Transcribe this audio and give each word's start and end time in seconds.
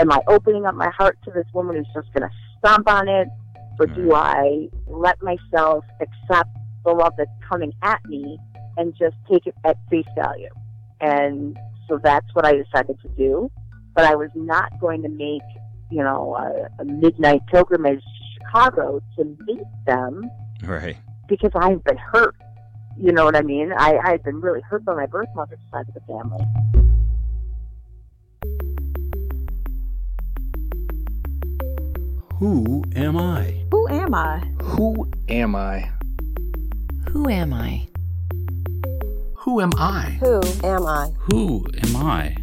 am 0.00 0.10
I 0.10 0.20
opening 0.26 0.66
up 0.66 0.74
my 0.74 0.88
heart 0.88 1.18
to 1.24 1.30
this 1.30 1.46
woman 1.52 1.76
who's 1.76 1.86
just 1.94 2.12
going 2.14 2.28
to 2.28 2.34
stomp 2.58 2.88
on 2.88 3.08
it? 3.08 3.28
Or 3.78 3.86
do 3.86 4.08
mm. 4.08 4.14
I 4.14 4.68
let 4.86 5.22
myself 5.22 5.84
accept 6.00 6.50
the 6.84 6.92
love 6.92 7.14
that's 7.16 7.30
coming 7.48 7.72
at 7.82 8.04
me 8.06 8.38
and 8.76 8.94
just 8.98 9.16
take 9.30 9.46
it 9.46 9.54
at 9.64 9.76
face 9.90 10.06
value? 10.16 10.48
And 11.00 11.56
so 11.88 12.00
that's 12.02 12.26
what 12.34 12.46
I 12.46 12.54
decided 12.54 12.98
to 13.02 13.08
do. 13.16 13.50
But 13.94 14.04
I 14.04 14.14
was 14.14 14.30
not 14.34 14.78
going 14.80 15.02
to 15.02 15.08
make, 15.08 15.42
you 15.90 16.02
know, 16.02 16.36
a, 16.36 16.82
a 16.82 16.84
midnight 16.84 17.42
pilgrimage 17.46 18.00
to 18.00 18.24
Chicago 18.38 19.02
to 19.16 19.36
meet 19.46 19.64
them. 19.86 20.30
Right. 20.64 20.96
Because 21.28 21.52
I've 21.54 21.82
been 21.84 21.98
hurt. 21.98 22.36
You 22.98 23.12
know 23.12 23.24
what 23.24 23.36
I 23.36 23.42
mean? 23.42 23.72
I, 23.76 23.98
I 24.04 24.10
had 24.10 24.22
been 24.22 24.40
really 24.40 24.60
hurt 24.62 24.84
by 24.84 24.94
my 24.94 25.06
birth 25.06 25.28
mother's 25.34 25.58
side 25.70 25.86
of 25.88 25.94
the 25.94 26.00
family. 26.00 26.44
Who 32.40 32.82
am 32.96 33.18
I? 33.18 33.66
Who 33.70 33.86
am 33.88 34.14
I? 34.14 34.38
Who 34.62 35.06
am 35.28 35.54
I? 35.54 35.92
Who 37.10 37.28
am 37.28 37.52
I? 37.52 37.86
Who 39.34 39.60
am 39.60 39.74
I? 39.76 40.18
Who 40.22 40.40
am 40.64 40.86
I? 40.86 41.10
Who 41.18 41.66
am 41.82 41.96
I? 41.96 42.34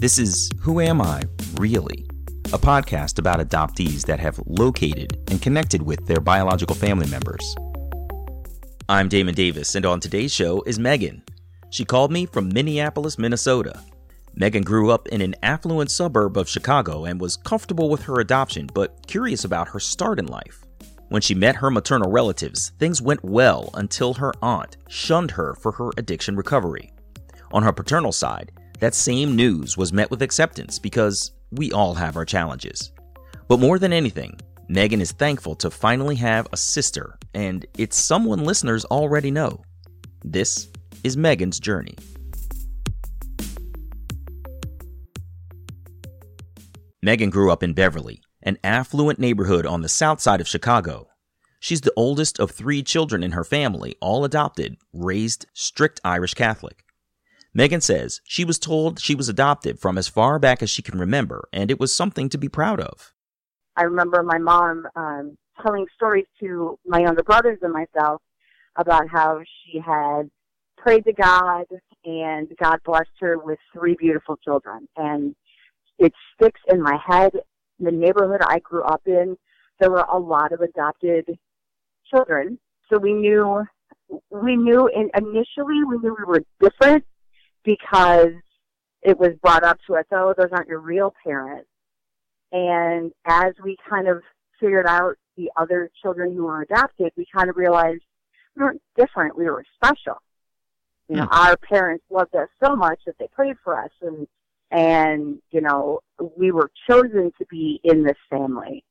This 0.00 0.16
is 0.16 0.48
Who 0.60 0.78
Am 0.78 1.02
I, 1.02 1.24
Really? 1.54 2.06
A 2.52 2.58
podcast 2.58 3.18
about 3.18 3.40
adoptees 3.40 4.06
that 4.06 4.20
have 4.20 4.38
located 4.46 5.18
and 5.28 5.42
connected 5.42 5.82
with 5.82 6.06
their 6.06 6.20
biological 6.20 6.76
family 6.76 7.10
members. 7.10 7.56
I'm 8.88 9.08
Damon 9.08 9.34
Davis, 9.34 9.74
and 9.74 9.86
on 9.86 9.98
today's 9.98 10.32
show 10.32 10.62
is 10.66 10.78
Megan. 10.78 11.24
She 11.70 11.84
called 11.84 12.12
me 12.12 12.26
from 12.26 12.48
Minneapolis, 12.50 13.18
Minnesota. 13.18 13.82
Megan 14.40 14.62
grew 14.62 14.92
up 14.92 15.08
in 15.08 15.20
an 15.20 15.34
affluent 15.42 15.90
suburb 15.90 16.36
of 16.36 16.48
Chicago 16.48 17.06
and 17.06 17.20
was 17.20 17.36
comfortable 17.36 17.90
with 17.90 18.02
her 18.02 18.20
adoption, 18.20 18.68
but 18.72 19.04
curious 19.08 19.44
about 19.44 19.66
her 19.66 19.80
start 19.80 20.20
in 20.20 20.26
life. 20.26 20.62
When 21.08 21.20
she 21.20 21.34
met 21.34 21.56
her 21.56 21.72
maternal 21.72 22.08
relatives, 22.08 22.70
things 22.78 23.02
went 23.02 23.24
well 23.24 23.68
until 23.74 24.14
her 24.14 24.32
aunt 24.40 24.76
shunned 24.88 25.32
her 25.32 25.54
for 25.54 25.72
her 25.72 25.90
addiction 25.96 26.36
recovery. 26.36 26.92
On 27.50 27.64
her 27.64 27.72
paternal 27.72 28.12
side, 28.12 28.52
that 28.78 28.94
same 28.94 29.34
news 29.34 29.76
was 29.76 29.92
met 29.92 30.08
with 30.08 30.22
acceptance 30.22 30.78
because 30.78 31.32
we 31.50 31.72
all 31.72 31.94
have 31.94 32.16
our 32.16 32.24
challenges. 32.24 32.92
But 33.48 33.58
more 33.58 33.80
than 33.80 33.92
anything, 33.92 34.38
Megan 34.68 35.00
is 35.00 35.10
thankful 35.10 35.56
to 35.56 35.68
finally 35.68 36.14
have 36.14 36.46
a 36.52 36.56
sister, 36.56 37.18
and 37.34 37.66
it's 37.76 37.96
someone 37.96 38.44
listeners 38.44 38.84
already 38.84 39.32
know. 39.32 39.64
This 40.24 40.68
is 41.02 41.16
Megan's 41.16 41.58
journey. 41.58 41.96
Megan 47.00 47.30
grew 47.30 47.52
up 47.52 47.62
in 47.62 47.74
Beverly, 47.74 48.20
an 48.42 48.58
affluent 48.64 49.20
neighborhood 49.20 49.64
on 49.64 49.82
the 49.82 49.88
south 49.88 50.20
side 50.20 50.40
of 50.40 50.48
Chicago. 50.48 51.06
She's 51.60 51.82
the 51.82 51.92
oldest 51.96 52.40
of 52.40 52.50
three 52.50 52.82
children 52.82 53.22
in 53.22 53.32
her 53.32 53.44
family, 53.44 53.94
all 54.00 54.24
adopted, 54.24 54.76
raised 54.92 55.46
strict 55.52 56.00
Irish 56.04 56.34
Catholic. 56.34 56.84
Megan 57.54 57.80
says 57.80 58.20
she 58.24 58.44
was 58.44 58.58
told 58.58 58.98
she 58.98 59.14
was 59.14 59.28
adopted 59.28 59.78
from 59.78 59.96
as 59.96 60.08
far 60.08 60.40
back 60.40 60.60
as 60.60 60.70
she 60.70 60.82
can 60.82 60.98
remember, 60.98 61.48
and 61.52 61.70
it 61.70 61.78
was 61.78 61.94
something 61.94 62.28
to 62.30 62.38
be 62.38 62.48
proud 62.48 62.80
of. 62.80 63.12
I 63.76 63.84
remember 63.84 64.24
my 64.24 64.38
mom 64.38 64.84
um, 64.96 65.38
telling 65.62 65.86
stories 65.94 66.26
to 66.40 66.80
my 66.84 66.98
younger 66.98 67.22
brothers 67.22 67.58
and 67.62 67.72
myself 67.72 68.22
about 68.74 69.08
how 69.08 69.40
she 69.44 69.78
had 69.78 70.30
prayed 70.76 71.04
to 71.04 71.12
God 71.12 71.66
and 72.04 72.48
God 72.60 72.80
blessed 72.84 73.10
her 73.20 73.38
with 73.38 73.58
three 73.72 73.94
beautiful 73.98 74.36
children. 74.44 74.88
And 74.96 75.36
it 75.98 76.12
sticks 76.34 76.60
in 76.68 76.82
my 76.82 76.96
head. 77.04 77.32
The 77.80 77.92
neighborhood 77.92 78.40
I 78.44 78.58
grew 78.58 78.82
up 78.82 79.02
in, 79.06 79.36
there 79.78 79.90
were 79.90 80.06
a 80.10 80.18
lot 80.18 80.52
of 80.52 80.60
adopted 80.60 81.38
children. 82.10 82.58
So 82.90 82.98
we 82.98 83.12
knew, 83.12 83.64
we 84.30 84.56
knew 84.56 84.88
and 84.88 85.10
initially 85.16 85.84
we 85.84 85.98
knew 85.98 86.16
we 86.18 86.24
were 86.24 86.42
different 86.60 87.04
because 87.64 88.32
it 89.02 89.18
was 89.18 89.30
brought 89.42 89.64
up 89.64 89.78
to 89.86 89.96
us, 89.96 90.04
oh, 90.12 90.34
those 90.36 90.48
aren't 90.52 90.68
your 90.68 90.80
real 90.80 91.14
parents. 91.24 91.68
And 92.50 93.12
as 93.26 93.52
we 93.62 93.76
kind 93.88 94.08
of 94.08 94.22
figured 94.58 94.86
out 94.86 95.16
the 95.36 95.50
other 95.56 95.90
children 96.02 96.34
who 96.34 96.44
were 96.44 96.62
adopted, 96.62 97.12
we 97.16 97.26
kind 97.32 97.50
of 97.50 97.56
realized 97.56 98.02
we 98.56 98.62
weren't 98.62 98.82
different. 98.96 99.36
We 99.36 99.44
were 99.44 99.64
special. 99.76 100.20
You 101.08 101.16
know, 101.16 101.26
hmm. 101.26 101.32
our 101.32 101.56
parents 101.56 102.04
loved 102.10 102.34
us 102.34 102.48
so 102.62 102.74
much 102.74 103.00
that 103.06 103.14
they 103.18 103.28
prayed 103.28 103.56
for 103.62 103.80
us 103.80 103.90
and 104.02 104.26
and 104.70 105.38
you 105.50 105.60
know 105.60 106.00
we 106.36 106.50
were 106.50 106.70
chosen 106.88 107.32
to 107.38 107.46
be 107.50 107.80
in 107.84 108.04
this 108.04 108.16
family 108.28 108.84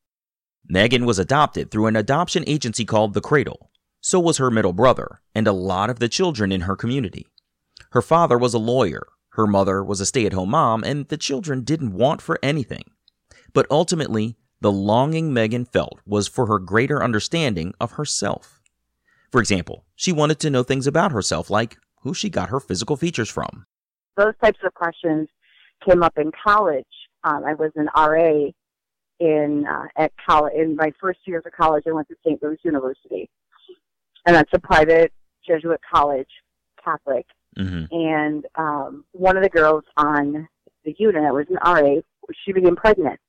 Megan 0.69 1.05
was 1.05 1.17
adopted 1.17 1.71
through 1.71 1.85
an 1.85 1.95
adoption 1.95 2.43
agency 2.45 2.83
called 2.83 3.13
The 3.13 3.21
Cradle. 3.21 3.71
So 4.01 4.19
was 4.19 4.37
her 4.37 4.51
middle 4.51 4.73
brother 4.73 5.21
and 5.33 5.47
a 5.47 5.53
lot 5.53 5.89
of 5.89 5.99
the 5.99 6.09
children 6.09 6.51
in 6.51 6.61
her 6.61 6.75
community. 6.75 7.25
Her 7.91 8.01
father 8.01 8.37
was 8.37 8.53
a 8.53 8.59
lawyer, 8.59 9.07
her 9.29 9.47
mother 9.47 9.81
was 9.81 10.01
a 10.01 10.05
stay 10.05 10.25
at 10.25 10.33
home 10.33 10.49
mom, 10.49 10.83
and 10.83 11.07
the 11.07 11.15
children 11.15 11.63
didn't 11.63 11.93
want 11.93 12.21
for 12.21 12.37
anything. 12.43 12.83
But 13.53 13.65
ultimately, 13.71 14.35
the 14.59 14.71
longing 14.71 15.31
Megan 15.33 15.63
felt 15.63 16.01
was 16.05 16.27
for 16.27 16.47
her 16.47 16.59
greater 16.59 17.01
understanding 17.01 17.73
of 17.79 17.93
herself. 17.93 18.59
For 19.31 19.39
example, 19.39 19.85
she 19.95 20.11
wanted 20.11 20.39
to 20.39 20.49
know 20.49 20.63
things 20.63 20.87
about 20.87 21.13
herself, 21.13 21.49
like 21.49 21.77
who 22.01 22.13
she 22.13 22.29
got 22.29 22.49
her 22.49 22.59
physical 22.59 22.97
features 22.97 23.29
from. 23.29 23.65
those 24.17 24.33
types 24.43 24.59
of 24.65 24.73
questions 24.73 25.29
came 25.85 26.03
up 26.03 26.17
in 26.17 26.31
college 26.43 26.85
um, 27.23 27.43
i 27.45 27.53
was 27.53 27.71
an 27.75 27.89
ra 27.95 28.49
in 29.19 29.65
uh, 29.67 29.85
at 29.95 30.11
college 30.27 30.53
in 30.55 30.75
my 30.75 30.91
first 30.99 31.19
years 31.25 31.43
of 31.45 31.51
college 31.51 31.83
i 31.87 31.91
went 31.91 32.07
to 32.07 32.15
st 32.25 32.41
louis 32.41 32.57
university. 32.63 33.29
And 34.25 34.35
that's 34.35 34.51
a 34.53 34.59
private 34.59 35.13
jesuit 35.47 35.79
college 35.91 36.29
catholic. 36.83 37.25
Hmm 37.55 37.85
and 37.91 38.45
um, 38.55 39.05
one 39.13 39.37
of 39.37 39.43
the 39.43 39.49
girls 39.49 39.83
on 39.95 40.47
the 40.85 40.95
unit 40.97 41.23
that 41.23 41.33
was 41.33 41.45
an 41.49 41.57
RA, 41.65 42.01
she 42.45 42.53
became 42.53 42.75
pregnant, 42.75 43.19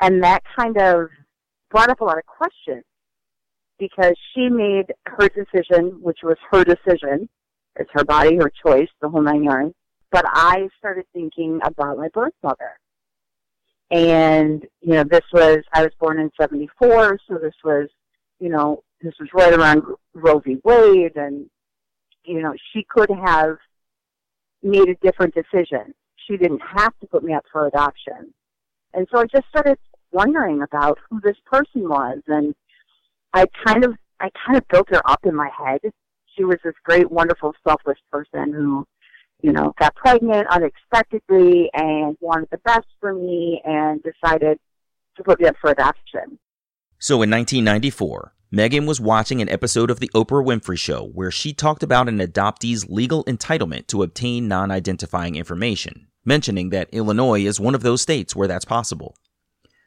and 0.00 0.22
that 0.22 0.42
kind 0.56 0.76
of 0.78 1.08
brought 1.70 1.90
up 1.90 2.00
a 2.00 2.04
lot 2.04 2.18
of 2.18 2.26
questions 2.26 2.84
because 3.78 4.14
she 4.34 4.48
made 4.48 4.86
her 5.06 5.28
decision, 5.28 5.98
which 6.02 6.18
was 6.22 6.36
her 6.50 6.64
decision, 6.64 7.28
it's 7.76 7.90
her 7.92 8.04
body, 8.04 8.36
her 8.36 8.52
choice, 8.64 8.88
the 9.00 9.08
whole 9.08 9.22
nine 9.22 9.44
yards. 9.44 9.74
But 10.10 10.24
I 10.26 10.68
started 10.78 11.06
thinking 11.12 11.60
about 11.62 11.96
my 11.98 12.08
birth 12.08 12.34
mother, 12.42 12.78
and 13.90 14.66
you 14.80 14.94
know, 14.94 15.04
this 15.04 15.24
was 15.32 15.58
I 15.72 15.82
was 15.82 15.92
born 16.00 16.18
in 16.18 16.30
'74, 16.40 17.18
so 17.28 17.38
this 17.38 17.54
was, 17.64 17.88
you 18.40 18.48
know, 18.48 18.82
this 19.00 19.14
was 19.20 19.28
right 19.32 19.52
around 19.52 19.82
Roe 20.14 20.40
v. 20.40 20.58
Wade, 20.64 21.16
and 21.16 21.48
you 22.24 22.42
know, 22.42 22.54
she 22.72 22.84
could 22.88 23.10
have 23.10 23.56
made 24.62 24.88
a 24.88 24.94
different 24.96 25.34
decision. 25.34 25.94
She 26.26 26.36
didn't 26.36 26.60
have 26.60 26.92
to 27.00 27.06
put 27.06 27.24
me 27.24 27.32
up 27.32 27.44
for 27.50 27.66
adoption. 27.66 28.34
And 28.92 29.06
so 29.10 29.20
I 29.20 29.24
just 29.26 29.48
started 29.48 29.78
wondering 30.12 30.62
about 30.62 30.98
who 31.08 31.20
this 31.20 31.36
person 31.46 31.88
was 31.88 32.18
and 32.26 32.54
I 33.32 33.46
kind 33.64 33.84
of 33.84 33.94
I 34.20 34.28
kind 34.46 34.58
of 34.58 34.66
built 34.68 34.88
her 34.90 35.00
up 35.08 35.20
in 35.24 35.34
my 35.34 35.48
head. 35.56 35.80
She 36.36 36.44
was 36.44 36.58
this 36.62 36.74
great, 36.84 37.10
wonderful, 37.10 37.54
selfless 37.66 37.98
person 38.10 38.52
who, 38.52 38.86
you 39.42 39.52
know, 39.52 39.74
got 39.78 39.94
pregnant 39.94 40.46
unexpectedly 40.48 41.70
and 41.72 42.16
wanted 42.20 42.48
the 42.50 42.58
best 42.58 42.86
for 43.00 43.14
me 43.14 43.60
and 43.64 44.02
decided 44.02 44.58
to 45.16 45.22
put 45.22 45.40
me 45.40 45.46
up 45.46 45.56
for 45.60 45.70
adoption. 45.70 46.38
So 46.98 47.22
in 47.22 47.30
1994, 47.30 48.34
Megan 48.50 48.84
was 48.84 49.00
watching 49.00 49.40
an 49.40 49.48
episode 49.48 49.90
of 49.90 50.00
The 50.00 50.10
Oprah 50.14 50.44
Winfrey 50.44 50.78
Show 50.78 51.04
where 51.04 51.30
she 51.30 51.52
talked 51.52 51.82
about 51.82 52.08
an 52.08 52.18
adoptee's 52.18 52.88
legal 52.88 53.24
entitlement 53.24 53.86
to 53.88 54.02
obtain 54.02 54.48
non 54.48 54.70
identifying 54.70 55.36
information, 55.36 56.08
mentioning 56.24 56.70
that 56.70 56.90
Illinois 56.92 57.44
is 57.44 57.60
one 57.60 57.74
of 57.74 57.82
those 57.82 58.02
states 58.02 58.34
where 58.34 58.48
that's 58.48 58.64
possible. 58.64 59.16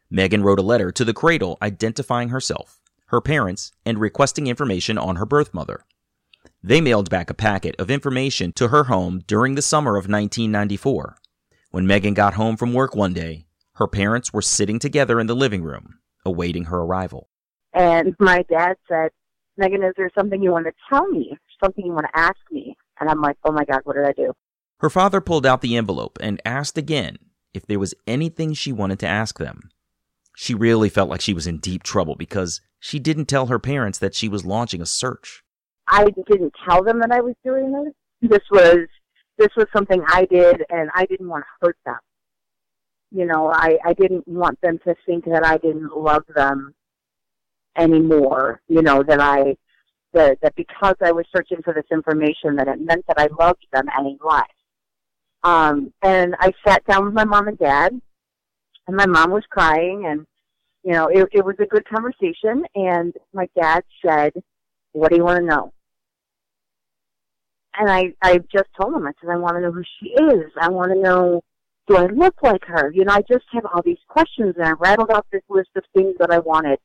Megan 0.09 0.43
wrote 0.43 0.59
a 0.59 0.63
letter 0.63 0.91
to 0.91 1.03
the 1.03 1.13
cradle 1.13 1.57
identifying 1.61 2.29
herself, 2.29 2.79
her 3.07 3.19
parents, 3.19 3.71
and 3.85 3.99
requesting 3.99 4.47
information 4.47 4.97
on 4.97 5.17
her 5.17 5.25
birth 5.25 5.53
mother. 5.53 5.83
They 6.65 6.79
mailed 6.79 7.09
back 7.09 7.29
a 7.29 7.33
packet 7.33 7.75
of 7.77 7.91
information 7.91 8.53
to 8.53 8.69
her 8.69 8.85
home 8.85 9.21
during 9.27 9.55
the 9.55 9.61
summer 9.61 9.97
of 9.97 10.07
1994. 10.07 11.17
When 11.71 11.85
Megan 11.85 12.13
got 12.13 12.35
home 12.35 12.55
from 12.55 12.73
work 12.73 12.95
one 12.95 13.13
day, 13.13 13.47
her 13.73 13.87
parents 13.87 14.31
were 14.31 14.41
sitting 14.41 14.79
together 14.79 15.19
in 15.19 15.27
the 15.27 15.35
living 15.35 15.61
room, 15.61 15.99
awaiting 16.25 16.65
her 16.65 16.77
arrival. 16.77 17.27
And 17.73 18.15
my 18.17 18.45
dad 18.49 18.77
said, 18.87 19.09
Megan, 19.57 19.83
is 19.83 19.91
there 19.97 20.09
something 20.17 20.41
you 20.41 20.51
want 20.51 20.65
to 20.67 20.71
tell 20.89 21.05
me? 21.07 21.37
Something 21.61 21.85
you 21.85 21.91
want 21.91 22.05
to 22.05 22.17
ask 22.17 22.37
me? 22.49 22.77
And 22.97 23.09
I'm 23.09 23.19
like, 23.19 23.35
oh 23.43 23.51
my 23.51 23.65
God, 23.65 23.81
what 23.83 23.97
did 23.97 24.05
I 24.05 24.13
do? 24.13 24.31
Her 24.79 24.89
father 24.89 25.19
pulled 25.19 25.45
out 25.45 25.59
the 25.59 25.75
envelope 25.75 26.17
and 26.21 26.41
asked 26.45 26.77
again 26.77 27.17
if 27.53 27.65
there 27.65 27.79
was 27.79 27.93
anything 28.07 28.53
she 28.53 28.71
wanted 28.71 28.99
to 28.99 29.07
ask 29.07 29.37
them. 29.37 29.69
She 30.37 30.53
really 30.53 30.87
felt 30.87 31.09
like 31.09 31.21
she 31.21 31.33
was 31.33 31.45
in 31.45 31.57
deep 31.57 31.83
trouble 31.83 32.15
because 32.15 32.61
she 32.79 32.99
didn't 32.99 33.25
tell 33.25 33.47
her 33.47 33.59
parents 33.59 33.99
that 33.99 34.15
she 34.15 34.29
was 34.29 34.45
launching 34.45 34.81
a 34.81 34.85
search. 34.85 35.43
I 35.93 36.05
didn't 36.05 36.53
tell 36.67 36.83
them 36.83 36.99
that 37.01 37.11
I 37.11 37.21
was 37.21 37.35
doing 37.45 37.71
this. 37.71 38.31
This 38.31 38.41
was 38.49 38.87
this 39.37 39.49
was 39.55 39.67
something 39.71 40.01
I 40.07 40.25
did, 40.25 40.63
and 40.71 40.89
I 40.95 41.05
didn't 41.05 41.29
want 41.29 41.43
to 41.43 41.67
hurt 41.67 41.77
them. 41.85 41.99
You 43.11 43.27
know, 43.27 43.51
I, 43.53 43.77
I 43.85 43.93
didn't 43.93 44.27
want 44.27 44.59
them 44.61 44.79
to 44.87 44.95
think 45.05 45.25
that 45.25 45.45
I 45.45 45.57
didn't 45.57 45.95
love 45.95 46.23
them 46.35 46.73
anymore. 47.77 48.59
You 48.67 48.81
know, 48.81 49.03
that 49.03 49.19
I, 49.19 49.55
that, 50.13 50.39
that 50.41 50.55
because 50.55 50.95
I 50.99 51.11
was 51.11 51.25
searching 51.35 51.61
for 51.63 51.75
this 51.75 51.85
information 51.91 52.55
that 52.55 52.67
it 52.67 52.81
meant 52.81 53.05
that 53.07 53.19
I 53.19 53.27
loved 53.39 53.65
them 53.71 53.85
any 53.99 54.17
less. 54.23 54.47
Um, 55.43 55.93
and 56.01 56.35
I 56.39 56.53
sat 56.65 56.83
down 56.85 57.05
with 57.05 57.13
my 57.13 57.25
mom 57.25 57.47
and 57.47 57.57
dad 57.59 57.99
and 58.87 58.95
my 58.95 59.05
mom 59.05 59.29
was 59.29 59.43
crying 59.51 60.05
and, 60.07 60.25
you 60.83 60.93
know, 60.93 61.07
it, 61.07 61.27
it 61.33 61.45
was 61.45 61.55
a 61.59 61.65
good 61.65 61.87
conversation 61.87 62.65
and 62.73 63.13
my 63.31 63.47
dad 63.59 63.83
said, 64.03 64.33
what 64.93 65.09
do 65.09 65.17
you 65.17 65.23
want 65.23 65.39
to 65.39 65.45
know? 65.45 65.73
And 67.75 67.89
I, 67.89 68.13
I 68.21 68.37
just 68.51 68.69
told 68.79 68.93
him, 68.93 69.07
I 69.07 69.11
said, 69.19 69.31
I 69.31 69.37
want 69.37 69.55
to 69.55 69.61
know 69.61 69.71
who 69.71 69.83
she 69.99 70.09
is. 70.09 70.51
I 70.61 70.69
want 70.69 70.91
to 70.91 70.99
know 70.99 71.43
do 71.87 71.97
I 71.97 72.05
look 72.05 72.35
like 72.41 72.63
her? 72.65 72.91
You 72.93 73.03
know, 73.05 73.13
I 73.13 73.21
just 73.21 73.45
have 73.51 73.65
all 73.65 73.81
these 73.83 73.97
questions 74.07 74.55
and 74.57 74.65
I 74.65 74.71
rattled 74.71 75.11
off 75.11 75.25
this 75.31 75.43
list 75.49 75.69
of 75.75 75.83
things 75.93 76.15
that 76.19 76.31
I 76.31 76.39
wanted. 76.39 76.79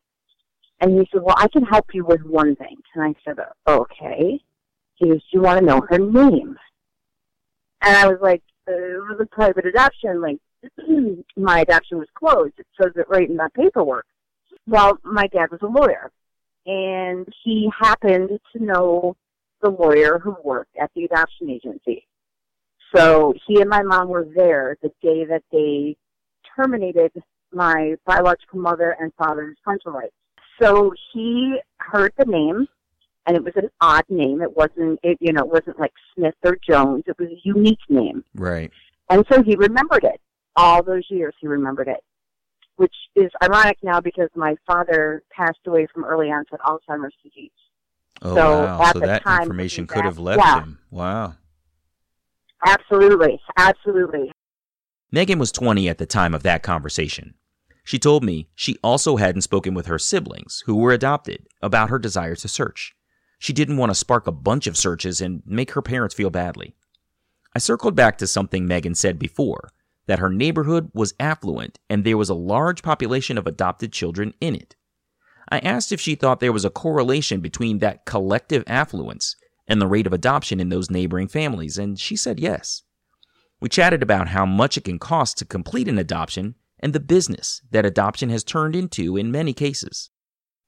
And 0.80 0.98
he 0.98 1.08
said, 1.12 1.22
well, 1.22 1.36
I 1.38 1.48
can 1.48 1.64
help 1.64 1.86
you 1.92 2.04
with 2.04 2.22
one 2.22 2.56
thing. 2.56 2.76
And 2.94 3.04
I 3.04 3.14
said, 3.24 3.38
okay. 3.66 4.40
He 4.94 5.08
goes, 5.08 5.20
do 5.20 5.38
you 5.38 5.42
want 5.42 5.60
to 5.60 5.64
know 5.64 5.82
her 5.88 5.98
name? 5.98 6.56
And 7.82 7.96
I 7.96 8.08
was 8.08 8.18
like, 8.20 8.42
uh, 8.68 8.72
it 8.72 9.08
was 9.08 9.18
a 9.20 9.26
private 9.26 9.66
adoption. 9.66 10.20
Like, 10.20 10.38
my 11.36 11.60
adoption 11.60 11.98
was 11.98 12.08
closed. 12.14 12.54
It 12.58 12.66
says 12.80 12.92
it 12.96 13.08
right 13.08 13.28
in 13.28 13.36
that 13.36 13.54
paperwork. 13.54 14.06
Well, 14.66 14.98
my 15.04 15.28
dad 15.28 15.50
was 15.50 15.60
a 15.62 15.66
lawyer. 15.66 16.10
And 16.66 17.26
he 17.44 17.70
happened 17.76 18.30
to 18.52 18.62
know 18.62 19.16
the 19.62 19.70
lawyer 19.70 20.18
who 20.18 20.36
worked 20.44 20.76
at 20.80 20.90
the 20.94 21.04
adoption 21.04 21.50
agency. 21.50 22.06
So 22.94 23.34
he 23.46 23.60
and 23.60 23.68
my 23.68 23.82
mom 23.82 24.08
were 24.08 24.26
there 24.34 24.78
the 24.82 24.90
day 25.02 25.24
that 25.26 25.42
they 25.52 25.96
terminated 26.56 27.12
my 27.52 27.96
biological 28.06 28.58
mother 28.60 28.96
and 28.98 29.12
father's 29.18 29.56
parental 29.64 29.92
rights. 29.92 30.14
So 30.60 30.92
he 31.12 31.56
heard 31.78 32.12
the 32.18 32.24
name, 32.24 32.66
and 33.26 33.36
it 33.36 33.44
was 33.44 33.54
an 33.56 33.70
odd 33.80 34.04
name. 34.08 34.42
It 34.42 34.56
wasn't, 34.56 34.98
it, 35.02 35.18
you 35.20 35.32
know, 35.32 35.42
it 35.42 35.48
wasn't 35.48 35.78
like 35.78 35.92
Smith 36.14 36.34
or 36.44 36.56
Jones. 36.68 37.04
It 37.06 37.18
was 37.18 37.28
a 37.28 37.40
unique 37.44 37.78
name. 37.88 38.24
Right. 38.34 38.70
And 39.10 39.24
so 39.30 39.42
he 39.42 39.54
remembered 39.56 40.04
it. 40.04 40.20
All 40.56 40.82
those 40.82 41.04
years 41.08 41.34
he 41.40 41.46
remembered 41.46 41.88
it, 41.88 42.02
which 42.76 42.94
is 43.14 43.30
ironic 43.42 43.78
now 43.82 44.00
because 44.00 44.28
my 44.34 44.56
father 44.66 45.22
passed 45.30 45.60
away 45.66 45.86
from 45.92 46.04
early 46.04 46.28
onset 46.28 46.60
Alzheimer's 46.60 47.14
disease. 47.22 47.52
Oh 48.22 48.34
So, 48.34 48.64
wow! 48.64 48.82
at 48.82 48.92
So 48.92 49.00
the 49.00 49.06
that 49.06 49.22
time, 49.22 49.42
information 49.42 49.86
could 49.86 50.04
have 50.04 50.18
left 50.18 50.40
yeah. 50.44 50.60
him. 50.60 50.78
Wow. 50.90 51.34
Absolutely, 52.64 53.40
absolutely. 53.56 54.32
Megan 55.12 55.38
was 55.38 55.52
20 55.52 55.88
at 55.88 55.98
the 55.98 56.06
time 56.06 56.34
of 56.34 56.42
that 56.42 56.62
conversation. 56.62 57.34
She 57.84 57.98
told 57.98 58.22
me 58.24 58.50
she 58.54 58.76
also 58.82 59.16
hadn't 59.16 59.42
spoken 59.42 59.72
with 59.72 59.86
her 59.86 59.98
siblings, 59.98 60.62
who 60.66 60.76
were 60.76 60.92
adopted, 60.92 61.46
about 61.62 61.88
her 61.88 61.98
desire 61.98 62.34
to 62.34 62.48
search. 62.48 62.94
She 63.38 63.52
didn't 63.52 63.76
want 63.76 63.90
to 63.90 63.94
spark 63.94 64.26
a 64.26 64.32
bunch 64.32 64.66
of 64.66 64.76
searches 64.76 65.20
and 65.20 65.42
make 65.46 65.70
her 65.70 65.80
parents 65.80 66.14
feel 66.14 66.28
badly. 66.28 66.74
I 67.54 67.60
circled 67.60 67.94
back 67.94 68.18
to 68.18 68.26
something 68.26 68.66
Megan 68.66 68.94
said 68.94 69.18
before 69.18 69.70
that 70.06 70.18
her 70.18 70.28
neighborhood 70.28 70.90
was 70.92 71.14
affluent 71.20 71.78
and 71.88 72.04
there 72.04 72.18
was 72.18 72.28
a 72.28 72.34
large 72.34 72.82
population 72.82 73.38
of 73.38 73.46
adopted 73.46 73.92
children 73.92 74.34
in 74.40 74.54
it. 74.54 74.74
I 75.50 75.58
asked 75.60 75.92
if 75.92 76.00
she 76.00 76.14
thought 76.14 76.40
there 76.40 76.52
was 76.52 76.64
a 76.64 76.70
correlation 76.70 77.40
between 77.40 77.78
that 77.78 78.04
collective 78.04 78.64
affluence 78.66 79.36
and 79.66 79.80
the 79.80 79.86
rate 79.86 80.06
of 80.06 80.12
adoption 80.12 80.60
in 80.60 80.68
those 80.68 80.90
neighboring 80.90 81.28
families, 81.28 81.78
and 81.78 81.98
she 81.98 82.16
said 82.16 82.38
yes. 82.38 82.82
We 83.60 83.68
chatted 83.68 84.02
about 84.02 84.28
how 84.28 84.46
much 84.46 84.76
it 84.76 84.84
can 84.84 84.98
cost 84.98 85.38
to 85.38 85.44
complete 85.44 85.88
an 85.88 85.98
adoption 85.98 86.54
and 86.80 86.92
the 86.92 87.00
business 87.00 87.60
that 87.70 87.84
adoption 87.84 88.28
has 88.30 88.44
turned 88.44 88.76
into 88.76 89.16
in 89.16 89.32
many 89.32 89.52
cases. 89.52 90.10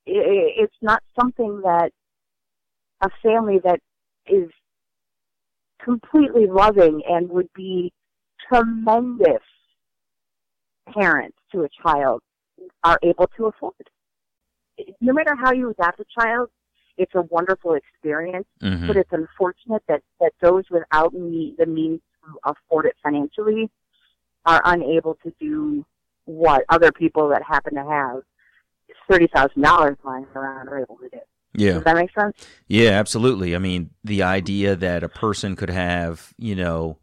It's 0.06 0.75
not 0.83 1.03
something 1.19 1.61
that 1.62 1.93
a 3.03 3.11
family 3.23 3.61
that 3.65 3.81
is 4.26 4.50
completely 5.83 6.47
loving 6.47 7.03
and 7.09 7.29
would 7.31 7.49
be 7.55 7.93
tremendous 8.49 9.43
parents 10.93 11.37
to 11.53 11.62
a 11.62 11.69
child 11.83 12.23
are 12.83 12.99
able 13.03 13.29
to 13.37 13.47
afford. 13.47 13.75
No 15.00 15.12
matter 15.12 15.35
how 15.37 15.53
you 15.53 15.71
adopt 15.71 16.00
a 16.00 16.05
child, 16.19 16.49
it's 16.97 17.15
a 17.15 17.23
wonderful 17.23 17.75
experience, 17.75 18.47
Mhm. 18.62 18.87
but 18.87 18.97
it's 18.97 19.12
unfortunate 19.12 19.82
that, 19.88 20.03
that 20.21 20.32
those 20.41 20.65
without 20.71 21.15
me, 21.15 21.55
the 21.59 21.67
means 21.67 22.00
to 22.25 22.38
afford 22.50 22.87
it 22.87 22.97
financially 23.03 23.71
are 24.47 24.61
unable 24.65 25.15
to 25.23 25.32
do 25.41 25.85
what 26.25 26.65
other 26.69 26.93
people 26.93 27.29
that 27.29 27.43
happen 27.43 27.75
to 27.75 27.85
have 27.85 28.23
thirty 29.09 29.27
thousand 29.29 29.62
dollars 29.62 29.97
lying 30.05 30.27
around 30.35 30.69
are 30.69 30.79
able 30.81 30.97
to 30.99 31.09
do. 31.11 31.19
Yeah. 31.55 31.73
Does 31.75 31.85
that 31.85 31.97
make 31.97 32.12
sense? 32.12 32.37
Yeah, 32.69 32.91
absolutely. 32.91 33.56
I 33.56 33.59
mean, 33.59 33.91
the 34.05 34.23
idea 34.23 34.76
that 34.76 35.03
a 35.03 35.09
person 35.09 35.56
could 35.56 35.71
have, 35.71 36.33
you 36.38 36.55
know, 36.55 36.99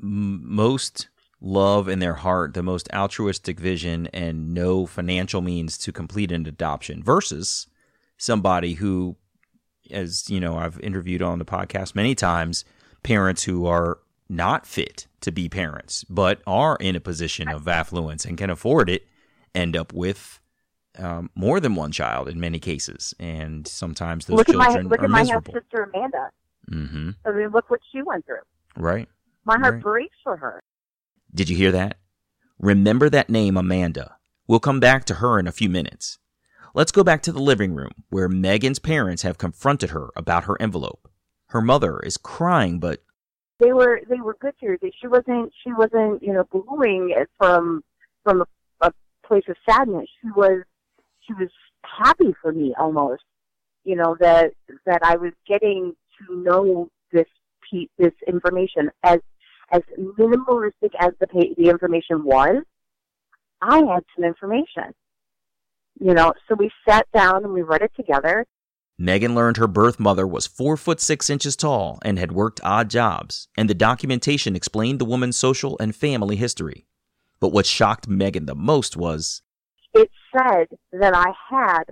m- 0.00 0.40
most 0.54 1.08
love 1.42 1.88
in 1.88 1.98
their 1.98 2.14
heart, 2.14 2.54
the 2.54 2.62
most 2.62 2.88
altruistic 2.92 3.58
vision, 3.58 4.06
and 4.12 4.54
no 4.54 4.86
financial 4.86 5.42
means 5.42 5.76
to 5.76 5.92
complete 5.92 6.30
an 6.30 6.46
adoption 6.46 7.02
versus 7.02 7.66
somebody 8.16 8.74
who, 8.74 9.16
as 9.90 10.30
you 10.30 10.38
know, 10.38 10.56
I've 10.56 10.78
interviewed 10.80 11.20
on 11.20 11.40
the 11.40 11.44
podcast 11.44 11.94
many 11.96 12.14
times, 12.14 12.64
parents 13.02 13.42
who 13.42 13.66
are 13.66 13.98
not 14.28 14.66
fit 14.66 15.08
to 15.20 15.32
be 15.32 15.48
parents, 15.48 16.04
but 16.04 16.40
are 16.46 16.76
in 16.76 16.94
a 16.94 17.00
position 17.00 17.48
of 17.48 17.66
affluence 17.66 18.24
and 18.24 18.38
can 18.38 18.48
afford 18.48 18.88
it, 18.88 19.06
end 19.54 19.76
up 19.76 19.92
with 19.92 20.38
um, 20.98 21.28
more 21.34 21.58
than 21.58 21.74
one 21.74 21.90
child 21.90 22.28
in 22.28 22.38
many 22.38 22.58
cases, 22.60 23.14
and 23.18 23.66
sometimes 23.66 24.26
those 24.26 24.36
look 24.38 24.48
at 24.48 24.54
my 24.54 24.66
children 24.66 24.88
look 24.88 25.00
are 25.00 25.04
at 25.04 25.10
my 25.10 25.22
miserable. 25.22 25.54
sister 25.54 25.90
Amanda. 25.92 26.30
hmm 26.68 27.10
I 27.26 27.32
mean, 27.32 27.48
look 27.48 27.68
what 27.70 27.80
she 27.90 28.02
went 28.02 28.26
through. 28.26 28.36
Right? 28.76 29.08
My 29.44 29.58
heart 29.58 29.74
Right. 29.74 29.82
breaks 29.82 30.16
for 30.22 30.36
her. 30.36 30.62
Did 31.34 31.48
you 31.48 31.56
hear 31.56 31.72
that? 31.72 31.98
Remember 32.58 33.08
that 33.08 33.30
name, 33.30 33.56
Amanda. 33.56 34.16
We'll 34.46 34.60
come 34.60 34.80
back 34.80 35.04
to 35.06 35.14
her 35.14 35.38
in 35.38 35.46
a 35.46 35.52
few 35.52 35.68
minutes. 35.68 36.18
Let's 36.74 36.92
go 36.92 37.02
back 37.02 37.22
to 37.22 37.32
the 37.32 37.40
living 37.40 37.74
room 37.74 37.92
where 38.10 38.28
Megan's 38.28 38.78
parents 38.78 39.22
have 39.22 39.38
confronted 39.38 39.90
her 39.90 40.10
about 40.16 40.44
her 40.44 40.60
envelope. 40.60 41.08
Her 41.48 41.60
mother 41.60 42.00
is 42.00 42.16
crying, 42.16 42.80
but 42.80 43.02
They 43.58 43.72
were 43.72 44.00
they 44.08 44.20
were 44.20 44.36
good 44.40 44.54
tears. 44.58 44.80
She 45.00 45.06
wasn't 45.06 45.52
she 45.62 45.72
wasn't 45.72 46.22
you 46.22 46.32
know 46.32 46.44
booing 46.50 47.14
from 47.38 47.82
from 48.24 48.42
a, 48.42 48.46
a 48.86 48.92
place 49.26 49.44
of 49.48 49.56
sadness. 49.68 50.08
She 50.20 50.30
was 50.34 50.62
she 51.20 51.34
was 51.34 51.50
happy 51.84 52.34
for 52.40 52.52
me 52.52 52.74
almost. 52.78 53.22
You 53.84 53.96
know 53.96 54.16
that 54.20 54.52
that 54.86 55.02
I 55.02 55.16
was 55.16 55.32
getting 55.46 55.94
to 56.18 56.36
know 56.36 56.90
this 57.12 57.26
this 57.98 58.12
information 58.26 58.90
as 59.02 59.20
as 59.72 59.82
minimalistic 59.98 60.90
as 60.98 61.12
the 61.18 61.26
pa- 61.26 61.54
the 61.56 61.68
information 61.70 62.24
was. 62.24 62.62
I 63.60 63.78
had 63.78 64.04
some 64.14 64.24
information. 64.24 64.94
You 66.00 66.14
know, 66.14 66.32
so 66.48 66.54
we 66.54 66.70
sat 66.88 67.06
down 67.12 67.44
and 67.44 67.52
we 67.52 67.62
read 67.62 67.82
it 67.82 67.92
together. 67.96 68.46
Megan 68.98 69.34
learned 69.34 69.56
her 69.56 69.66
birth 69.66 69.98
mother 69.98 70.26
was 70.26 70.46
four 70.46 70.76
foot 70.76 71.00
six 71.00 71.30
inches 71.30 71.56
tall 71.56 71.98
and 72.04 72.18
had 72.18 72.32
worked 72.32 72.60
odd 72.62 72.90
jobs, 72.90 73.48
and 73.56 73.68
the 73.68 73.74
documentation 73.74 74.54
explained 74.54 74.98
the 74.98 75.04
woman's 75.04 75.36
social 75.36 75.76
and 75.80 75.96
family 75.96 76.36
history. 76.36 76.86
But 77.40 77.52
what 77.52 77.66
shocked 77.66 78.06
Megan 78.06 78.46
the 78.46 78.54
most 78.54 78.96
was 78.96 79.42
it 79.94 80.10
said 80.36 80.68
that 80.92 81.14
I 81.14 81.32
had 81.50 81.84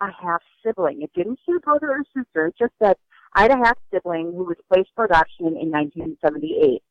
a 0.00 0.10
half 0.12 0.42
sibling. 0.64 1.02
It 1.02 1.10
didn't 1.14 1.38
say 1.46 1.54
brother 1.62 1.90
or 1.90 2.04
sister. 2.16 2.46
It 2.46 2.54
just 2.58 2.72
said 2.82 2.96
I 3.34 3.42
had 3.42 3.52
a 3.52 3.58
half 3.58 3.78
sibling 3.92 4.32
who 4.32 4.44
was 4.44 4.56
placed 4.72 4.90
for 4.94 5.04
adoption 5.04 5.46
in 5.46 5.70
1978. 5.70 6.82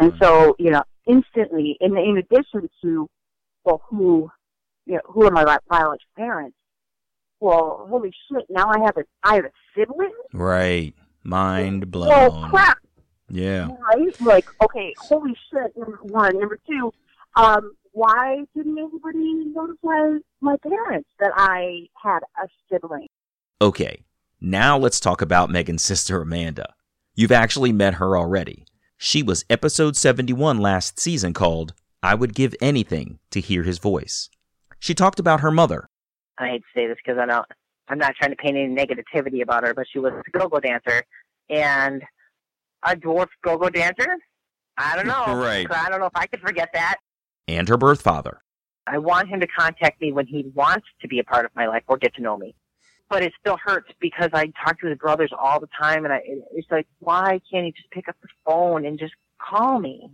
And 0.00 0.14
so, 0.20 0.56
you 0.58 0.70
know, 0.70 0.82
instantly, 1.06 1.76
in 1.80 1.96
in 1.96 2.16
addition 2.16 2.68
to, 2.82 3.08
well, 3.64 3.82
who, 3.88 4.30
you 4.86 4.94
know, 4.94 5.00
who 5.06 5.26
are 5.26 5.30
my 5.30 5.44
bi- 5.44 5.58
biological 5.68 6.10
parents? 6.16 6.56
Well, 7.40 7.86
holy 7.88 8.12
shit! 8.28 8.46
Now 8.48 8.68
I 8.70 8.80
have 8.84 8.96
a 8.96 9.04
I 9.22 9.36
have 9.36 9.44
a 9.44 9.50
sibling. 9.76 10.12
right, 10.32 10.94
mind 11.22 11.90
blown. 11.90 12.10
Oh 12.12 12.48
crap! 12.50 12.78
Yeah. 13.28 13.68
Right? 13.94 14.20
Like, 14.20 14.46
okay, 14.64 14.94
holy 14.98 15.36
shit! 15.52 15.76
Number 15.76 15.98
one, 16.02 16.38
number 16.38 16.58
two. 16.66 16.92
Um, 17.36 17.72
why 17.92 18.44
didn't 18.54 18.78
anybody 18.78 19.52
notify 19.54 20.18
my 20.40 20.56
parents 20.58 21.08
that 21.18 21.32
I 21.34 21.86
had 22.02 22.20
a 22.42 22.48
sibling? 22.70 23.08
Okay, 23.60 24.02
now 24.40 24.78
let's 24.78 25.00
talk 25.00 25.20
about 25.20 25.50
Megan's 25.50 25.82
sister 25.82 26.22
Amanda. 26.22 26.74
You've 27.14 27.32
actually 27.32 27.72
met 27.72 27.94
her 27.94 28.16
already. 28.16 28.64
She 29.02 29.22
was 29.22 29.46
episode 29.48 29.96
71 29.96 30.58
last 30.58 31.00
season 31.00 31.32
called 31.32 31.72
I 32.02 32.14
Would 32.14 32.34
Give 32.34 32.54
Anything 32.60 33.18
to 33.30 33.40
Hear 33.40 33.62
His 33.62 33.78
Voice. 33.78 34.28
She 34.78 34.92
talked 34.94 35.18
about 35.18 35.40
her 35.40 35.50
mother. 35.50 35.88
I 36.36 36.48
hate 36.48 36.58
to 36.58 36.66
say 36.78 36.86
this 36.86 36.98
because 37.02 37.18
I 37.18 37.24
don't. 37.24 37.46
I'm 37.88 37.96
not 37.96 38.14
trying 38.16 38.32
to 38.32 38.36
paint 38.36 38.58
any 38.58 38.68
negativity 38.68 39.40
about 39.42 39.66
her, 39.66 39.72
but 39.72 39.86
she 39.90 40.00
was 40.00 40.12
a 40.12 40.38
go-go 40.38 40.60
dancer 40.60 41.02
and 41.48 42.02
a 42.84 42.94
dwarf 42.94 43.28
go-go 43.42 43.70
dancer. 43.70 44.18
I 44.76 44.96
don't 44.96 45.06
know. 45.06 45.24
Right. 45.42 45.66
I 45.70 45.88
don't 45.88 46.00
know 46.00 46.06
if 46.06 46.14
I 46.14 46.26
could 46.26 46.40
forget 46.40 46.68
that. 46.74 46.96
and 47.48 47.66
her 47.70 47.78
birth 47.78 48.02
father. 48.02 48.42
I 48.86 48.98
want 48.98 49.28
him 49.30 49.40
to 49.40 49.46
contact 49.46 49.98
me 50.02 50.12
when 50.12 50.26
he 50.26 50.50
wants 50.54 50.86
to 51.00 51.08
be 51.08 51.20
a 51.20 51.24
part 51.24 51.46
of 51.46 51.52
my 51.56 51.66
life 51.68 51.84
or 51.88 51.96
get 51.96 52.14
to 52.16 52.22
know 52.22 52.36
me. 52.36 52.54
But 53.10 53.24
it 53.24 53.32
still 53.40 53.58
hurts 53.62 53.90
because 54.00 54.30
I 54.32 54.52
talk 54.64 54.80
to 54.80 54.86
his 54.86 54.96
brothers 54.96 55.32
all 55.36 55.60
the 55.60 55.68
time, 55.78 56.04
and 56.04 56.14
I, 56.14 56.20
it's 56.54 56.70
like, 56.70 56.86
why 57.00 57.40
can't 57.50 57.66
he 57.66 57.72
just 57.72 57.90
pick 57.90 58.08
up 58.08 58.16
the 58.22 58.28
phone 58.46 58.86
and 58.86 58.98
just 58.98 59.12
call 59.38 59.80
me? 59.80 60.10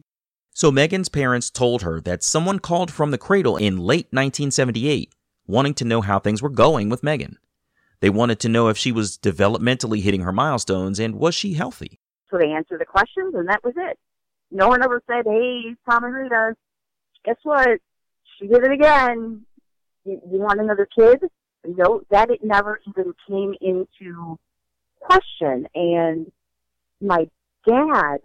So 0.54 0.72
Megan's 0.72 1.10
parents 1.10 1.50
told 1.50 1.82
her 1.82 2.00
that 2.00 2.22
someone 2.22 2.58
called 2.58 2.90
from 2.90 3.10
the 3.10 3.18
cradle 3.18 3.58
in 3.58 3.76
late 3.76 4.06
1978, 4.06 5.12
wanting 5.46 5.74
to 5.74 5.84
know 5.84 6.00
how 6.00 6.18
things 6.18 6.40
were 6.40 6.48
going 6.48 6.88
with 6.88 7.02
Megan. 7.02 7.36
They 8.00 8.08
wanted 8.08 8.40
to 8.40 8.48
know 8.48 8.68
if 8.68 8.78
she 8.78 8.92
was 8.92 9.18
developmentally 9.18 10.00
hitting 10.00 10.22
her 10.22 10.32
milestones 10.32 10.98
and 10.98 11.16
was 11.16 11.34
she 11.34 11.52
healthy. 11.52 12.00
So 12.30 12.38
they 12.38 12.50
answered 12.50 12.80
the 12.80 12.86
questions, 12.86 13.34
and 13.34 13.48
that 13.48 13.62
was 13.62 13.74
it. 13.76 13.98
No 14.50 14.68
one 14.68 14.82
ever 14.82 15.02
said, 15.06 15.26
"Hey, 15.26 15.76
Tom 15.88 16.04
and 16.04 16.14
Rita, 16.14 16.54
guess 17.24 17.36
what? 17.42 17.78
She 18.38 18.46
did 18.46 18.64
it 18.64 18.72
again. 18.72 19.44
You, 20.04 20.20
you 20.30 20.38
want 20.38 20.60
another 20.60 20.88
kid?" 20.98 21.20
No, 21.66 22.02
that 22.10 22.30
it 22.30 22.44
never 22.44 22.80
even 22.86 23.14
came 23.28 23.54
into 23.60 24.38
question. 25.00 25.66
And 25.74 26.30
my 27.00 27.28
dad 27.66 28.18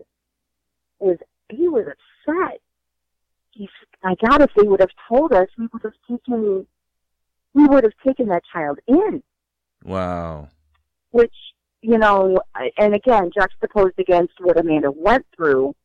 was 0.99 1.17
he 1.49 1.67
was 1.67 1.85
upset. 1.87 2.61
He's, 3.51 3.69
I 4.03 4.15
God, 4.23 4.41
if 4.41 4.51
they 4.55 4.67
would 4.67 4.79
have 4.79 4.89
told 5.07 5.33
us, 5.33 5.47
we 5.57 5.67
would 5.73 5.83
have 5.83 5.93
taken 6.09 6.65
we 7.53 7.65
would 7.65 7.83
have 7.83 7.93
taken 8.05 8.27
that 8.29 8.43
child 8.51 8.79
in. 8.87 9.21
Wow. 9.83 10.49
Which 11.11 11.33
you 11.81 11.97
know, 11.97 12.39
and 12.77 12.93
again, 12.93 13.31
juxtaposed 13.33 13.97
against 13.97 14.33
what 14.39 14.59
Amanda 14.59 14.91
went 14.91 15.25
through, 15.35 15.75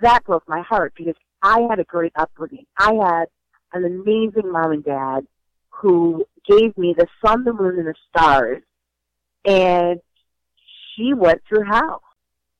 that 0.00 0.24
broke 0.24 0.48
my 0.48 0.62
heart 0.62 0.94
because 0.96 1.14
I 1.42 1.66
had 1.68 1.78
a 1.78 1.84
great 1.84 2.12
upbringing. 2.16 2.66
I 2.78 2.94
had 2.94 3.26
an 3.72 3.84
amazing 3.84 4.50
mom 4.50 4.72
and 4.72 4.84
dad 4.84 5.26
who 5.72 6.24
gave 6.48 6.76
me 6.76 6.94
the 6.96 7.06
sun, 7.24 7.44
the 7.44 7.52
moon, 7.52 7.78
and 7.78 7.86
the 7.86 7.94
stars, 8.08 8.62
and 9.44 10.00
she 10.94 11.14
went 11.14 11.42
through 11.48 11.64
hell. 11.64 12.02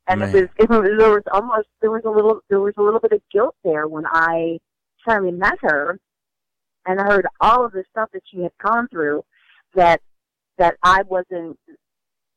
And 0.09 0.23
it 0.23 0.33
was, 0.33 0.49
it 0.59 0.69
was, 0.69 0.90
there 0.99 1.11
was 1.11 1.23
almost, 1.33 1.69
there 1.81 1.90
was 1.90 2.02
a 2.04 2.11
little, 2.11 2.40
there 2.49 2.61
was 2.61 2.75
a 2.76 2.83
little 2.83 3.00
bit 3.00 3.12
of 3.12 3.21
guilt 3.33 3.54
there 3.64 3.87
when 3.87 4.04
I 4.07 4.59
finally 5.04 5.33
met 5.33 5.59
her 5.61 5.99
and 6.87 7.00
I 7.00 7.04
heard 7.04 7.26
all 7.40 7.64
of 7.64 7.73
the 7.73 7.85
stuff 7.90 8.11
that 8.12 8.23
she 8.31 8.42
had 8.42 8.52
gone 8.62 8.88
through 8.88 9.25
that, 9.75 10.00
that 10.59 10.76
I 10.83 11.02
wasn't 11.02 11.59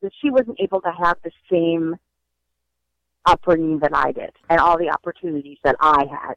that 0.01 0.11
she 0.21 0.29
wasn't 0.29 0.59
able 0.59 0.81
to 0.81 0.91
have 0.91 1.17
the 1.23 1.31
same 1.51 1.95
upbringing 3.25 3.79
that 3.79 3.95
I 3.95 4.11
did 4.11 4.31
and 4.49 4.59
all 4.59 4.77
the 4.77 4.89
opportunities 4.89 5.57
that 5.63 5.75
I 5.79 6.05
had. 6.05 6.35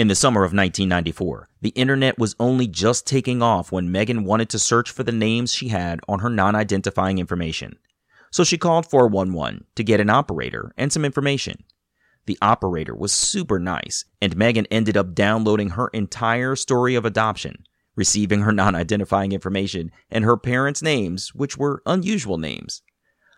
In 0.00 0.08
the 0.08 0.14
summer 0.14 0.44
of 0.44 0.54
1994, 0.54 1.50
the 1.60 1.74
internet 1.76 2.18
was 2.18 2.34
only 2.40 2.66
just 2.66 3.06
taking 3.06 3.42
off 3.42 3.70
when 3.70 3.92
Megan 3.92 4.24
wanted 4.24 4.48
to 4.48 4.58
search 4.58 4.90
for 4.90 5.02
the 5.02 5.12
names 5.12 5.52
she 5.52 5.68
had 5.68 6.00
on 6.08 6.20
her 6.20 6.30
non 6.30 6.54
identifying 6.54 7.18
information. 7.18 7.78
So 8.30 8.42
she 8.42 8.56
called 8.56 8.88
411 8.88 9.66
to 9.74 9.84
get 9.84 10.00
an 10.00 10.08
operator 10.08 10.72
and 10.78 10.90
some 10.90 11.04
information. 11.04 11.64
The 12.24 12.38
operator 12.40 12.94
was 12.94 13.12
super 13.12 13.58
nice, 13.58 14.06
and 14.22 14.38
Megan 14.38 14.64
ended 14.70 14.96
up 14.96 15.14
downloading 15.14 15.68
her 15.68 15.88
entire 15.88 16.56
story 16.56 16.94
of 16.94 17.04
adoption, 17.04 17.66
receiving 17.94 18.40
her 18.40 18.52
non 18.54 18.74
identifying 18.74 19.32
information 19.32 19.92
and 20.10 20.24
her 20.24 20.38
parents' 20.38 20.80
names, 20.80 21.34
which 21.34 21.58
were 21.58 21.82
unusual 21.84 22.38
names. 22.38 22.80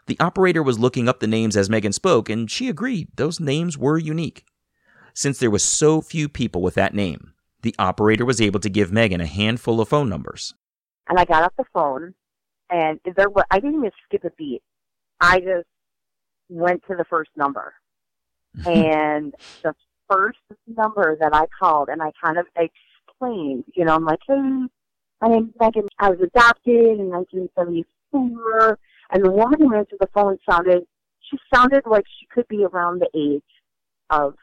The 0.06 0.20
operator 0.20 0.62
was 0.62 0.78
looking 0.78 1.08
up 1.08 1.18
the 1.18 1.26
names 1.26 1.56
as 1.56 1.68
Megan 1.68 1.92
spoke, 1.92 2.30
and 2.30 2.48
she 2.48 2.68
agreed 2.68 3.08
those 3.16 3.40
names 3.40 3.76
were 3.76 3.98
unique. 3.98 4.44
Since 5.14 5.38
there 5.38 5.50
was 5.50 5.62
so 5.62 6.00
few 6.00 6.28
people 6.28 6.62
with 6.62 6.74
that 6.74 6.94
name, 6.94 7.32
the 7.62 7.74
operator 7.78 8.24
was 8.24 8.40
able 8.40 8.60
to 8.60 8.70
give 8.70 8.92
Megan 8.92 9.20
a 9.20 9.26
handful 9.26 9.80
of 9.80 9.88
phone 9.88 10.08
numbers. 10.08 10.54
And 11.08 11.18
I 11.18 11.24
got 11.24 11.44
off 11.44 11.52
the 11.56 11.64
phone, 11.72 12.14
and 12.70 12.98
there 13.16 13.28
was, 13.28 13.44
I 13.50 13.60
didn't 13.60 13.76
even 13.76 13.90
skip 14.04 14.24
a 14.24 14.30
beat. 14.36 14.62
I 15.20 15.40
just 15.40 15.66
went 16.48 16.82
to 16.88 16.96
the 16.96 17.04
first 17.04 17.30
number. 17.36 17.74
and 18.66 19.34
the 19.62 19.74
first 20.10 20.38
number 20.66 21.16
that 21.20 21.34
I 21.34 21.46
called, 21.58 21.88
and 21.88 22.02
I 22.02 22.12
kind 22.22 22.38
of 22.38 22.46
explained, 22.56 23.64
you 23.74 23.84
know, 23.84 23.94
I'm 23.94 24.04
like, 24.04 24.20
hey, 24.26 24.68
my 25.20 25.28
name's 25.28 25.54
Megan. 25.58 25.88
I 25.98 26.10
was 26.10 26.20
adopted 26.20 26.98
in 26.98 27.08
1974. 27.08 28.78
And 29.10 29.24
the 29.24 29.30
woman 29.30 29.60
who 29.60 29.74
answered 29.74 29.98
the 30.00 30.08
phone 30.12 30.38
sounded, 30.48 30.84
she 31.20 31.38
sounded 31.54 31.84
like 31.86 32.04
she 32.18 32.26
could 32.26 32.48
be 32.48 32.64
around 32.64 33.00
the 33.00 33.08
age 33.14 33.42
of 34.10 34.34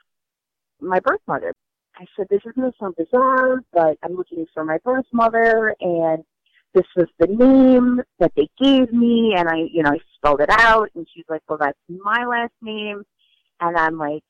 my 0.82 1.00
birth 1.00 1.22
mother. 1.28 1.54
I 1.96 2.06
said, 2.16 2.28
this 2.30 2.42
is 2.46 2.54
going 2.56 2.72
to 2.72 2.78
sound 2.80 2.96
bizarre, 2.98 3.62
but 3.74 3.98
I'm 4.04 4.16
looking 4.16 4.46
for 4.54 4.64
my 4.64 4.78
birth 4.84 5.06
mother, 5.12 5.76
and 5.82 6.24
this 6.74 6.86
was 6.96 7.08
the 7.20 7.28
name 7.28 8.02
that 8.20 8.32
they 8.36 8.48
gave 8.62 8.94
me, 8.94 9.34
and 9.36 9.50
I, 9.50 9.68
you 9.72 9.84
know, 9.84 9.92
I 9.92 9.98
spelled 10.16 10.42
it 10.42 10.50
out, 10.50 10.90
and 10.96 11.06
she's 11.14 11.26
like, 11.28 11.42
well, 11.50 11.58
that's 11.60 11.78
my 11.90 12.26
last 12.26 12.54
name, 12.62 13.04
and 13.60 13.78
I'm 13.78 13.98
like, 13.98 14.24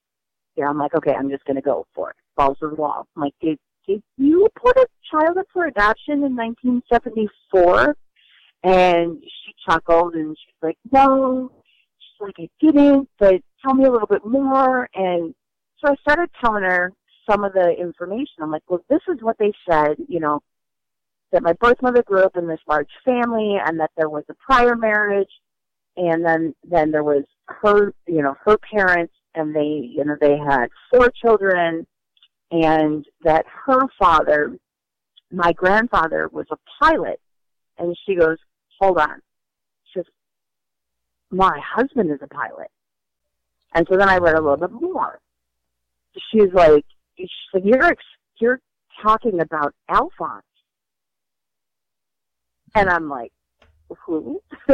yeah, 0.56 0.68
I'm 0.68 0.78
like, 0.78 0.94
okay, 0.96 1.14
I'm 1.14 1.30
just 1.30 1.46
going 1.46 1.56
to 1.56 1.62
go 1.62 1.86
for 1.96 2.10
it. 2.10 2.16
Balls 2.36 2.58
to 2.60 2.70
the 2.70 2.76
wall. 2.76 3.08
I'm 3.16 3.24
like, 3.24 3.34
did, 3.42 3.58
did 3.88 4.02
you 4.18 4.48
put 4.56 4.76
a 4.78 4.88
child 5.10 5.38
up 5.38 5.46
for 5.54 5.66
adoption 5.66 6.24
in 6.24 6.36
1974? 6.36 7.96
And 8.64 9.24
she 9.24 9.54
chuckled 9.66 10.16
and 10.16 10.36
she's 10.38 10.56
like, 10.62 10.78
no. 10.92 11.50
She's 11.98 12.20
like, 12.20 12.36
I 12.40 12.50
didn't, 12.60 13.08
but 13.18 13.36
tell 13.64 13.74
me 13.74 13.86
a 13.86 13.92
little 13.92 14.08
bit 14.08 14.26
more. 14.26 14.90
And 14.94 15.34
so 15.82 15.92
I 15.92 15.96
started 16.02 16.30
telling 16.44 16.64
her 16.64 16.94
some 17.30 17.44
of 17.44 17.54
the 17.54 17.76
information. 17.80 18.42
I'm 18.42 18.52
like, 18.52 18.64
well, 18.68 18.84
this 18.90 19.02
is 19.08 19.22
what 19.22 19.38
they 19.38 19.54
said, 19.70 19.98
you 20.08 20.20
know, 20.20 20.42
that 21.32 21.44
my 21.44 21.54
birth 21.54 21.82
mother 21.82 22.04
grew 22.04 22.24
up 22.24 22.36
in 22.38 22.48
this 22.48 22.60
large 22.68 22.90
family 23.06 23.58
and 23.64 23.80
that 23.80 23.92
there 23.98 24.10
was 24.10 24.24
a 24.30 24.34
prior 24.34 24.76
marriage 24.76 25.30
and 25.96 26.26
then 26.26 26.56
then 26.64 26.92
there 26.92 27.04
was 27.04 27.24
her 27.48 27.94
you 28.08 28.22
know 28.22 28.36
her 28.46 28.58
parents 28.58 29.14
and 29.36 29.56
they 29.56 29.90
you 29.92 30.04
know 30.06 30.16
they 30.22 30.38
had 30.38 30.68
four 30.92 31.12
children 31.22 31.86
and 32.52 33.06
that 33.24 33.46
her 33.66 33.82
father 34.00 34.58
my 35.32 35.52
grandfather 35.54 36.30
was 36.32 36.46
a 36.52 36.58
pilot 36.82 37.20
and 37.78 37.96
she 38.06 38.16
goes 38.16 38.38
hold 38.80 38.98
on. 38.98 39.22
She 39.86 40.00
says, 40.00 40.06
my 41.32 41.60
husband 41.64 42.12
is 42.12 42.20
a 42.22 42.28
pilot. 42.28 42.72
And 43.74 43.86
so 43.90 43.98
then 43.98 44.10
I 44.10 44.18
read 44.18 44.36
a 44.36 44.42
little 44.42 44.58
bit 44.58 44.72
more. 44.72 45.20
She's 46.32 46.52
like, 46.54 46.86
she's 47.18 47.30
like, 47.54 47.64
you're, 47.66 47.96
you're 48.40 48.62
talking 49.02 49.40
about 49.40 49.74
Alphonse. 49.90 50.44
And 52.76 52.90
I'm 52.90 53.10
like, 53.10 53.32
who? 54.06 54.42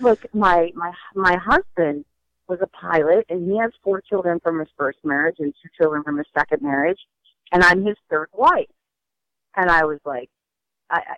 Look, 0.00 0.34
my, 0.34 0.70
my, 0.74 0.92
my 1.14 1.36
husband 1.36 2.04
was 2.48 2.58
a 2.62 2.66
pilot 2.68 3.26
and 3.28 3.50
he 3.50 3.58
has 3.58 3.72
four 3.82 4.00
children 4.00 4.38
from 4.40 4.58
his 4.58 4.68
first 4.78 4.98
marriage 5.02 5.36
and 5.38 5.52
two 5.62 5.68
children 5.76 6.02
from 6.02 6.18
his 6.18 6.26
second 6.36 6.62
marriage. 6.62 7.00
And 7.52 7.62
I'm 7.62 7.84
his 7.84 7.96
third 8.10 8.28
wife. 8.32 8.68
And 9.56 9.70
I 9.70 9.84
was 9.84 9.98
like, 10.04 10.30
I, 10.90 10.98
I 10.98 11.14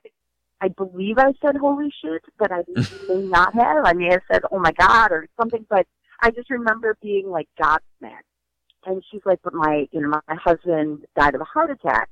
I 0.61 0.69
believe 0.69 1.19
I 1.19 1.33
said 1.43 1.57
holy 1.57 1.93
shit, 2.03 2.23
but 2.39 2.51
I 2.51 2.63
may 3.09 3.23
not 3.23 3.55
have. 3.55 3.85
I 3.85 3.93
may 3.93 4.11
have 4.11 4.23
said 4.31 4.43
oh 4.51 4.59
my 4.59 4.73
god 4.73 5.13
or 5.13 5.29
something, 5.39 5.67
but 5.69 5.87
I 6.23 6.31
just 6.31 6.51
remember 6.51 6.97
being 7.03 7.29
like 7.31 7.49
gobsmacked. 7.61 8.23
And 8.87 9.03
she's 9.11 9.21
like, 9.25 9.41
but 9.43 9.53
my, 9.53 9.87
you 9.91 10.01
know, 10.01 10.21
my 10.29 10.37
husband 10.37 11.05
died 11.17 11.35
of 11.35 11.41
a 11.41 11.45
heart 11.45 11.71
attack. 11.71 12.09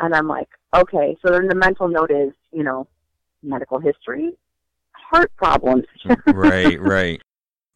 And 0.00 0.14
I'm 0.14 0.26
like, 0.26 0.48
okay. 0.74 1.16
So 1.24 1.32
then 1.32 1.46
the 1.46 1.54
mental 1.54 1.88
note 1.88 2.10
is, 2.10 2.32
you 2.52 2.64
know, 2.64 2.88
medical 3.42 3.78
history, 3.78 4.32
heart 4.92 5.30
problems. 5.36 5.84
right, 6.26 6.80
right. 6.80 7.22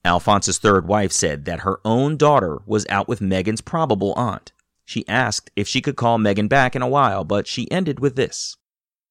Alphonse's 0.04 0.58
third 0.58 0.86
wife 0.86 1.12
said 1.12 1.44
that 1.46 1.60
her 1.60 1.80
own 1.84 2.16
daughter 2.16 2.58
was 2.66 2.86
out 2.88 3.08
with 3.08 3.20
Megan's 3.20 3.60
probable 3.60 4.12
aunt. 4.14 4.52
She 4.84 5.06
asked 5.08 5.50
if 5.56 5.66
she 5.66 5.80
could 5.80 5.96
call 5.96 6.18
Megan 6.18 6.46
back 6.46 6.76
in 6.76 6.82
a 6.82 6.88
while, 6.88 7.24
but 7.24 7.46
she 7.46 7.70
ended 7.70 7.98
with 8.00 8.14
this 8.14 8.56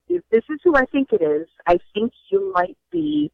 if 0.07 0.23
this 0.31 0.43
is 0.49 0.59
who 0.63 0.75
I 0.75 0.85
think 0.85 1.09
it 1.11 1.21
is, 1.21 1.47
I 1.67 1.77
think 1.93 2.13
you 2.29 2.51
might 2.53 2.77
be 2.91 3.31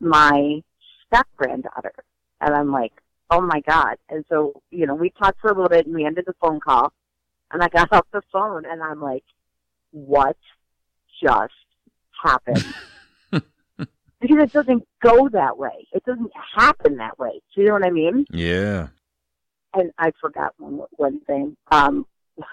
my 0.00 0.62
step 1.06 1.26
granddaughter. 1.36 1.92
And 2.40 2.54
I'm 2.54 2.72
like, 2.72 2.92
oh 3.30 3.40
my 3.40 3.60
God. 3.60 3.96
And 4.08 4.24
so, 4.28 4.60
you 4.70 4.86
know, 4.86 4.94
we 4.94 5.10
talked 5.10 5.40
for 5.40 5.50
a 5.50 5.54
little 5.54 5.68
bit 5.68 5.86
and 5.86 5.94
we 5.94 6.04
ended 6.04 6.24
the 6.26 6.34
phone 6.40 6.60
call 6.60 6.92
and 7.50 7.62
I 7.62 7.68
got 7.68 7.92
off 7.92 8.06
the 8.12 8.22
phone 8.32 8.64
and 8.66 8.82
I'm 8.82 9.00
like, 9.00 9.24
what 9.92 10.36
just 11.22 11.52
happened? 12.22 12.64
because 14.20 14.38
it 14.38 14.52
doesn't 14.52 14.86
go 15.02 15.28
that 15.30 15.56
way. 15.56 15.86
It 15.92 16.04
doesn't 16.04 16.32
happen 16.56 16.96
that 16.96 17.18
way. 17.18 17.40
Do 17.54 17.62
you 17.62 17.68
know 17.68 17.74
what 17.74 17.84
I 17.84 17.90
mean? 17.90 18.26
Yeah. 18.30 18.88
And 19.74 19.92
I 19.98 20.12
forgot 20.20 20.54
one, 20.58 20.80
one 20.96 21.20
thing. 21.20 21.56
Um, 21.70 22.06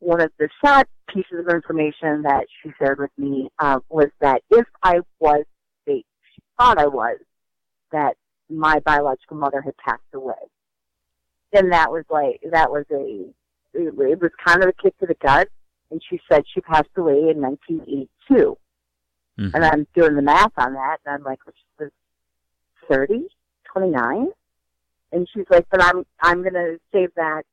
one 0.00 0.20
of 0.20 0.30
the 0.38 0.48
sad 0.64 0.86
pieces 1.08 1.46
of 1.46 1.54
information 1.54 2.22
that 2.22 2.46
she 2.62 2.70
shared 2.78 2.98
with 2.98 3.10
me 3.18 3.48
uh, 3.58 3.80
was 3.88 4.08
that 4.20 4.42
if 4.50 4.66
I 4.82 5.00
was 5.20 5.44
fake, 5.84 6.06
she 6.34 6.42
thought 6.58 6.78
I 6.78 6.86
was, 6.86 7.18
that 7.92 8.16
my 8.50 8.80
biological 8.80 9.36
mother 9.36 9.60
had 9.60 9.76
passed 9.76 10.02
away. 10.14 10.34
And 11.52 11.72
that 11.72 11.90
was 11.90 12.04
like, 12.10 12.40
that 12.50 12.70
was 12.70 12.84
a, 12.90 13.24
it, 13.74 13.94
was 13.96 14.30
kind 14.44 14.62
of 14.62 14.68
a 14.68 14.72
kick 14.82 14.98
to 14.98 15.06
the 15.06 15.14
gut. 15.14 15.48
And 15.90 16.02
she 16.08 16.20
said 16.30 16.44
she 16.52 16.60
passed 16.60 16.88
away 16.96 17.30
in 17.30 17.40
1982. 17.40 18.58
Mhm. 19.38 19.54
And 19.54 19.64
I'm 19.64 19.86
doing 19.94 20.16
the 20.16 20.22
math 20.22 20.52
on 20.58 20.74
that, 20.74 20.98
and 21.06 21.14
I'm 21.14 21.22
like, 21.22 21.38
which 21.46 21.56
was 21.78 21.90
30, 22.88 23.28
29? 23.72 24.28
And 25.12 25.28
she's 25.32 25.46
like, 25.48 25.66
but 25.70 25.82
I'm 25.82 26.04
I'm 26.20 26.42
gonna 26.42 26.76
save 26.92 27.14
that 27.14 27.44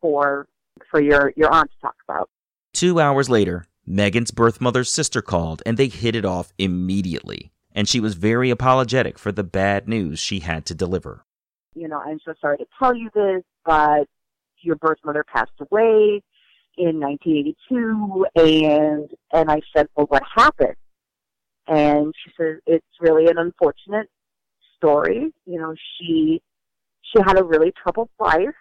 for 0.00 0.46
for 0.90 1.00
your 1.02 1.32
your 1.36 1.52
aunt 1.52 1.70
to 1.70 1.80
talk 1.80 1.96
about. 2.08 2.30
Two 2.72 3.00
hours 3.00 3.28
later, 3.28 3.66
Megan's 3.86 4.30
birth 4.30 4.60
mother's 4.60 4.90
sister 4.90 5.20
called 5.20 5.62
and 5.66 5.76
they 5.76 5.88
hit 5.88 6.14
it 6.14 6.24
off 6.24 6.52
immediately. 6.58 7.50
And 7.74 7.88
she 7.88 8.00
was 8.00 8.14
very 8.14 8.50
apologetic 8.50 9.18
for 9.18 9.32
the 9.32 9.44
bad 9.44 9.88
news 9.88 10.18
she 10.18 10.40
had 10.40 10.66
to 10.66 10.74
deliver. 10.74 11.24
You 11.74 11.88
know, 11.88 11.98
I'm 11.98 12.20
so 12.24 12.34
sorry 12.40 12.58
to 12.58 12.66
tell 12.78 12.94
you 12.94 13.08
this, 13.14 13.42
but 13.64 14.06
your 14.60 14.76
birth 14.76 14.98
mother 15.04 15.24
passed 15.24 15.52
away 15.58 16.22
in 16.76 17.00
1982, 17.00 18.26
and 18.36 19.10
and 19.32 19.50
I 19.50 19.60
said, 19.74 19.88
well, 19.96 20.06
what 20.06 20.22
happened? 20.34 20.76
And 21.66 22.12
she 22.22 22.32
said, 22.36 22.58
it's 22.66 22.86
really 23.00 23.26
an 23.26 23.38
unfortunate 23.38 24.08
story. 24.76 25.32
You 25.46 25.58
know, 25.58 25.74
she 25.74 26.42
she 27.02 27.22
had 27.24 27.38
a 27.38 27.44
really 27.44 27.72
troubled 27.82 28.10
life, 28.18 28.54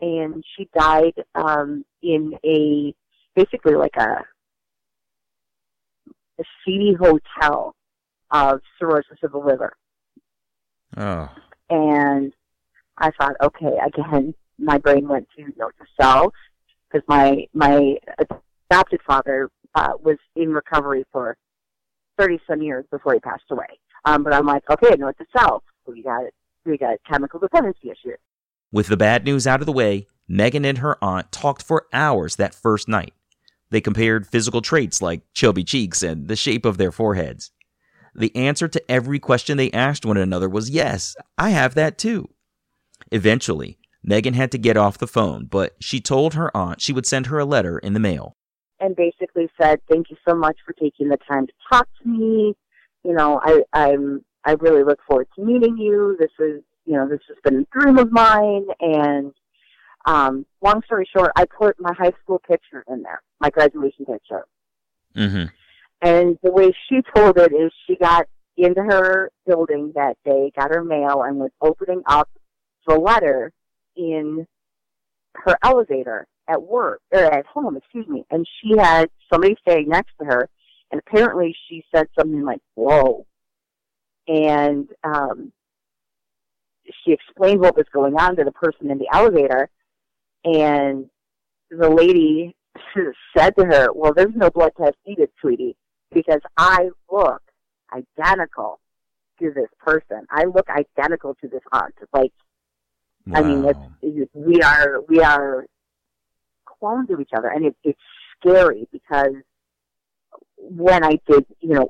and 0.00 0.44
she 0.56 0.68
died 0.78 1.14
um, 1.34 1.84
in 2.02 2.38
a 2.44 2.94
basically 3.34 3.74
like 3.74 3.96
a 3.96 4.24
a 6.38 6.44
seedy 6.64 6.94
hotel 6.94 7.74
of 8.30 8.60
cirrhosis 8.78 9.18
of 9.22 9.32
the 9.32 9.38
liver. 9.38 9.72
Oh. 10.96 11.28
And 11.70 12.32
I 12.98 13.10
thought, 13.18 13.36
okay, 13.42 13.78
again, 13.84 14.34
my 14.58 14.78
brain 14.78 15.08
went 15.08 15.28
to 15.36 15.42
note 15.58 15.74
to 15.78 15.86
self 16.00 16.32
because 16.90 17.06
my 17.08 17.46
my 17.52 17.96
adopted 18.70 19.00
father 19.06 19.50
uh, 19.74 19.92
was 20.02 20.16
in 20.34 20.50
recovery 20.50 21.04
for 21.12 21.36
thirty 22.18 22.40
some 22.48 22.62
years 22.62 22.84
before 22.90 23.14
he 23.14 23.20
passed 23.20 23.44
away. 23.50 23.66
Um, 24.04 24.22
but 24.22 24.32
I'm 24.32 24.46
like, 24.46 24.62
okay, 24.70 24.94
note 24.96 25.16
to 25.18 25.26
self. 25.36 25.62
We 25.86 26.02
got 26.02 26.24
we 26.64 26.78
got 26.78 26.98
chemical 27.08 27.40
dependency 27.40 27.90
issues. 27.90 28.18
With 28.72 28.88
the 28.88 28.96
bad 28.96 29.24
news 29.24 29.46
out 29.46 29.60
of 29.60 29.66
the 29.66 29.72
way, 29.72 30.06
Megan 30.28 30.64
and 30.64 30.78
her 30.78 31.02
aunt 31.02 31.30
talked 31.30 31.62
for 31.62 31.86
hours 31.92 32.36
that 32.36 32.54
first 32.54 32.88
night. 32.88 33.14
They 33.70 33.80
compared 33.80 34.26
physical 34.26 34.62
traits 34.62 35.02
like 35.02 35.22
chubby 35.34 35.64
cheeks 35.64 36.02
and 36.02 36.28
the 36.28 36.36
shape 36.36 36.64
of 36.64 36.78
their 36.78 36.92
foreheads. 36.92 37.50
The 38.16 38.34
answer 38.34 38.66
to 38.66 38.90
every 38.90 39.18
question 39.18 39.56
they 39.56 39.70
asked 39.72 40.06
one 40.06 40.16
another 40.16 40.48
was 40.48 40.70
yes, 40.70 41.14
I 41.36 41.50
have 41.50 41.74
that 41.74 41.98
too. 41.98 42.30
Eventually, 43.12 43.78
Megan 44.02 44.34
had 44.34 44.50
to 44.52 44.58
get 44.58 44.76
off 44.76 44.96
the 44.98 45.06
phone, 45.06 45.44
but 45.46 45.76
she 45.80 46.00
told 46.00 46.34
her 46.34 46.54
aunt 46.56 46.80
she 46.80 46.92
would 46.92 47.06
send 47.06 47.26
her 47.26 47.38
a 47.38 47.44
letter 47.44 47.78
in 47.78 47.92
the 47.92 48.00
mail. 48.00 48.32
and 48.80 48.94
basically 48.96 49.48
said, 49.60 49.80
"Thank 49.90 50.10
you 50.10 50.16
so 50.26 50.34
much 50.34 50.56
for 50.64 50.72
taking 50.74 51.08
the 51.08 51.18
time 51.28 51.46
to 51.46 51.52
talk 51.70 51.88
to 52.02 52.08
me. 52.08 52.54
You 53.04 53.12
know, 53.14 53.40
I, 53.42 53.62
I'm 53.72 54.24
I 54.44 54.52
really 54.52 54.82
look 54.84 55.00
forward 55.06 55.28
to 55.36 55.44
meeting 55.44 55.76
you. 55.78 56.16
This 56.18 56.30
is 56.38 56.62
you 56.84 56.94
know 56.96 57.08
this 57.08 57.20
has 57.28 57.38
been 57.44 57.66
a 57.66 57.78
dream 57.78 57.98
of 57.98 58.12
mine." 58.12 58.66
And 58.80 59.32
um, 60.06 60.46
long 60.62 60.82
story 60.84 61.08
short, 61.14 61.32
I 61.36 61.44
put 61.46 61.80
my 61.80 61.92
high 61.92 62.12
school 62.22 62.40
picture 62.46 62.84
in 62.88 63.02
there, 63.02 63.22
my 63.40 63.50
graduation 63.50 64.04
picture. 64.06 64.44
Mm-hmm. 65.16 65.46
And 66.02 66.38
the 66.42 66.52
way 66.52 66.72
she 66.88 67.00
told 67.14 67.38
it 67.38 67.52
is 67.52 67.72
she 67.86 67.96
got 67.96 68.26
into 68.56 68.82
her 68.82 69.30
building 69.46 69.92
that 69.94 70.16
day, 70.24 70.52
got 70.56 70.74
her 70.74 70.84
mail, 70.84 71.22
and 71.22 71.38
was 71.38 71.50
opening 71.60 72.02
up 72.06 72.28
the 72.86 72.98
letter 72.98 73.52
in 73.96 74.46
her 75.34 75.56
elevator 75.62 76.26
at 76.48 76.62
work 76.62 77.00
or 77.12 77.24
at 77.24 77.46
home, 77.46 77.76
excuse 77.76 78.06
me. 78.08 78.24
And 78.30 78.46
she 78.60 78.76
had 78.78 79.10
somebody 79.32 79.56
staying 79.60 79.88
next 79.88 80.12
to 80.20 80.26
her, 80.26 80.48
and 80.90 81.00
apparently 81.00 81.54
she 81.68 81.84
said 81.94 82.06
something 82.18 82.44
like 82.44 82.60
"Whoa," 82.74 83.26
and 84.28 84.88
um, 85.02 85.52
she 87.04 87.12
explained 87.12 87.60
what 87.60 87.76
was 87.76 87.86
going 87.92 88.14
on 88.14 88.36
to 88.36 88.44
the 88.44 88.52
person 88.52 88.90
in 88.90 88.98
the 88.98 89.08
elevator, 89.12 89.68
and 90.44 91.10
the 91.70 91.90
lady 91.90 92.54
said 93.36 93.56
to 93.56 93.64
her, 93.64 93.88
"Well, 93.92 94.14
there's 94.14 94.34
no 94.34 94.50
blood 94.50 94.72
test 94.78 94.96
needed, 95.06 95.30
sweetie, 95.40 95.76
because 96.12 96.40
I 96.56 96.90
look 97.10 97.42
identical 97.92 98.80
to 99.40 99.52
this 99.54 99.68
person. 99.78 100.26
I 100.30 100.44
look 100.44 100.68
identical 100.68 101.34
to 101.40 101.48
this 101.48 101.62
aunt. 101.72 101.94
Like, 102.12 102.32
I 103.34 103.42
mean, 103.42 103.64
it's, 103.64 103.78
it's 104.02 104.30
we 104.34 104.62
are 104.62 105.00
we 105.08 105.20
are 105.20 105.66
clones 106.64 107.10
of 107.10 107.20
each 107.20 107.32
other, 107.36 107.48
and 107.48 107.66
it, 107.66 107.76
it's 107.82 108.00
scary 108.38 108.88
because 108.92 109.34
when 110.58 111.04
I 111.04 111.18
did, 111.28 111.44
you 111.60 111.74
know, 111.74 111.88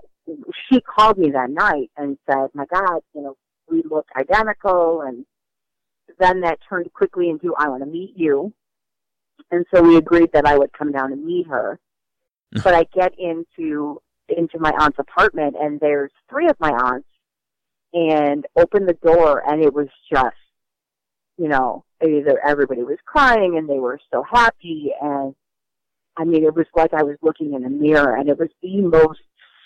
she 0.69 0.81
called 0.81 1.19
me 1.19 1.31
that 1.31 1.51
night 1.51 1.91
and 1.97 2.19
said, 2.29 2.49
"My 2.55 2.65
God, 2.67 3.01
you 3.15 3.23
know, 3.23 3.37
we 3.71 3.83
look 3.89 4.07
identical," 4.17 5.03
and 5.03 5.27
then 6.19 6.41
that 6.41 6.59
turned 6.69 6.93
quickly 6.95 7.29
into, 7.29 7.55
"I 7.55 7.69
want 7.69 7.83
to 7.83 7.91
meet 7.91 8.15
you," 8.17 8.53
and 9.51 9.67
so 9.75 9.83
we 9.83 9.97
agreed 9.97 10.33
that 10.33 10.47
I 10.47 10.57
would 10.57 10.73
come 10.73 10.91
down 10.91 11.13
and 11.13 11.25
meet 11.25 11.47
her. 11.49 11.79
but 12.65 12.75
I 12.75 12.85
get 12.95 13.13
into 13.19 14.01
into 14.29 14.59
my 14.59 14.73
aunt's 14.79 14.99
apartment, 14.99 15.57
and 15.61 15.81
there's 15.81 16.11
three 16.29 16.49
of 16.49 16.57
my 16.61 16.71
aunts, 16.71 17.09
and 17.93 18.47
opened 18.57 18.89
the 18.89 18.95
door, 18.95 19.43
and 19.47 19.63
it 19.63 19.73
was 19.73 19.89
just, 20.13 20.37
you 21.39 21.49
know, 21.49 21.85
either 22.07 22.41
everybody 22.47 22.83
was 22.83 22.99
crying 23.07 23.57
and 23.57 23.69
they 23.69 23.79
were 23.79 24.01
so 24.13 24.23
happy, 24.23 24.93
and 25.01 25.35
I 26.17 26.25
mean, 26.25 26.45
it 26.45 26.55
was 26.55 26.67
like 26.75 26.95
I 26.95 27.03
was 27.03 27.17
looking 27.23 27.55
in 27.55 27.65
a 27.65 27.71
mirror, 27.71 28.17
and 28.17 28.29
it 28.29 28.39
was 28.39 28.49
the 28.63 28.81
most 28.81 29.21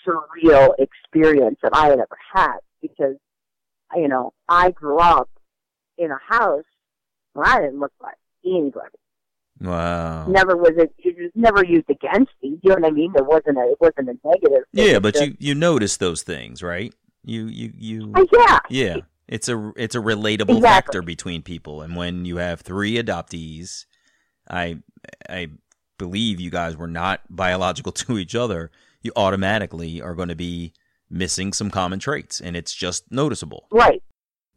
surreal 0.05 0.69
experience 0.79 1.59
that 1.61 1.75
I 1.75 1.87
had 1.87 1.99
ever 1.99 2.17
had 2.33 2.57
because, 2.81 3.15
you 3.95 4.07
know, 4.07 4.33
I 4.49 4.71
grew 4.71 4.99
up 4.99 5.29
in 5.97 6.11
a 6.11 6.19
house 6.27 6.65
where 7.33 7.47
I 7.47 7.61
didn't 7.61 7.79
look 7.79 7.93
like 8.01 8.17
anybody. 8.45 8.97
Wow. 9.61 10.25
Never 10.27 10.57
was 10.57 10.71
it. 10.75 10.93
It 10.97 11.15
was 11.21 11.31
never 11.35 11.63
used 11.63 11.89
against 11.89 12.31
me. 12.41 12.59
You 12.63 12.69
know 12.69 12.75
what 12.75 12.85
I 12.85 12.89
mean? 12.91 13.11
There 13.13 13.23
wasn't 13.23 13.57
a. 13.57 13.61
It 13.71 13.77
wasn't 13.79 14.09
a 14.09 14.27
negative. 14.27 14.63
Yeah, 14.73 14.99
but 14.99 15.13
just- 15.13 15.25
you 15.27 15.35
you 15.39 15.55
notice 15.55 15.97
those 15.97 16.23
things, 16.23 16.63
right? 16.63 16.93
You 17.23 17.45
you 17.45 17.71
you. 17.77 18.11
Uh, 18.15 18.25
yeah. 18.33 18.59
Yeah, 18.69 18.95
it's 19.27 19.47
a 19.49 19.71
it's 19.75 19.93
a 19.93 19.99
relatable 19.99 20.57
Exactly. 20.57 20.61
factor 20.61 21.01
between 21.03 21.43
people, 21.43 21.81
and 21.83 21.95
when 21.95 22.25
you 22.25 22.37
have 22.37 22.61
three 22.61 22.95
adoptees, 22.95 23.85
I 24.49 24.79
I 25.29 25.49
believe 25.99 26.39
you 26.39 26.49
guys 26.49 26.75
were 26.75 26.87
not 26.87 27.21
biological 27.29 27.91
to 28.03 28.17
each 28.17 28.33
other. 28.33 28.71
You 29.03 29.11
automatically 29.15 30.01
are 30.01 30.15
going 30.15 30.29
to 30.29 30.35
be 30.35 30.73
missing 31.09 31.53
some 31.53 31.69
common 31.69 31.99
traits, 31.99 32.41
and 32.41 32.55
it's 32.55 32.73
just 32.73 33.11
noticeable. 33.11 33.67
Right. 33.71 34.01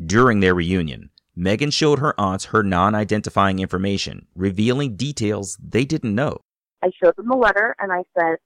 During 0.05 0.41
their 0.41 0.55
reunion, 0.55 1.11
Megan 1.37 1.71
showed 1.71 1.99
her 1.99 2.19
aunts 2.19 2.47
her 2.47 2.63
non-identifying 2.63 3.59
information, 3.59 4.27
revealing 4.37 4.97
details 4.97 5.59
they 5.61 5.85
didn't 5.85 6.15
know. 6.15 6.39
I 6.83 6.91
showed 7.03 7.17
them 7.17 7.29
the 7.29 7.37
letter 7.37 7.75
and 7.79 7.93
I 7.93 8.05
said, 8.17 8.37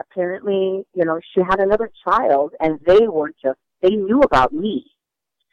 apparently, 0.00 0.84
you 0.94 1.04
know, 1.04 1.20
she 1.34 1.40
had 1.40 1.60
another 1.60 1.90
child 2.04 2.52
and 2.58 2.80
they 2.86 3.06
were 3.06 3.32
just, 3.42 3.58
they 3.80 3.90
knew 3.90 4.20
about 4.20 4.52
me. 4.52 4.86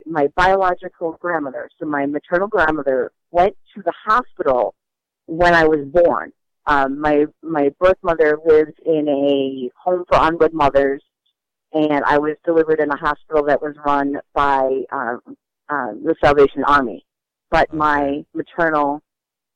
My 0.05 0.27
biological 0.35 1.17
grandmother, 1.21 1.69
so 1.79 1.85
my 1.85 2.05
maternal 2.05 2.47
grandmother 2.47 3.11
went 3.31 3.55
to 3.75 3.83
the 3.83 3.93
hospital 4.05 4.73
when 5.27 5.53
I 5.53 5.65
was 5.65 5.85
born. 5.85 6.33
Um, 6.65 6.99
my, 6.99 7.25
my 7.41 7.71
birth 7.79 7.97
mother 8.01 8.37
lived 8.45 8.79
in 8.85 9.07
a 9.07 9.69
home 9.81 10.05
for 10.07 10.17
unwed 10.19 10.53
mothers 10.53 11.03
and 11.71 12.03
I 12.05 12.17
was 12.17 12.35
delivered 12.45 12.79
in 12.79 12.89
a 12.89 12.97
hospital 12.97 13.45
that 13.45 13.61
was 13.61 13.75
run 13.85 14.15
by, 14.33 14.83
um, 14.91 15.21
um, 15.73 16.01
the 16.03 16.15
Salvation 16.23 16.63
Army. 16.65 17.05
But 17.49 17.73
my 17.73 18.23
maternal 18.33 19.01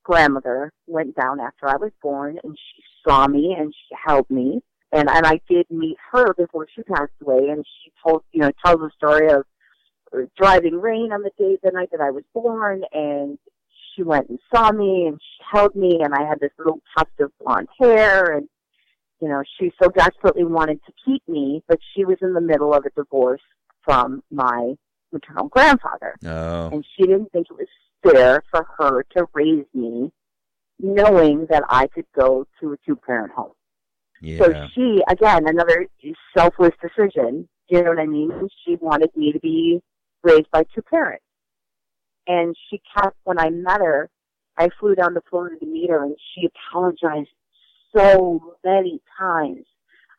grandmother 0.04 0.72
went 0.88 1.16
down 1.16 1.40
after 1.40 1.68
I 1.68 1.76
was 1.76 1.92
born 2.02 2.40
and 2.44 2.56
she 2.56 2.84
saw 3.08 3.28
me 3.28 3.56
and 3.58 3.74
she 3.74 3.96
held 4.06 4.30
me. 4.30 4.62
And, 4.92 5.10
and 5.10 5.26
I 5.26 5.42
did 5.50 5.66
meet 5.70 5.98
her 6.12 6.34
before 6.34 6.68
she 6.74 6.84
passed 6.84 7.12
away 7.22 7.50
and 7.50 7.66
she 7.84 7.92
told, 8.02 8.24
you 8.32 8.42
know, 8.42 8.52
tells 8.64 8.80
the 8.80 8.90
story 8.96 9.32
of 9.32 9.44
driving 10.38 10.80
rain 10.80 11.12
on 11.12 11.24
the 11.24 11.32
day, 11.38 11.58
the 11.62 11.72
night 11.72 11.90
that 11.92 12.00
I 12.00 12.12
was 12.12 12.24
born 12.34 12.84
and 12.94 13.38
she 13.94 14.04
went 14.04 14.30
and 14.30 14.40
saw 14.54 14.72
me 14.72 15.08
and 15.08 15.20
she 15.20 15.44
held 15.52 15.76
me 15.76 16.00
and 16.02 16.14
I 16.14 16.26
had 16.26 16.40
this 16.40 16.52
little 16.58 16.80
tuft 16.98 17.20
of 17.20 17.32
blonde 17.40 17.68
hair 17.80 18.38
and, 18.38 18.48
you 19.20 19.28
know, 19.28 19.44
she 19.60 19.72
so 19.82 19.90
desperately 19.90 20.46
wanted 20.46 20.80
to 20.86 20.94
keep 21.04 21.28
me, 21.28 21.64
but 21.68 21.80
she 21.94 22.06
was 22.06 22.18
in 22.22 22.34
the 22.34 22.42
middle 22.42 22.74
of 22.74 22.86
a 22.86 22.90
divorce 22.92 23.42
from 23.84 24.24
my 24.32 24.76
maternal 25.12 25.48
grandfather 25.48 26.16
Oh, 26.26 26.70
and 26.72 26.86
she 26.96 27.04
didn't 27.04 27.32
think 27.32 27.48
it 27.50 27.58
was 27.58 27.68
fair 28.04 28.44
for 28.52 28.68
her 28.78 29.04
to 29.16 29.26
raise 29.34 29.66
me 29.74 30.12
knowing 30.80 31.48
that 31.50 31.64
I 31.70 31.88
could 31.88 32.06
go 32.18 32.46
to 32.60 32.74
a 32.74 32.78
two 32.86 32.96
parent 32.96 33.32
home. 33.34 33.54
So 34.40 34.52
she, 34.74 35.02
again, 35.10 35.48
another 35.48 35.88
selfless 36.36 36.74
decision. 36.82 37.48
You 37.70 37.84
know 37.84 37.90
what 37.92 38.00
I 38.00 38.06
mean? 38.06 38.32
She 38.66 38.76
wanted 38.76 39.10
me 39.16 39.32
to 39.32 39.40
be 39.40 39.82
raised 40.24 40.50
by 40.52 40.64
two 40.74 40.82
parents. 40.82 41.24
And 42.28 42.56
she 42.70 42.82
kept, 42.96 43.16
when 43.24 43.40
I 43.40 43.50
met 43.50 43.80
her, 43.82 44.10
I 44.58 44.70
flew 44.80 44.96
down 44.96 45.14
to 45.14 45.22
Florida 45.30 45.58
to 45.60 45.66
meet 45.66 45.90
her, 45.90 46.04
and 46.04 46.16
she 46.34 46.48
apologized 46.48 47.30
so 47.96 48.58
many 48.66 49.02
times. 49.18 49.66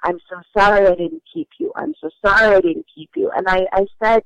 I'm 0.05 0.19
so 0.31 0.37
sorry 0.57 0.87
I 0.87 0.95
didn't 0.95 1.23
keep 1.33 1.49
you. 1.59 1.73
I'm 1.75 1.95
so 2.01 2.09
sorry 2.25 2.57
I 2.57 2.61
didn't 2.61 2.87
keep 2.95 3.11
you. 3.17 3.31
And 3.35 3.49
I, 3.49 3.67
I 3.73 3.87
said, 4.03 4.23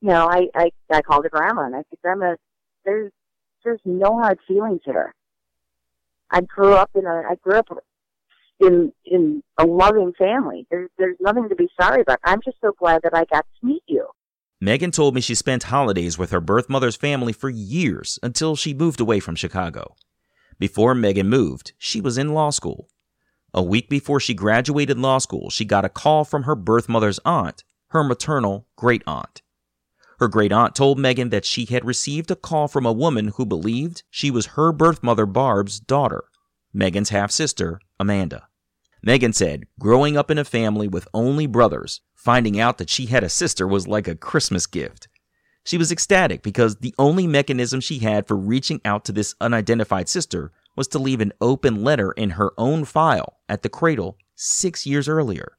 you 0.00 0.08
know, 0.08 0.26
I, 0.28 0.48
I, 0.54 0.70
I 0.90 1.02
called 1.02 1.24
her 1.24 1.30
grandma 1.30 1.62
and 1.62 1.74
I 1.74 1.82
said, 1.90 1.98
Grandma, 2.02 2.36
there's, 2.84 3.12
there's 3.64 3.80
no 3.84 4.18
hard 4.18 4.38
feelings 4.48 4.80
here. 4.84 5.14
I 6.30 6.40
grew 6.40 6.74
up 6.74 6.90
in 6.94 7.06
a, 7.06 7.22
I 7.30 7.34
grew 7.42 7.58
up 7.58 7.68
in, 8.60 8.92
in 9.04 9.42
a 9.58 9.66
loving 9.66 10.12
family. 10.18 10.66
There's, 10.70 10.90
there's 10.98 11.16
nothing 11.20 11.48
to 11.48 11.54
be 11.54 11.68
sorry 11.80 12.02
about. 12.02 12.20
I'm 12.24 12.40
just 12.44 12.58
so 12.60 12.72
glad 12.78 13.02
that 13.02 13.14
I 13.14 13.24
got 13.24 13.46
to 13.60 13.66
meet 13.66 13.82
you. 13.86 14.06
Megan 14.60 14.90
told 14.90 15.14
me 15.14 15.20
she 15.20 15.34
spent 15.34 15.64
holidays 15.64 16.18
with 16.18 16.30
her 16.30 16.40
birth 16.40 16.68
mother's 16.68 16.96
family 16.96 17.32
for 17.32 17.48
years 17.48 18.18
until 18.22 18.56
she 18.56 18.74
moved 18.74 19.00
away 19.00 19.18
from 19.18 19.34
Chicago. 19.34 19.94
Before 20.58 20.94
Megan 20.94 21.28
moved, 21.28 21.72
she 21.78 22.00
was 22.00 22.18
in 22.18 22.34
law 22.34 22.50
school. 22.50 22.88
A 23.54 23.62
week 23.62 23.88
before 23.88 24.20
she 24.20 24.34
graduated 24.34 24.98
law 24.98 25.18
school, 25.18 25.50
she 25.50 25.64
got 25.64 25.86
a 25.86 25.88
call 25.88 26.24
from 26.24 26.44
her 26.44 26.54
birth 26.54 26.88
mother's 26.88 27.18
aunt, 27.24 27.64
her 27.88 28.04
maternal 28.04 28.66
great 28.76 29.02
aunt. 29.06 29.42
Her 30.20 30.28
great 30.28 30.52
aunt 30.52 30.74
told 30.74 30.98
Megan 30.98 31.30
that 31.30 31.46
she 31.46 31.64
had 31.64 31.86
received 31.86 32.30
a 32.30 32.36
call 32.36 32.68
from 32.68 32.84
a 32.84 32.92
woman 32.92 33.28
who 33.36 33.46
believed 33.46 34.02
she 34.10 34.30
was 34.30 34.48
her 34.48 34.70
birth 34.70 35.02
mother 35.02 35.24
Barb's 35.24 35.80
daughter, 35.80 36.24
Megan's 36.74 37.08
half 37.08 37.30
sister, 37.30 37.80
Amanda. 37.98 38.46
Megan 39.02 39.32
said, 39.32 39.64
growing 39.78 40.18
up 40.18 40.30
in 40.30 40.36
a 40.36 40.44
family 40.44 40.86
with 40.86 41.08
only 41.14 41.46
brothers, 41.46 42.02
finding 42.14 42.60
out 42.60 42.76
that 42.76 42.90
she 42.90 43.06
had 43.06 43.24
a 43.24 43.30
sister 43.30 43.66
was 43.66 43.88
like 43.88 44.06
a 44.06 44.14
Christmas 44.14 44.66
gift. 44.66 45.08
She 45.64 45.78
was 45.78 45.90
ecstatic 45.90 46.42
because 46.42 46.76
the 46.76 46.94
only 46.98 47.26
mechanism 47.26 47.80
she 47.80 48.00
had 48.00 48.28
for 48.28 48.36
reaching 48.36 48.82
out 48.84 49.06
to 49.06 49.12
this 49.12 49.34
unidentified 49.40 50.06
sister 50.06 50.52
was 50.76 50.86
to 50.88 50.98
leave 50.98 51.22
an 51.22 51.32
open 51.40 51.82
letter 51.82 52.12
in 52.12 52.30
her 52.30 52.52
own 52.58 52.84
file 52.84 53.38
at 53.48 53.62
the 53.62 53.70
cradle 53.70 54.18
six 54.34 54.84
years 54.84 55.08
earlier. 55.08 55.56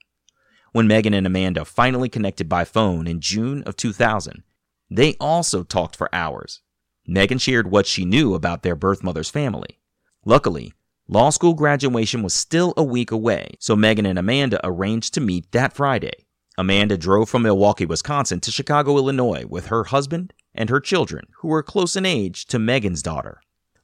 When 0.71 0.88
Megan 0.88 1.15
and 1.15 1.26
Amanda 1.26 1.65
finally 1.65 2.10
connected 2.10 2.47
by 2.47 2.63
phone 2.63 3.08
in 3.08 3.21
June 3.21 3.63
of 3.63 3.76
2000, 3.76 4.43
they 4.91 5.15
also 5.21 5.63
talked 5.63 5.95
for 5.95 6.13
hours. 6.13 6.60
Megan 7.08 7.38
shared 7.38 7.71
what 7.71 7.88
she 7.88 8.04
knew 8.04 8.34
about 8.36 8.62
their 8.62 8.75
birth 8.75 9.04
mother's 9.04 9.30
family. 9.30 9.80
Luckily, 10.25 10.73
law 11.08 11.30
school 11.30 11.54
graduation 11.54 12.21
was 12.21 12.34
still 12.34 12.73
a 12.75 12.84
week 12.84 13.10
away, 13.10 13.56
so 13.58 13.75
Megan 13.75 14.06
and 14.06 14.19
Amanda 14.19 14.60
arranged 14.65 15.13
to 15.13 15.21
meet 15.21 15.49
that 15.54 15.73
Friday. 15.73 16.25
Amanda 16.58 16.97
drove 16.97 17.30
from 17.30 17.43
Milwaukee, 17.43 17.86
Wisconsin 17.86 18.41
to 18.41 18.51
Chicago, 18.51 18.97
Illinois 18.97 19.45
with 19.47 19.67
her 19.67 19.86
husband 19.86 20.34
and 20.54 20.69
her 20.69 20.82
children, 20.82 21.27
who 21.38 21.47
were 21.47 21.63
close 21.63 21.95
in 21.95 22.06
age 22.06 22.45
to 22.47 22.60
Megan's 22.60 23.01
daughter. 23.01 23.41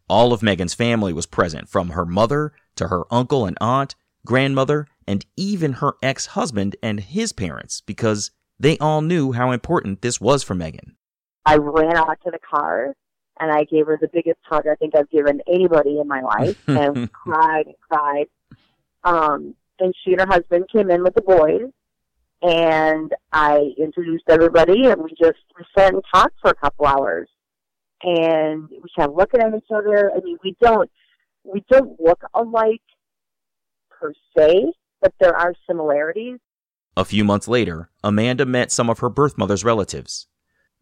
All 0.09 0.33
of 0.33 0.43
Megan's 0.43 0.73
family 0.73 1.13
was 1.13 1.25
present, 1.25 1.69
from 1.69 1.89
her 1.89 2.05
mother 2.05 2.51
to 2.75 2.89
her 2.89 3.05
uncle 3.09 3.45
and 3.45 3.57
aunt, 3.61 3.95
grandmother, 4.25 4.87
and 5.07 5.25
even 5.37 5.73
her 5.73 5.93
ex 6.03 6.27
husband 6.27 6.75
and 6.83 6.99
his 6.99 7.31
parents, 7.31 7.79
because 7.79 8.31
they 8.59 8.77
all 8.79 9.01
knew 9.01 9.31
how 9.31 9.51
important 9.51 10.01
this 10.01 10.19
was 10.19 10.43
for 10.43 10.53
Megan. 10.53 10.96
I 11.47 11.55
ran 11.55 11.95
out 11.95 12.19
to 12.25 12.31
the 12.31 12.39
car 12.39 12.93
and 13.39 13.51
I 13.51 13.63
gave 13.63 13.87
her 13.87 13.97
the 13.99 14.09
biggest 14.11 14.39
hug 14.43 14.67
I 14.67 14.75
think 14.75 14.95
I've 14.95 15.09
given 15.09 15.41
anybody 15.47 15.99
in 15.99 16.07
my 16.07 16.21
life 16.21 16.61
and 16.67 17.11
cried 17.11 17.67
and 17.67 17.75
cried. 17.89 18.27
Um, 19.03 19.55
and 19.79 19.93
she 20.03 20.11
and 20.11 20.21
her 20.21 20.27
husband 20.27 20.65
came 20.71 20.89
in 20.89 21.03
with 21.03 21.15
the 21.15 21.21
boys 21.21 21.71
and 22.41 23.13
I 23.31 23.71
introduced 23.77 24.25
everybody, 24.27 24.85
and 24.85 25.01
we 25.01 25.09
just 25.09 25.39
we 25.57 25.65
sat 25.77 25.93
and 25.93 26.03
talked 26.13 26.39
for 26.41 26.51
a 26.51 26.55
couple 26.55 26.85
hours, 26.85 27.29
and 28.03 28.69
we 28.69 28.89
kept 28.95 29.13
looking 29.13 29.41
at 29.41 29.53
each 29.55 29.71
other. 29.73 30.11
I 30.15 30.19
mean, 30.23 30.37
we 30.43 30.55
don't 30.61 30.89
we 31.43 31.63
don't 31.69 31.99
look 31.99 32.23
alike 32.33 32.81
per 33.89 34.13
se, 34.37 34.71
but 35.01 35.13
there 35.19 35.35
are 35.35 35.53
similarities. 35.67 36.39
A 36.95 37.05
few 37.05 37.23
months 37.23 37.47
later, 37.47 37.89
Amanda 38.03 38.45
met 38.45 38.71
some 38.71 38.89
of 38.89 38.99
her 38.99 39.09
birth 39.09 39.37
mother's 39.37 39.63
relatives. 39.63 40.27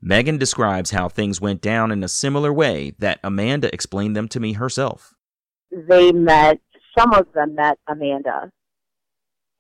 Megan 0.08 0.38
describes 0.38 0.92
how 0.92 1.10
things 1.10 1.42
went 1.42 1.62
down 1.62 1.92
in 1.92 2.04
a 2.04 2.08
similar 2.08 2.54
way 2.54 2.94
that 3.00 3.20
Amanda 3.24 3.74
explained 3.74 4.16
them 4.16 4.28
to 4.28 4.40
me 4.40 4.54
herself. 4.54 5.16
They 5.72 6.12
met, 6.12 6.60
some 6.96 7.12
of 7.12 7.26
them 7.34 7.56
met 7.56 7.80
Amanda, 7.88 8.52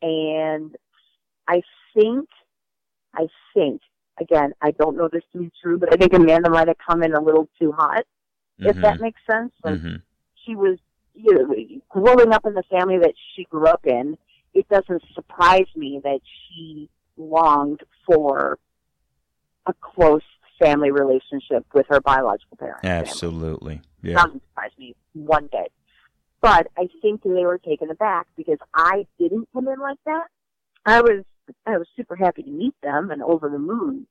and 0.03 0.75
I 1.47 1.63
think, 1.95 2.29
I 3.15 3.27
think, 3.55 3.81
again, 4.21 4.53
I 4.61 4.69
don't 4.69 4.95
know 4.95 5.09
this 5.11 5.23
to 5.33 5.39
be 5.39 5.51
true, 5.63 5.79
but 5.79 5.91
I 5.91 5.97
think 5.97 6.13
Amanda 6.13 6.51
might 6.51 6.67
have 6.67 6.77
come 6.77 7.01
in 7.01 7.15
a 7.15 7.21
little 7.21 7.49
too 7.59 7.71
hot, 7.71 8.05
mm-hmm. 8.61 8.69
if 8.69 8.75
that 8.83 9.01
makes 9.01 9.19
sense. 9.29 9.51
Like, 9.63 9.79
mm-hmm. 9.79 9.95
she 10.45 10.55
was, 10.55 10.77
you 11.15 11.33
know, 11.33 11.55
growing 11.89 12.33
up 12.33 12.45
in 12.45 12.53
the 12.53 12.63
family 12.69 12.99
that 12.99 13.15
she 13.35 13.45
grew 13.45 13.65
up 13.65 13.87
in, 13.87 14.15
it 14.53 14.69
doesn't 14.69 15.01
surprise 15.15 15.65
me 15.75 16.01
that 16.03 16.19
she 16.23 16.87
longed 17.17 17.81
for 18.05 18.59
a 19.65 19.73
close 19.81 20.21
family 20.59 20.91
relationship 20.91 21.65
with 21.73 21.85
her 21.89 21.99
biological 22.01 22.57
parents. 22.57 22.83
Absolutely. 22.83 23.81
Yeah. 24.01 24.15
Doesn't 24.15 24.43
surprise 24.49 24.71
me 24.77 24.95
one 25.13 25.49
bit. 25.51 25.71
But 26.41 26.67
I 26.77 26.87
think 27.01 27.23
they 27.23 27.29
were 27.29 27.57
taken 27.57 27.89
aback 27.89 28.27
because 28.37 28.59
I 28.73 29.05
didn't 29.17 29.47
come 29.53 29.67
in 29.67 29.79
like 29.79 29.97
that. 30.05 30.27
I 30.85 31.01
was 31.01 31.23
I 31.65 31.77
was 31.77 31.87
super 31.95 32.15
happy 32.15 32.43
to 32.43 32.49
meet 32.49 32.75
them 32.83 33.11
and 33.11 33.21
over 33.23 33.49
the 33.49 33.59
moon. 33.59 34.07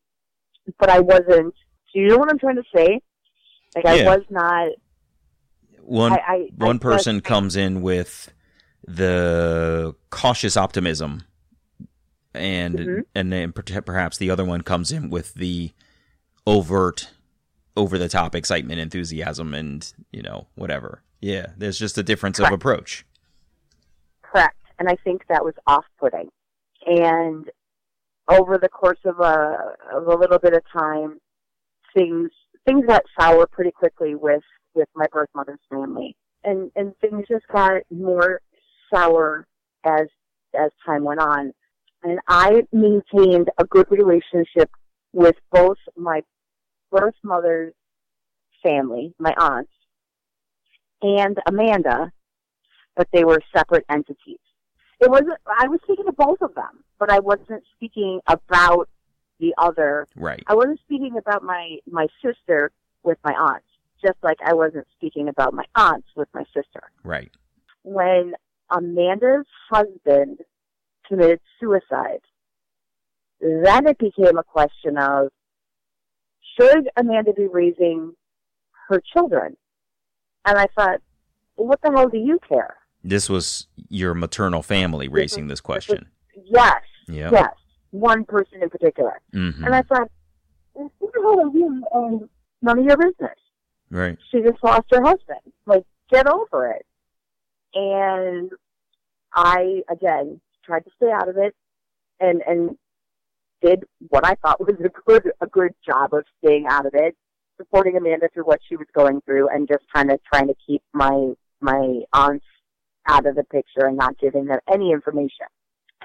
But 0.78 0.90
I 0.90 1.00
wasn't. 1.00 1.54
Do 1.92 2.00
you 2.00 2.08
know 2.08 2.18
what 2.18 2.30
I'm 2.30 2.38
trying 2.38 2.56
to 2.56 2.64
say? 2.74 3.00
Like 3.76 3.86
I 3.86 4.04
was 4.04 4.22
not. 4.30 4.68
One 5.82 6.12
I, 6.12 6.16
I, 6.26 6.48
one 6.56 6.76
I 6.76 6.78
person 6.78 7.20
comes 7.20 7.56
in 7.56 7.82
with 7.82 8.32
the 8.86 9.94
cautious 10.10 10.56
optimism, 10.56 11.24
and 12.32 12.78
mm-hmm. 12.78 13.00
and 13.14 13.32
then 13.32 13.52
perhaps 13.52 14.16
the 14.16 14.30
other 14.30 14.44
one 14.44 14.62
comes 14.62 14.90
in 14.90 15.10
with 15.10 15.34
the 15.34 15.72
overt, 16.46 17.10
over 17.76 17.98
the 17.98 18.08
top 18.08 18.34
excitement, 18.34 18.80
enthusiasm, 18.80 19.54
and 19.54 19.92
you 20.12 20.22
know 20.22 20.46
whatever. 20.54 21.02
Yeah, 21.20 21.46
there's 21.56 21.78
just 21.78 21.98
a 21.98 22.02
difference 22.02 22.38
Correct. 22.38 22.52
of 22.52 22.56
approach. 22.56 23.04
Correct, 24.22 24.58
and 24.78 24.88
I 24.88 24.96
think 25.04 25.26
that 25.28 25.44
was 25.44 25.54
off-putting 25.66 26.30
and 26.86 27.50
over 28.28 28.58
the 28.58 28.68
course 28.68 28.98
of 29.04 29.20
a 29.20 29.74
of 29.92 30.06
a 30.06 30.16
little 30.16 30.38
bit 30.38 30.54
of 30.54 30.62
time, 30.72 31.18
things 31.94 32.30
things 32.66 32.86
got 32.86 33.02
sour 33.18 33.46
pretty 33.46 33.70
quickly 33.70 34.14
with 34.14 34.42
with 34.74 34.88
my 34.94 35.06
birth 35.12 35.28
mother's 35.34 35.60
family, 35.70 36.16
and 36.42 36.70
and 36.76 36.94
things 37.00 37.26
just 37.28 37.46
got 37.48 37.82
more 37.90 38.40
sour 38.92 39.46
as 39.84 40.06
as 40.54 40.70
time 40.84 41.04
went 41.04 41.20
on. 41.20 41.52
And 42.02 42.20
I 42.28 42.62
maintained 42.72 43.50
a 43.58 43.64
good 43.64 43.90
relationship 43.90 44.70
with 45.12 45.36
both 45.50 45.78
my 45.96 46.22
birth 46.94 47.14
mother's 47.22 47.74
family, 48.62 49.14
my 49.18 49.34
aunt, 49.36 49.68
and 51.02 51.38
Amanda, 51.46 52.12
but 52.96 53.08
they 53.12 53.24
were 53.24 53.40
separate 53.54 53.84
entities 53.90 54.38
it 55.00 55.10
wasn't. 55.10 55.38
I 55.46 55.68
was 55.68 55.80
speaking 55.84 56.06
to 56.06 56.12
both 56.12 56.40
of 56.40 56.54
them, 56.54 56.84
but 56.98 57.10
I 57.10 57.20
wasn't 57.20 57.62
speaking 57.76 58.20
about 58.26 58.88
the 59.40 59.54
other. 59.58 60.06
Right. 60.16 60.42
I 60.46 60.54
wasn't 60.54 60.80
speaking 60.80 61.16
about 61.18 61.42
my 61.42 61.78
my 61.90 62.06
sister 62.24 62.70
with 63.02 63.18
my 63.24 63.32
aunt, 63.32 63.64
just 64.04 64.16
like 64.22 64.38
I 64.44 64.54
wasn't 64.54 64.86
speaking 64.96 65.28
about 65.28 65.54
my 65.54 65.64
aunts 65.74 66.08
with 66.16 66.28
my 66.32 66.44
sister. 66.54 66.90
Right. 67.02 67.30
When 67.82 68.34
Amanda's 68.70 69.46
husband 69.70 70.38
committed 71.06 71.40
suicide, 71.60 72.22
then 73.40 73.86
it 73.86 73.98
became 73.98 74.38
a 74.38 74.44
question 74.44 74.96
of 74.96 75.28
should 76.58 76.88
Amanda 76.96 77.32
be 77.32 77.46
raising 77.46 78.14
her 78.88 79.02
children? 79.12 79.56
And 80.44 80.58
I 80.58 80.66
thought, 80.76 81.00
well, 81.56 81.68
what 81.68 81.80
the 81.82 81.90
hell 81.90 82.08
do 82.08 82.18
you 82.18 82.38
care? 82.46 82.76
This 83.02 83.28
was 83.28 83.66
your 83.88 84.14
maternal 84.14 84.62
family 84.62 85.08
raising 85.08 85.46
this 85.48 85.60
question. 85.60 86.06
Yes. 86.46 86.82
Yep. 87.06 87.32
Yes. 87.32 87.54
One 87.90 88.24
person 88.24 88.62
in 88.62 88.70
particular. 88.70 89.20
Mm-hmm. 89.34 89.64
And 89.64 89.74
I 89.74 89.82
thought, 89.82 90.10
well, 90.74 90.90
who 91.00 91.10
the 91.12 91.20
hell 91.20 91.40
are 91.40 91.56
you? 91.56 91.84
And 91.92 92.28
none 92.62 92.78
of 92.78 92.84
your 92.84 92.96
business. 92.96 93.38
Right. 93.90 94.18
She 94.30 94.40
just 94.40 94.62
lost 94.62 94.86
her 94.90 95.02
husband. 95.02 95.40
Like, 95.66 95.84
get 96.10 96.26
over 96.26 96.72
it. 96.72 96.86
And 97.74 98.50
I, 99.34 99.82
again, 99.90 100.40
tried 100.64 100.84
to 100.84 100.90
stay 100.96 101.10
out 101.10 101.28
of 101.28 101.36
it 101.36 101.54
and, 102.20 102.42
and 102.46 102.76
did 103.62 103.84
what 104.08 104.26
I 104.26 104.34
thought 104.36 104.60
was 104.60 104.76
a 104.84 104.88
good, 105.06 105.30
a 105.40 105.46
good 105.46 105.72
job 105.86 106.14
of 106.14 106.24
staying 106.38 106.66
out 106.68 106.86
of 106.86 106.94
it, 106.94 107.16
supporting 107.56 107.96
Amanda 107.96 108.28
through 108.32 108.44
what 108.44 108.60
she 108.68 108.76
was 108.76 108.86
going 108.94 109.20
through 109.22 109.48
and 109.48 109.68
just 109.68 109.84
kind 109.94 110.10
of 110.10 110.20
trying 110.24 110.48
to 110.48 110.54
keep 110.66 110.82
my, 110.92 111.32
my 111.60 112.00
aunt's 112.12 112.44
out 113.06 113.26
of 113.26 113.36
the 113.36 113.44
picture 113.44 113.86
and 113.86 113.96
not 113.96 114.18
giving 114.18 114.46
them 114.46 114.58
any 114.72 114.92
information. 114.92 115.46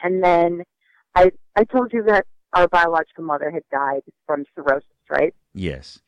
And 0.04 0.24
then 0.24 0.64
I 1.16 1.32
I 1.56 1.64
told 1.64 1.92
you 1.94 2.04
that 2.04 2.26
our 2.54 2.68
biological 2.68 3.24
mother 3.24 3.52
had 3.52 3.64
died 3.72 4.02
from 4.26 4.46
cirrhosis, 4.56 4.88
right? 5.10 5.34
Yes. 5.54 6.00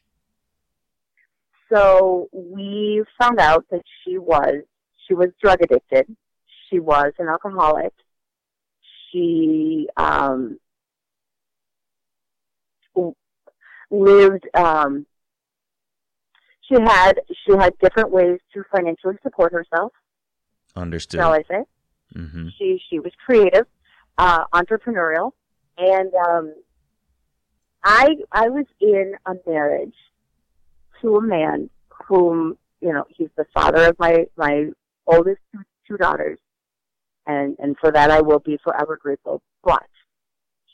so 1.71 2.29
we 2.33 3.03
found 3.19 3.39
out 3.39 3.65
that 3.71 3.81
she 4.03 4.17
was 4.17 4.63
she 5.07 5.13
was 5.13 5.29
drug 5.41 5.61
addicted. 5.61 6.15
She 6.69 6.79
was 6.79 7.13
an 7.19 7.27
alcoholic. 7.27 7.93
She 9.11 9.87
um, 9.97 10.57
lived. 13.89 14.47
Um, 14.53 15.05
she 16.67 16.75
had 16.81 17.19
she 17.45 17.53
had 17.57 17.77
different 17.79 18.11
ways 18.11 18.39
to 18.53 18.63
financially 18.73 19.15
support 19.23 19.51
herself. 19.53 19.91
Understood. 20.75 21.19
Shall 21.19 21.33
I 21.33 21.43
say? 21.49 21.63
hmm 22.13 22.47
She 22.57 22.81
she 22.89 22.99
was 22.99 23.11
creative, 23.25 23.65
uh, 24.17 24.45
entrepreneurial, 24.53 25.31
and 25.77 26.11
um, 26.27 26.53
I 27.83 28.09
I 28.31 28.49
was 28.49 28.65
in 28.79 29.13
a 29.25 29.33
marriage 29.45 29.95
to 31.01 31.17
a 31.17 31.21
man 31.21 31.69
whom 32.07 32.57
you 32.79 32.93
know 32.93 33.05
he's 33.09 33.29
the 33.37 33.45
father 33.53 33.85
of 33.89 33.99
my 33.99 34.25
my 34.37 34.67
oldest 35.07 35.39
two, 35.51 35.59
two 35.87 35.97
daughters, 35.97 36.39
and 37.25 37.55
and 37.59 37.75
for 37.79 37.91
that 37.91 38.11
I 38.11 38.21
will 38.21 38.39
be 38.39 38.57
forever 38.63 38.97
grateful. 39.01 39.41
But 39.63 39.83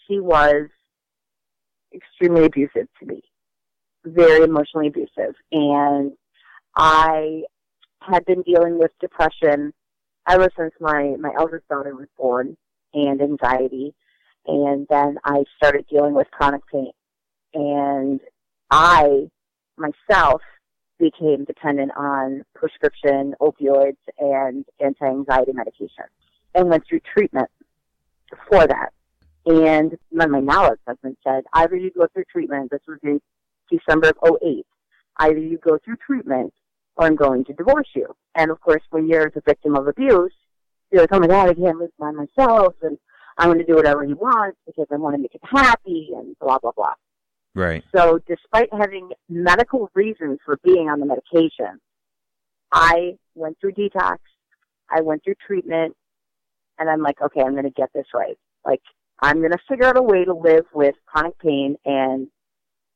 he 0.08 0.20
was 0.20 0.68
extremely 1.94 2.46
abusive 2.46 2.88
to 3.00 3.06
me, 3.06 3.22
very 4.06 4.44
emotionally 4.44 4.88
abusive, 4.88 5.36
and 5.52 6.14
I 6.76 7.44
had 8.02 8.26
been 8.26 8.42
dealing 8.44 8.78
with 8.78 8.92
depression 9.00 9.74
ever 10.28 10.50
since 10.58 10.74
my 10.80 11.16
my 11.20 11.32
eldest 11.38 11.68
daughter 11.68 11.96
was 11.96 12.08
born, 12.18 12.58
and 12.94 13.22
anxiety, 13.22 13.94
and 14.46 14.88
then 14.90 15.18
I 15.24 15.44
started 15.58 15.86
dealing 15.90 16.14
with 16.14 16.30
chronic 16.32 16.62
pain, 16.72 16.92
and 17.54 18.20
I 18.70 19.30
myself 19.78 20.42
became 21.00 21.46
dependent 21.46 21.92
on 21.96 22.44
prescription 22.56 23.36
opioids 23.40 23.98
and 24.18 24.66
anti-anxiety 24.80 25.54
medication 25.54 26.06
and 26.56 26.70
went 26.70 26.84
through 26.88 27.02
treatment 27.14 27.50
for 28.50 28.66
that. 28.66 28.92
And 29.48 29.98
then 30.12 30.32
my 30.32 30.42
now 30.42 30.66
ex-husband 30.66 31.16
said, 31.26 31.46
either 31.54 31.78
you 31.78 31.90
go 31.98 32.06
through 32.14 32.26
treatment, 32.30 32.70
this 32.70 32.82
was 32.86 33.00
in 33.02 33.22
December 33.72 34.10
of 34.10 34.38
08, 34.44 34.66
either 35.20 35.40
you 35.40 35.58
go 35.58 35.78
through 35.84 35.96
treatment 36.06 36.54
or 36.98 37.06
I'm 37.06 37.16
going 37.16 37.46
to 37.46 37.54
divorce 37.54 37.88
you. 37.96 38.14
And 38.36 38.52
of 38.52 38.60
course, 38.60 38.82
when 38.90 39.08
you're 39.08 39.32
the 39.34 39.42
victim 39.46 39.78
of 39.78 39.88
abuse, 39.88 40.34
you're 40.92 41.02
like, 41.02 41.14
oh 41.14 41.20
my 41.20 41.28
God, 41.28 41.50
I 41.50 41.54
can't 41.54 41.80
live 41.80 41.92
by 41.98 42.12
myself 42.12 42.76
and 42.82 42.98
I'm 43.38 43.48
going 43.48 43.60
to 43.60 43.66
do 43.66 43.76
whatever 43.76 44.04
he 44.04 44.14
wants 44.14 44.58
because 44.66 44.88
I 44.92 44.98
want 44.98 45.16
to 45.16 45.22
make 45.22 45.34
him 45.34 45.42
happy 45.44 46.10
and 46.14 46.36
blah, 46.42 46.60
blah, 46.60 46.72
blah. 46.76 46.94
Right. 47.56 47.86
So 47.96 48.20
despite 48.28 48.68
having 48.74 49.12
medical 49.30 49.90
reasons 49.94 50.40
for 50.44 50.60
being 50.62 50.90
on 50.90 51.00
the 51.00 51.06
medication, 51.06 51.80
I 52.74 53.14
went 53.34 53.58
through 53.62 53.74
detox, 53.74 54.18
I 54.90 55.02
went 55.02 55.24
through 55.24 55.36
treatment, 55.46 55.96
and 56.80 56.90
I'm 56.90 57.02
like, 57.02 57.22
okay, 57.22 57.42
I'm 57.42 57.54
going 57.54 57.64
to 57.64 57.70
get 57.70 57.90
this 57.94 58.08
right. 58.14 58.38
Like, 58.66 58.82
I'm 59.22 59.40
going 59.40 59.52
to 59.52 59.58
figure 59.68 59.86
out 59.86 59.98
a 59.98 60.02
way 60.02 60.26
to 60.26 60.34
live 60.34 60.66
with 60.74 60.96
chronic 61.06 61.38
pain 61.40 61.78
and 61.86 62.28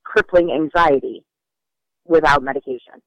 crippling 0.03 0.51
anxiety 0.51 1.23
without 2.05 2.43
medication. 2.43 3.01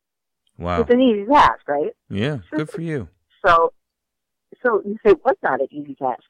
Wow. 0.58 0.80
It's 0.80 0.90
an 0.90 1.00
easy 1.00 1.26
task, 1.26 1.68
right? 1.68 1.92
Yeah. 2.08 2.38
Good 2.50 2.70
for 2.70 2.80
you. 2.80 3.08
So, 3.44 3.72
so 4.62 4.82
you 4.84 4.98
say, 5.04 5.14
what's 5.22 5.42
not 5.42 5.60
an 5.60 5.68
easy 5.70 5.94
task? 5.94 6.22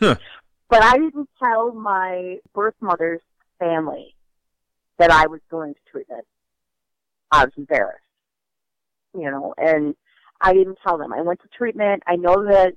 Huh. 0.00 0.16
But 0.72 0.82
I 0.82 0.96
didn't 0.96 1.28
tell 1.38 1.70
my 1.74 2.38
birth 2.54 2.76
mother's 2.80 3.20
family 3.58 4.16
that 4.98 5.10
I 5.10 5.26
was 5.26 5.40
going 5.50 5.74
to 5.74 5.80
treatment. 5.90 6.24
I 7.30 7.44
was 7.44 7.52
embarrassed, 7.58 8.00
you 9.12 9.30
know, 9.30 9.52
and 9.58 9.94
I 10.40 10.54
didn't 10.54 10.78
tell 10.82 10.96
them. 10.96 11.12
I 11.12 11.20
went 11.20 11.42
to 11.42 11.48
treatment. 11.48 12.04
I 12.06 12.16
know 12.16 12.44
that 12.44 12.72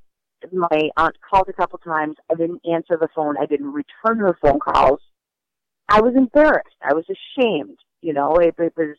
my 0.54 0.90
aunt 0.98 1.16
called 1.28 1.48
a 1.50 1.54
couple 1.54 1.80
times. 1.80 2.16
I 2.32 2.36
didn't 2.36 2.62
answer 2.66 2.98
the 3.00 3.08
phone. 3.16 3.36
I 3.40 3.46
didn't 3.46 3.74
return 3.74 4.20
her 4.20 4.38
phone 4.42 4.60
calls. 4.60 5.00
I 5.88 6.02
was 6.02 6.16
embarrassed. 6.16 6.76
I 6.82 6.94
was 6.94 7.06
ashamed. 7.10 7.78
You 8.02 8.14
know, 8.14 8.36
it, 8.36 8.56
it 8.58 8.74
was 8.76 8.98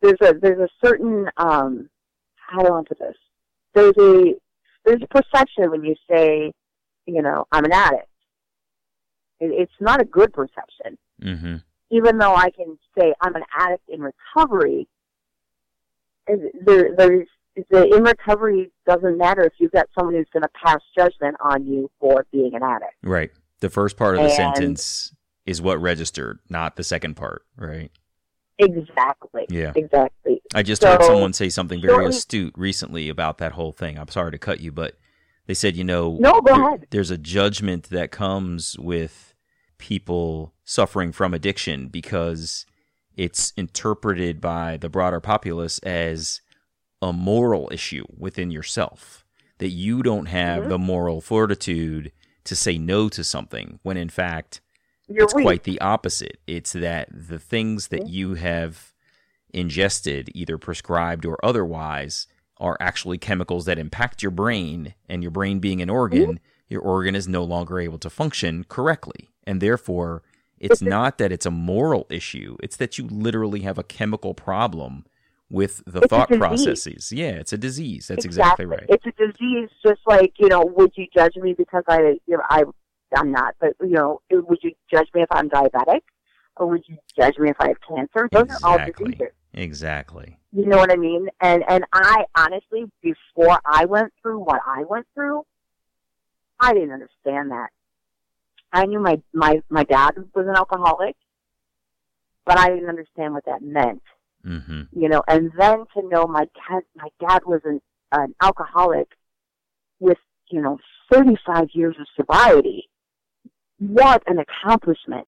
there's 0.00 0.18
a 0.22 0.34
there's 0.38 0.60
a 0.60 0.86
certain 0.86 1.28
um 1.36 1.88
how 2.36 2.62
do 2.62 2.72
I 2.72 2.82
put 2.86 2.98
this? 2.98 3.16
There's 3.74 3.96
a 3.98 4.34
there's 4.84 5.02
a 5.02 5.06
perception 5.06 5.70
when 5.70 5.84
you 5.84 5.94
say, 6.10 6.52
you 7.06 7.22
know, 7.22 7.46
I'm 7.52 7.64
an 7.64 7.72
addict. 7.72 8.08
It, 9.40 9.50
it's 9.52 9.72
not 9.80 10.00
a 10.00 10.04
good 10.04 10.32
perception. 10.32 10.98
hmm 11.22 11.56
Even 11.90 12.18
though 12.18 12.34
I 12.34 12.50
can 12.50 12.78
say 12.98 13.12
I'm 13.20 13.34
an 13.34 13.44
addict 13.56 13.88
in 13.88 14.00
recovery, 14.00 14.88
there 16.26 16.94
there's 16.96 17.28
the 17.70 17.94
in 17.94 18.02
recovery 18.04 18.70
doesn't 18.86 19.16
matter 19.18 19.42
if 19.42 19.52
you've 19.58 19.72
got 19.72 19.86
someone 19.96 20.14
who's 20.14 20.26
going 20.32 20.42
to 20.42 20.48
pass 20.64 20.80
judgment 20.96 21.36
on 21.40 21.66
you 21.66 21.90
for 22.00 22.26
being 22.32 22.54
an 22.54 22.62
addict. 22.62 22.94
Right. 23.02 23.30
The 23.60 23.70
first 23.70 23.96
part 23.96 24.14
of 24.16 24.22
the 24.22 24.28
And- 24.28 24.34
sentence 24.56 25.14
is 25.46 25.60
what 25.62 25.80
registered, 25.80 26.38
not 26.48 26.76
the 26.76 26.84
second 26.84 27.14
part. 27.14 27.42
Right. 27.56 27.90
Exactly. 28.58 29.46
Yeah. 29.48 29.72
Exactly. 29.76 30.42
I 30.54 30.62
just 30.62 30.82
heard 30.82 31.02
someone 31.04 31.32
say 31.32 31.48
something 31.48 31.80
very 31.80 32.06
astute 32.06 32.54
recently 32.56 33.08
about 33.08 33.38
that 33.38 33.52
whole 33.52 33.72
thing. 33.72 33.98
I'm 33.98 34.08
sorry 34.08 34.32
to 34.32 34.38
cut 34.38 34.60
you, 34.60 34.72
but 34.72 34.96
they 35.46 35.54
said, 35.54 35.76
you 35.76 35.84
know, 35.84 36.16
No, 36.20 36.40
go 36.40 36.54
there- 36.54 36.66
ahead. 36.66 36.86
there's 36.90 37.10
a 37.10 37.18
judgment 37.18 37.84
that 37.90 38.10
comes 38.10 38.76
with 38.78 39.34
people 39.78 40.52
suffering 40.64 41.12
from 41.12 41.32
addiction 41.32 41.88
because 41.88 42.66
it's 43.16 43.52
interpreted 43.56 44.40
by 44.40 44.76
the 44.76 44.88
broader 44.88 45.20
populace 45.20 45.78
as 45.80 46.40
a 47.00 47.12
moral 47.12 47.68
issue 47.72 48.04
within 48.16 48.50
yourself 48.50 49.24
that 49.58 49.70
you 49.70 50.02
don't 50.02 50.26
have 50.26 50.60
Mm-hmm. 50.62 50.68
the 50.70 50.78
moral 50.78 51.20
fortitude 51.20 52.12
to 52.44 52.56
say 52.56 52.78
no 52.78 53.08
to 53.10 53.22
something 53.24 53.78
when 53.82 53.96
in 53.96 54.08
fact 54.08 54.60
You're 55.08 55.24
it's 55.24 55.34
weak. 55.34 55.44
quite 55.44 55.62
the 55.64 55.80
opposite. 55.80 56.38
It's 56.46 56.72
that 56.72 57.08
the 57.10 57.38
things 57.38 57.88
that 57.88 58.08
you 58.08 58.34
have 58.34 58.92
ingested, 59.52 60.30
either 60.34 60.58
prescribed 60.58 61.24
or 61.24 61.42
otherwise, 61.44 62.26
are 62.58 62.76
actually 62.80 63.18
chemicals 63.18 63.64
that 63.66 63.78
impact 63.78 64.22
your 64.22 64.30
brain, 64.32 64.94
and 65.08 65.22
your 65.22 65.30
brain 65.30 65.58
being 65.60 65.80
an 65.80 65.88
organ, 65.90 66.40
your 66.68 66.80
organ 66.82 67.14
is 67.14 67.28
no 67.28 67.44
longer 67.44 67.78
able 67.78 67.98
to 67.98 68.10
function 68.10 68.64
correctly. 68.64 69.30
And 69.44 69.60
therefore, 69.60 70.22
it's 70.58 70.82
not 70.82 71.18
that 71.18 71.32
it's 71.32 71.46
a 71.46 71.50
moral 71.50 72.06
issue, 72.10 72.56
it's 72.62 72.76
that 72.76 72.98
you 72.98 73.06
literally 73.06 73.60
have 73.60 73.78
a 73.78 73.84
chemical 73.84 74.34
problem 74.34 75.04
with 75.50 75.82
the 75.86 76.00
It's 76.00 76.08
thought 76.08 76.28
processes. 76.28 77.12
Yeah, 77.12 77.30
it's 77.30 77.52
a 77.52 77.58
disease. 77.58 78.08
That's 78.08 78.24
exactly, 78.24 78.66
right. 78.66 78.84
It's 78.88 79.04
a 79.06 79.12
disease, 79.12 79.70
just 79.84 80.00
like 80.06 80.34
you 80.38 80.48
know. 80.48 80.62
Would 80.76 80.92
you 80.96 81.06
judge 81.14 81.36
me 81.36 81.54
because 81.54 81.84
I, 81.88 82.18
you 82.26 82.36
know, 82.36 82.42
I, 82.48 82.64
I'm 83.16 83.32
not, 83.32 83.54
but 83.60 83.74
you 83.80 83.90
know, 83.90 84.20
would 84.30 84.58
you 84.62 84.72
judge 84.90 85.08
me 85.14 85.22
if 85.22 85.28
I'm 85.30 85.48
diabetic, 85.48 86.00
or 86.56 86.66
would 86.66 86.82
you 86.86 86.98
judge 87.18 87.38
me 87.38 87.50
if 87.50 87.56
I 87.60 87.68
have 87.68 87.80
cancer? 87.80 88.28
Those 88.30 88.50
are 88.62 88.70
all 88.70 88.78
diseases. 88.78 89.28
Exactly. 89.54 90.38
You 90.52 90.66
know 90.66 90.76
what 90.76 90.92
I 90.92 90.96
mean? 90.96 91.28
And 91.40 91.64
and 91.68 91.84
I 91.92 92.24
honestly, 92.36 92.84
before 93.02 93.58
I 93.64 93.86
went 93.86 94.12
through 94.20 94.40
what 94.40 94.60
I 94.66 94.84
went 94.84 95.06
through, 95.14 95.44
I 96.60 96.74
didn't 96.74 96.92
understand 96.92 97.50
that. 97.50 97.68
I 98.72 98.84
knew 98.84 99.00
my 99.00 99.20
my 99.32 99.62
my 99.70 99.84
dad 99.84 100.12
was 100.34 100.46
an 100.46 100.54
alcoholic, 100.54 101.16
but 102.44 102.58
I 102.58 102.68
didn't 102.68 102.88
understand 102.88 103.32
what 103.32 103.46
that 103.46 103.62
meant. 103.62 104.02
Hmm 104.44 104.82
You 104.92 105.08
know, 105.08 105.22
and 105.28 105.50
then 105.58 105.84
to 105.94 106.08
know 106.08 106.26
my 106.26 106.46
dad 106.68 106.82
my 106.96 107.08
dad 107.20 107.42
was 107.46 107.60
an 107.64 107.80
an 108.12 108.34
alcoholic 108.40 109.08
with 110.00 110.18
you 110.50 110.60
know 110.60 110.78
35 111.12 111.68
years 111.72 111.96
of 112.00 112.06
sobriety. 112.16 112.88
What 113.78 114.22
an 114.26 114.38
accomplishment! 114.38 115.26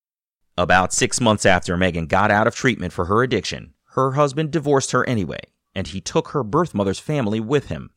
About 0.59 0.93
six 0.93 1.21
months 1.21 1.47
after 1.47 1.77
Megan 1.77 2.07
got 2.07 2.31
out 2.31 2.47
of 2.47 2.55
treatment 2.55 2.93
for 2.93 3.07
her 3.07 3.23
addiction, 3.23 3.75
her 3.95 4.13
husband 4.13 4.51
divorced 4.51 4.93
her 4.93 5.09
anyway, 5.09 5.41
and 5.75 5.87
he 5.87 6.01
took 6.01 6.29
her 6.29 6.43
birth 6.43 6.75
mother's 6.75 6.99
family 6.99 7.41
with 7.41 7.67
him. 7.69 7.91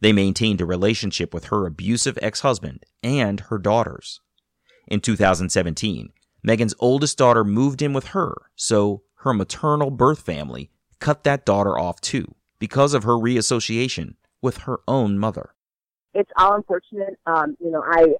They 0.00 0.12
maintained 0.12 0.60
a 0.60 0.66
relationship 0.66 1.34
with 1.34 1.46
her 1.46 1.66
abusive 1.66 2.18
ex 2.22 2.40
husband 2.40 2.84
and 3.02 3.40
her 3.40 3.58
daughters. 3.58 4.20
In 4.86 5.00
2017, 5.00 6.10
Megan's 6.42 6.74
oldest 6.78 7.18
daughter 7.18 7.44
moved 7.44 7.82
in 7.82 7.92
with 7.92 8.08
her, 8.08 8.34
so 8.54 9.02
her 9.22 9.32
maternal 9.32 9.90
birth 9.90 10.20
family 10.22 10.70
cut 11.00 11.24
that 11.24 11.44
daughter 11.44 11.78
off 11.78 12.00
too 12.00 12.34
because 12.58 12.94
of 12.94 13.04
her 13.04 13.12
reassociation 13.14 14.14
with 14.42 14.58
her 14.58 14.78
own 14.88 15.18
mother. 15.18 15.50
it's 16.14 16.30
all 16.36 16.54
unfortunate. 16.54 17.18
Um, 17.26 17.56
you 17.60 17.70
know, 17.70 17.82
I 17.86 18.14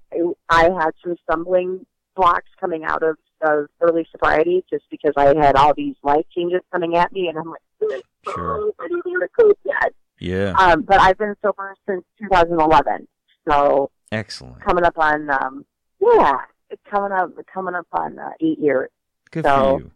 I 0.48 0.64
had 0.80 0.90
some 1.02 1.16
stumbling 1.24 1.84
blocks 2.14 2.50
coming 2.60 2.84
out 2.84 3.02
of, 3.02 3.16
of 3.42 3.66
early 3.80 4.06
sobriety 4.10 4.64
just 4.70 4.84
because 4.90 5.12
I 5.16 5.34
had 5.36 5.54
all 5.56 5.72
these 5.74 5.94
life 6.02 6.26
changes 6.36 6.60
coming 6.72 6.96
at 6.96 7.12
me, 7.12 7.28
and 7.28 7.38
I'm 7.38 7.48
like, 7.50 8.02
Sure. 8.34 8.72
I 8.80 8.88
don't 8.88 9.06
know 9.06 9.26
how 9.36 9.44
to 9.48 9.54
yet. 9.64 9.92
Yeah. 10.18 10.52
Um, 10.58 10.82
but 10.82 11.00
I've 11.00 11.16
been 11.16 11.34
sober 11.42 11.74
since 11.88 12.04
2011, 12.20 13.06
so 13.48 13.90
Excellent. 14.10 14.60
coming 14.60 14.84
up 14.84 14.98
on 14.98 15.30
um, 15.30 15.64
yeah, 16.00 16.38
coming 16.90 17.12
up 17.12 17.30
coming 17.52 17.74
up 17.76 17.86
on 17.92 18.18
uh, 18.18 18.30
eight 18.40 18.58
years. 18.58 18.90
Good 19.30 19.44
so- 19.44 19.78
for 19.78 19.80
you. 19.80 19.90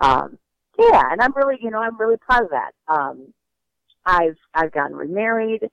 Um, 0.00 0.38
Yeah, 0.78 1.02
and 1.10 1.20
I'm 1.20 1.32
really, 1.34 1.56
you 1.60 1.70
know, 1.70 1.80
I'm 1.80 1.98
really 1.98 2.16
proud 2.18 2.44
of 2.44 2.50
that. 2.50 2.72
Um, 2.86 3.32
I've 4.06 4.36
I've 4.54 4.72
gotten 4.72 4.96
remarried. 4.96 5.68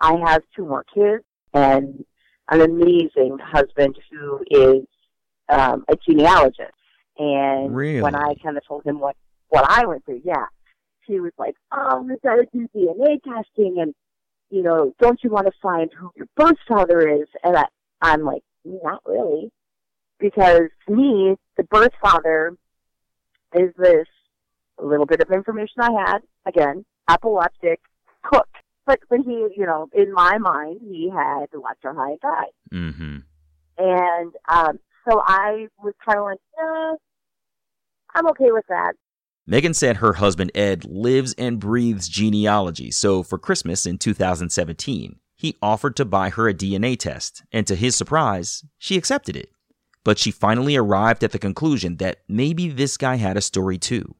I 0.00 0.14
have 0.26 0.42
two 0.54 0.64
more 0.64 0.84
kids 0.94 1.24
and 1.52 2.04
an 2.50 2.60
amazing 2.60 3.38
husband 3.42 3.96
who 4.10 4.44
is 4.50 4.86
um, 5.48 5.84
a 5.88 5.96
genealogist. 6.06 6.72
And 7.18 7.74
Really? 7.74 8.02
when 8.02 8.14
I 8.14 8.34
kind 8.42 8.56
of 8.56 8.66
told 8.66 8.84
him 8.84 9.00
what 9.00 9.16
what 9.48 9.64
I 9.68 9.86
went 9.86 10.04
through, 10.04 10.22
yeah, 10.24 10.46
he 11.06 11.20
was 11.20 11.32
like, 11.38 11.54
"Oh, 11.72 12.02
we 12.02 12.16
got 12.22 12.36
to 12.36 12.46
do 12.52 12.68
DNA 12.74 13.22
testing, 13.22 13.78
and 13.80 13.94
you 14.50 14.62
know, 14.62 14.94
don't 15.00 15.22
you 15.22 15.30
want 15.30 15.46
to 15.46 15.52
find 15.62 15.90
who 15.92 16.10
your 16.16 16.26
birth 16.36 16.58
father 16.66 17.08
is?" 17.22 17.28
And 17.42 17.56
I, 17.56 17.64
I'm 18.02 18.22
like, 18.22 18.42
"Not 18.64 19.02
really," 19.06 19.52
because 20.18 20.70
to 20.88 20.94
me, 20.94 21.36
the 21.56 21.64
birth 21.64 21.92
father 22.00 22.56
is 23.54 23.72
this 23.78 24.08
little 24.82 25.06
bit 25.06 25.20
of 25.20 25.30
information 25.30 25.80
I 25.80 25.90
had 26.06 26.18
again, 26.46 26.84
epileptic, 27.10 27.80
cook. 28.22 28.48
But 28.86 29.00
but 29.08 29.20
he, 29.20 29.48
you 29.56 29.66
know, 29.66 29.88
in 29.92 30.12
my 30.12 30.38
mind, 30.38 30.80
he 30.82 31.10
had 31.10 31.46
Electro 31.54 31.94
High 31.94 32.16
died. 32.20 32.52
Mm-hmm. 32.72 33.18
And 33.78 34.32
um, 34.48 34.78
so 35.08 35.22
I 35.24 35.68
was 35.82 35.94
kind 36.04 36.18
of 36.18 36.24
like, 36.24 36.38
yeah, 36.56 36.94
I'm 38.14 38.28
okay 38.28 38.50
with 38.50 38.64
that. 38.68 38.94
Megan 39.46 39.74
said 39.74 39.96
her 39.96 40.14
husband 40.14 40.50
Ed 40.54 40.84
lives 40.84 41.34
and 41.36 41.60
breathes 41.60 42.08
genealogy, 42.08 42.90
so 42.90 43.22
for 43.22 43.38
Christmas 43.38 43.84
in 43.84 43.98
2017, 43.98 45.16
he 45.36 45.56
offered 45.60 45.96
to 45.96 46.06
buy 46.06 46.30
her 46.30 46.48
a 46.48 46.54
DNA 46.54 46.98
test, 46.98 47.42
and 47.52 47.66
to 47.66 47.74
his 47.74 47.94
surprise, 47.94 48.64
she 48.78 48.96
accepted 48.96 49.36
it. 49.36 49.50
But 50.02 50.18
she 50.18 50.30
finally 50.30 50.76
arrived 50.76 51.22
at 51.22 51.32
the 51.32 51.38
conclusion 51.38 51.96
that 51.96 52.20
maybe 52.28 52.68
this 52.68 52.96
guy 52.96 53.16
had 53.16 53.36
a 53.36 53.42
story 53.42 53.76
too. 53.76 54.14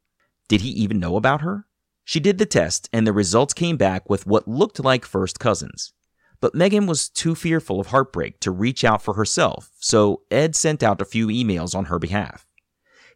Did 0.48 0.60
he 0.60 0.70
even 0.70 1.00
know 1.00 1.16
about 1.16 1.40
her? 1.40 1.66
She 2.04 2.20
did 2.20 2.38
the 2.38 2.46
test, 2.46 2.88
and 2.92 3.06
the 3.06 3.12
results 3.12 3.54
came 3.54 3.76
back 3.76 4.08
with 4.10 4.26
what 4.26 4.46
looked 4.46 4.78
like 4.78 5.04
first 5.04 5.38
cousins. 5.38 5.92
But 6.40 6.54
Megan 6.54 6.86
was 6.86 7.08
too 7.08 7.34
fearful 7.34 7.80
of 7.80 7.86
heartbreak 7.86 8.40
to 8.40 8.50
reach 8.50 8.84
out 8.84 9.00
for 9.00 9.14
herself, 9.14 9.70
so 9.78 10.22
Ed 10.30 10.54
sent 10.54 10.82
out 10.82 11.00
a 11.00 11.06
few 11.06 11.28
emails 11.28 11.74
on 11.74 11.86
her 11.86 11.98
behalf. 11.98 12.46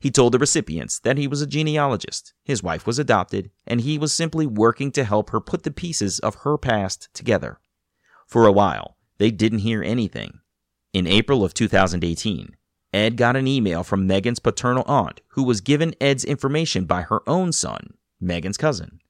He 0.01 0.11
told 0.11 0.33
the 0.33 0.39
recipients 0.39 1.01
that 1.01 1.19
he 1.19 1.27
was 1.27 1.43
a 1.43 1.47
genealogist, 1.47 2.33
his 2.45 2.63
wife 2.63 2.87
was 2.87 2.99
adopted, 2.99 3.51
and 3.67 3.81
he 3.81 3.99
was 3.99 4.13
simply 4.13 4.47
working 4.47 4.93
to 4.93 5.05
help 5.05 5.31
her 5.31 5.41
put 5.41 5.65
the 5.65 5.71
pieces 5.71 6.21
of 6.21 6.37
her 6.37 6.57
past 6.57 7.09
together. 7.13 7.59
For 8.27 8.47
a 8.47 8.53
while, 8.53 8.97
they 9.19 9.31
didn't 9.31 9.59
hear 9.59 9.83
anything. 9.83 10.41
In 10.93 11.07
April 11.07 11.45
of 11.45 11.53
2018, 11.53 12.57
Ed 12.93 13.17
got 13.17 13.37
an 13.37 13.47
email 13.47 13.83
from 13.83 14.07
Megan's 14.07 14.39
paternal 14.39 14.85
aunt, 14.87 15.21
who 15.29 15.43
was 15.43 15.61
given 15.61 15.95
Ed's 16.01 16.25
information 16.25 16.85
by 16.85 17.03
her 17.03 17.21
own 17.29 17.53
son, 17.53 17.95
Megan's 18.21 18.57
cousin. 18.57 19.01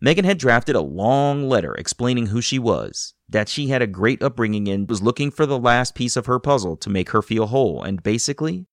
Megan 0.00 0.24
had 0.24 0.38
drafted 0.38 0.74
a 0.74 0.80
long 0.80 1.48
letter 1.48 1.74
explaining 1.74 2.26
who 2.26 2.40
she 2.40 2.58
was, 2.58 3.14
that 3.28 3.48
she 3.48 3.68
had 3.68 3.82
a 3.82 3.86
great 3.86 4.22
upbringing 4.22 4.66
and 4.66 4.88
was 4.88 5.02
looking 5.02 5.30
for 5.30 5.46
the 5.46 5.58
last 5.58 5.94
piece 5.94 6.16
of 6.16 6.26
her 6.26 6.38
puzzle 6.40 6.76
to 6.78 6.90
make 6.90 7.10
her 7.10 7.22
feel 7.22 7.46
whole, 7.46 7.82
and 7.82 8.02
basically, 8.02 8.66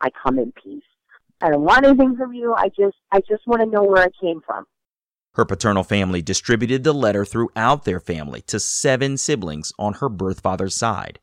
I 0.00 0.10
come 0.22 0.38
in 0.38 0.52
peace. 0.52 0.82
I 1.40 1.50
don't 1.50 1.62
want 1.62 1.84
anything 1.84 2.16
from 2.16 2.32
you. 2.32 2.54
I 2.54 2.68
just 2.68 2.96
I 3.12 3.20
just 3.20 3.46
want 3.46 3.60
to 3.60 3.66
know 3.66 3.82
where 3.82 4.02
I 4.02 4.08
came 4.20 4.40
from. 4.44 4.64
Her 5.34 5.44
paternal 5.44 5.84
family 5.84 6.22
distributed 6.22 6.82
the 6.82 6.94
letter 6.94 7.24
throughout 7.24 7.84
their 7.84 8.00
family 8.00 8.40
to 8.42 8.58
seven 8.58 9.18
siblings 9.18 9.70
on 9.78 9.94
her 9.94 10.08
birth 10.08 10.40
father's 10.40 10.74
side. 10.74 11.20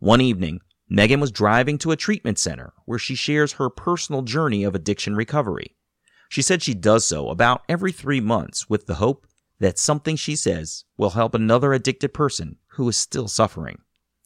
One 0.00 0.20
evening, 0.20 0.60
Megan 0.90 1.20
was 1.20 1.30
driving 1.30 1.76
to 1.78 1.90
a 1.90 1.96
treatment 1.96 2.38
center 2.38 2.72
where 2.86 2.98
she 2.98 3.14
shares 3.14 3.54
her 3.54 3.68
personal 3.68 4.22
journey 4.22 4.64
of 4.64 4.74
addiction 4.74 5.14
recovery. 5.14 5.74
She 6.30 6.42
said 6.42 6.62
she 6.62 6.74
does 6.74 7.04
so 7.04 7.28
about 7.28 7.62
every 7.68 7.92
three 7.92 8.20
months 8.20 8.68
with 8.70 8.86
the 8.86 8.94
hope 8.94 9.26
that 9.60 9.78
something 9.78 10.16
she 10.16 10.36
says 10.36 10.84
will 10.96 11.10
help 11.10 11.34
another 11.34 11.72
addicted 11.72 12.14
person 12.14 12.56
who 12.72 12.88
is 12.88 12.96
still 12.96 13.28
suffering. 13.28 13.78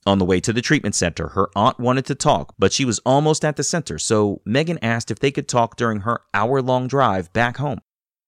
On 0.05 0.19
the 0.19 0.25
way 0.25 0.41
to 0.41 0.53
the 0.53 0.63
treatment 0.63 0.95
center, 0.95 1.29
her 1.29 1.49
aunt 1.55 1.79
wanted 1.79 2.05
to 2.07 2.15
talk, 2.15 2.55
but 2.59 2.73
she 2.73 2.85
was 2.85 3.01
almost 3.07 3.45
at 3.45 3.57
the 3.57 3.63
center, 3.63 3.99
so 3.99 4.41
Megan 4.45 4.79
asked 4.83 5.11
if 5.11 5.21
they 5.21 5.31
could 5.31 5.49
talk 5.49 5.77
during 5.77 6.01
her 6.01 6.23
hour 6.35 6.61
long 6.61 6.89
drive 6.89 7.33
back 7.33 7.57
home. 7.57 7.81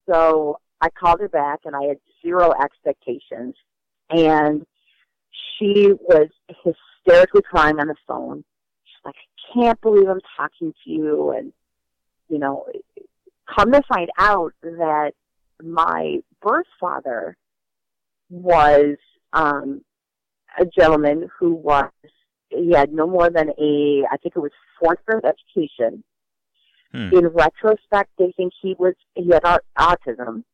So 0.09 0.59
I 0.81 0.89
called 0.91 1.21
her 1.21 1.29
back 1.29 1.61
and 1.65 1.75
I 1.75 1.83
had 1.85 1.99
zero 2.23 2.53
expectations. 2.63 3.55
And 4.11 4.65
she 5.59 5.93
was 6.09 6.29
hysterically 7.05 7.43
crying 7.43 7.79
on 7.79 7.89
the 7.89 7.95
phone. 8.07 8.45
She's 8.85 9.05
like, 9.05 9.15
I 9.15 9.53
can't 9.55 9.81
believe 9.81 10.09
I'm 10.09 10.21
talking 10.37 10.73
to 10.85 10.91
you. 10.91 11.31
And, 11.37 11.53
you 12.29 12.39
know, 12.39 12.67
come 13.55 13.73
to 13.73 13.83
find 13.89 14.11
out 14.19 14.53
that 14.63 15.13
my 15.63 16.19
birth 16.43 16.67
father 16.81 17.37
was 18.31 18.97
um, 19.33 19.83
a 20.59 20.65
gentleman 20.65 21.29
who 21.39 21.55
was, 21.55 21.91
he 22.49 22.73
had 22.73 22.93
no 22.93 23.07
more 23.07 23.31
than 23.31 23.51
a, 23.51 24.05
I 24.11 24.17
think 24.19 24.37
it 24.37 24.41
was 24.41 24.53
fourth 24.81 24.99
grade 25.07 25.25
education. 25.25 26.05
Hmm. 26.93 27.11
In 27.13 27.27
retrospect, 27.29 28.11
they 28.19 28.33
think 28.37 28.53
he 28.61 28.75
was, 28.79 28.95
he 29.15 29.31
had 29.31 29.45
au- 29.45 29.59
autism, 29.79 30.45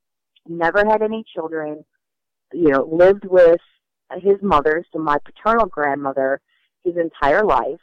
never 0.49 0.85
had 0.87 1.03
any 1.03 1.25
children, 1.35 1.85
you 2.53 2.71
know, 2.71 2.89
lived 2.91 3.25
with 3.25 3.61
his 4.19 4.37
mother, 4.43 4.85
so 4.93 4.99
my 4.99 5.19
paternal 5.25 5.67
grandmother, 5.67 6.41
his 6.85 6.95
entire 6.97 7.45
life, 7.45 7.81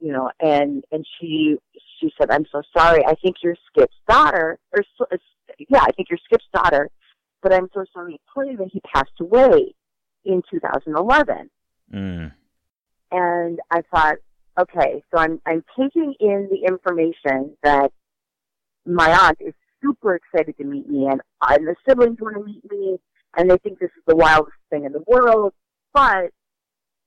you 0.00 0.12
know, 0.12 0.30
and, 0.40 0.84
and 0.92 1.04
she, 1.18 1.56
she 1.98 2.12
said, 2.18 2.30
I'm 2.30 2.46
so 2.52 2.62
sorry. 2.76 3.04
I 3.04 3.14
think 3.14 3.36
you're 3.42 3.56
Skip's 3.72 3.96
daughter, 4.08 4.58
or, 4.72 4.84
uh, 5.00 5.16
yeah, 5.68 5.80
I 5.82 5.90
think 5.92 6.08
you're 6.10 6.20
Skip's 6.24 6.44
daughter, 6.52 6.90
but 7.42 7.52
I'm 7.52 7.68
so 7.74 7.84
sorry 7.92 8.14
to 8.14 8.18
tell 8.32 8.46
you 8.46 8.56
that 8.58 8.68
he 8.72 8.80
passed 8.94 9.10
away 9.20 9.74
in 10.24 10.42
2011. 10.50 11.50
Mm. 11.92 12.32
And 13.10 13.58
I 13.70 13.82
thought, 13.90 14.16
okay, 14.60 15.02
so 15.10 15.20
I'm, 15.20 15.40
I'm 15.46 15.64
taking 15.78 16.14
in 16.20 16.48
the 16.50 16.68
information 16.68 17.56
that 17.62 17.90
my 18.86 19.10
aunt 19.26 19.38
is 19.40 19.54
super 19.82 20.16
excited 20.16 20.56
to 20.58 20.64
meet 20.64 20.88
me 20.88 21.06
and, 21.06 21.20
I 21.40 21.54
and 21.54 21.66
the 21.66 21.76
siblings 21.88 22.18
want 22.20 22.36
to 22.36 22.44
meet 22.44 22.70
me 22.70 22.98
and 23.36 23.50
they 23.50 23.58
think 23.58 23.78
this 23.78 23.90
is 23.96 24.02
the 24.06 24.16
wildest 24.16 24.56
thing 24.70 24.84
in 24.84 24.92
the 24.92 25.04
world, 25.06 25.52
but 25.92 26.30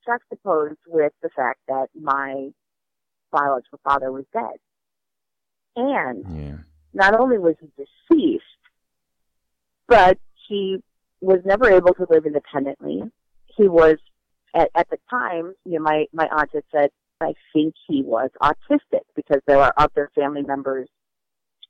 juxtaposed 0.06 0.80
with 0.88 1.14
the 1.22 1.30
fact 1.30 1.60
that 1.68 1.88
my 2.00 2.50
biological 3.32 3.80
father 3.84 4.12
was 4.12 4.26
dead. 4.34 4.58
And 5.76 6.26
Yeah. 6.28 6.58
not 6.94 7.20
only 7.20 7.38
was 7.38 7.56
he 7.60 7.72
deceased, 7.78 8.44
but 9.88 10.18
he 10.48 10.84
was 11.22 11.40
never 11.46 11.70
able 11.70 11.94
to 11.94 12.08
live 12.10 12.26
independently. 12.26 13.04
He 13.46 13.68
was, 13.68 13.98
at, 14.54 14.70
at 14.76 14.90
the 14.90 14.98
time, 15.10 15.54
you 15.66 15.74
know, 15.74 15.84
my, 15.84 16.08
my 16.12 16.28
aunt 16.28 16.50
had 16.54 16.64
said, 16.72 16.90
I 17.22 17.34
think 17.54 17.76
he 17.88 18.02
was 18.02 18.32
autistic 18.42 19.02
because 19.16 19.42
there 19.46 19.60
are 19.60 19.74
other 19.78 20.10
family 20.16 20.42
members 20.42 20.90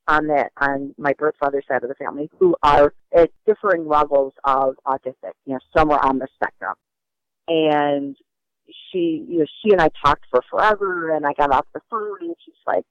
on 0.07 0.27
that, 0.27 0.51
on 0.57 0.93
my 0.97 1.13
birth 1.13 1.35
father's 1.39 1.65
side 1.67 1.83
of 1.83 1.89
the 1.89 1.95
family 1.95 2.29
who 2.39 2.55
are 2.63 2.93
at 3.15 3.31
differing 3.45 3.87
levels 3.87 4.33
of 4.43 4.75
autistic, 4.85 5.33
you 5.45 5.53
know, 5.53 5.59
somewhere 5.75 6.03
on 6.03 6.19
the 6.19 6.27
spectrum. 6.35 6.75
And 7.47 8.15
she, 8.91 9.25
you 9.27 9.39
know, 9.39 9.45
she 9.61 9.71
and 9.71 9.81
I 9.81 9.89
talked 10.03 10.25
for 10.29 10.41
forever 10.49 11.15
and 11.15 11.25
I 11.25 11.33
got 11.33 11.51
off 11.51 11.65
the 11.73 11.81
phone 11.89 12.17
and 12.21 12.35
she's 12.43 12.55
like, 12.65 12.85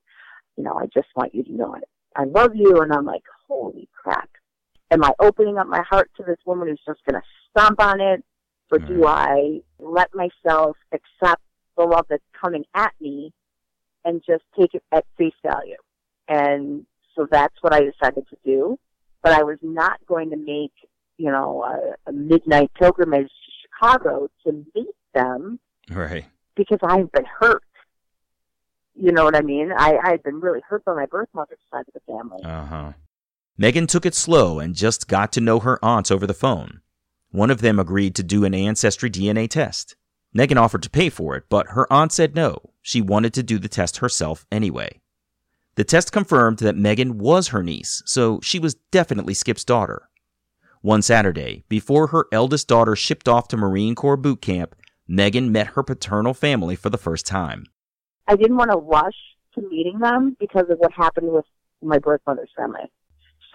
you 0.57 0.65
know, 0.65 0.79
I 0.79 0.87
just 0.87 1.09
want 1.17 1.35
you 1.35 1.43
to 1.45 1.53
know 1.53 1.75
it. 1.75 1.85
I 2.17 2.25
love 2.25 2.55
you. 2.55 2.81
And 2.81 2.93
I'm 2.93 3.05
like, 3.05 3.23
holy 3.49 3.89
crap. 3.95 4.29
Am 4.91 5.05
I 5.05 5.13
opening 5.21 5.59
up 5.59 5.69
my 5.69 5.83
heart 5.89 6.11
to 6.17 6.25
this 6.25 6.39
woman 6.45 6.69
who's 6.69 6.81
just 6.87 7.01
going 7.09 7.21
to 7.21 7.27
stomp 7.51 7.81
on 7.81 8.01
it? 8.01 8.25
Or 8.73 8.79
do 8.79 9.01
mm-hmm. 9.01 9.07
I 9.07 9.61
let 9.79 10.11
myself 10.15 10.77
accept 10.93 11.43
the 11.77 11.85
love 11.85 12.07
that's 12.09 12.23
coming 12.41 12.65
at 12.75 12.93
me 13.01 13.33
and 14.05 14.23
just 14.27 14.45
take 14.59 14.75
it 14.75 14.83
at 14.93 15.05
face 15.17 15.35
value? 15.45 15.77
And 16.29 16.87
so 17.21 17.27
that's 17.31 17.55
what 17.61 17.75
I 17.75 17.81
decided 17.83 18.27
to 18.31 18.37
do. 18.45 18.79
But 19.23 19.33
I 19.33 19.43
was 19.43 19.59
not 19.63 19.99
going 20.07 20.31
to 20.31 20.37
make, 20.37 20.73
you 21.19 21.31
know, 21.31 21.63
a, 21.65 22.11
a 22.11 22.13
midnight 22.13 22.71
pilgrimage 22.79 23.29
to 23.29 23.53
Chicago 23.63 24.29
to 24.47 24.65
meet 24.75 24.95
them 25.13 25.59
Right. 25.91 26.25
because 26.55 26.79
I've 26.83 27.13
been 27.13 27.27
hurt. 27.27 27.63
You 28.95 29.13
know 29.13 29.25
what 29.25 29.37
I 29.37 29.43
mean? 29.43 29.73
I, 29.77 29.99
I've 30.03 30.23
been 30.23 30.41
really 30.41 30.61
hurt 30.67 30.85
by 30.85 30.95
my 30.95 31.07
birth 31.07 31.29
mother's 31.35 31.59
side 31.71 31.85
of 31.89 31.95
the 31.95 32.01
family. 32.13 32.43
Uh 32.45 32.65
huh. 32.67 32.93
Megan 33.59 33.87
took 33.87 34.07
it 34.07 34.15
slow 34.15 34.59
and 34.59 34.75
just 34.75 35.07
got 35.09 35.33
to 35.33 35.41
know 35.41 35.59
her 35.61 35.79
aunts 35.85 36.11
over 36.11 36.27
the 36.27 36.33
phone. 36.35 36.81
One 37.31 37.51
of 37.51 37.61
them 37.61 37.79
agreed 37.79 38.15
to 38.17 38.23
do 38.23 38.45
an 38.45 38.55
ancestry 38.55 39.11
DNA 39.11 39.49
test. 39.49 39.97
Megan 40.33 40.57
offered 40.59 40.83
to 40.85 40.91
pay 40.91 41.11
for 41.11 41.37
it, 41.37 41.45
but 41.51 41.69
her 41.71 41.91
aunt 41.93 42.13
said 42.13 42.35
no. 42.35 42.59
She 42.81 43.01
wanted 43.03 43.35
to 43.35 43.43
do 43.43 43.59
the 43.59 43.69
test 43.69 43.99
herself 43.99 44.47
anyway. 44.51 45.01
The 45.81 45.85
test 45.85 46.13
confirmed 46.13 46.59
that 46.59 46.77
Megan 46.77 47.17
was 47.17 47.49
her 47.49 47.63
niece, 47.63 48.03
so 48.05 48.39
she 48.43 48.59
was 48.59 48.75
definitely 48.91 49.33
Skip's 49.33 49.65
daughter. 49.65 50.11
One 50.83 51.01
Saturday, 51.01 51.65
before 51.71 52.09
her 52.09 52.27
eldest 52.31 52.69
daughter 52.69 52.95
shipped 52.95 53.27
off 53.27 53.49
to 53.49 53.57
Marine 53.57 53.95
Corps 53.95 54.19
boot 54.19 54.43
camp, 54.43 54.77
Megan 55.09 55.51
met 55.51 55.69
her 55.69 55.83
paternal 55.83 56.35
family 56.35 56.77
for 56.77 56.91
the 56.91 56.99
first 56.99 57.25
time. 57.25 57.65
I 58.29 58.37
didn't 58.37 58.59
want 58.59 58.71
to 58.71 58.77
rush 58.77 59.17
to 59.55 59.63
meeting 59.71 60.01
them 60.01 60.37
because 60.39 60.67
of 60.69 60.77
what 60.77 60.93
happened 60.93 61.33
with 61.33 61.47
my 61.81 61.97
birth 61.99 62.21
mother's 62.27 62.51
family. 62.55 62.93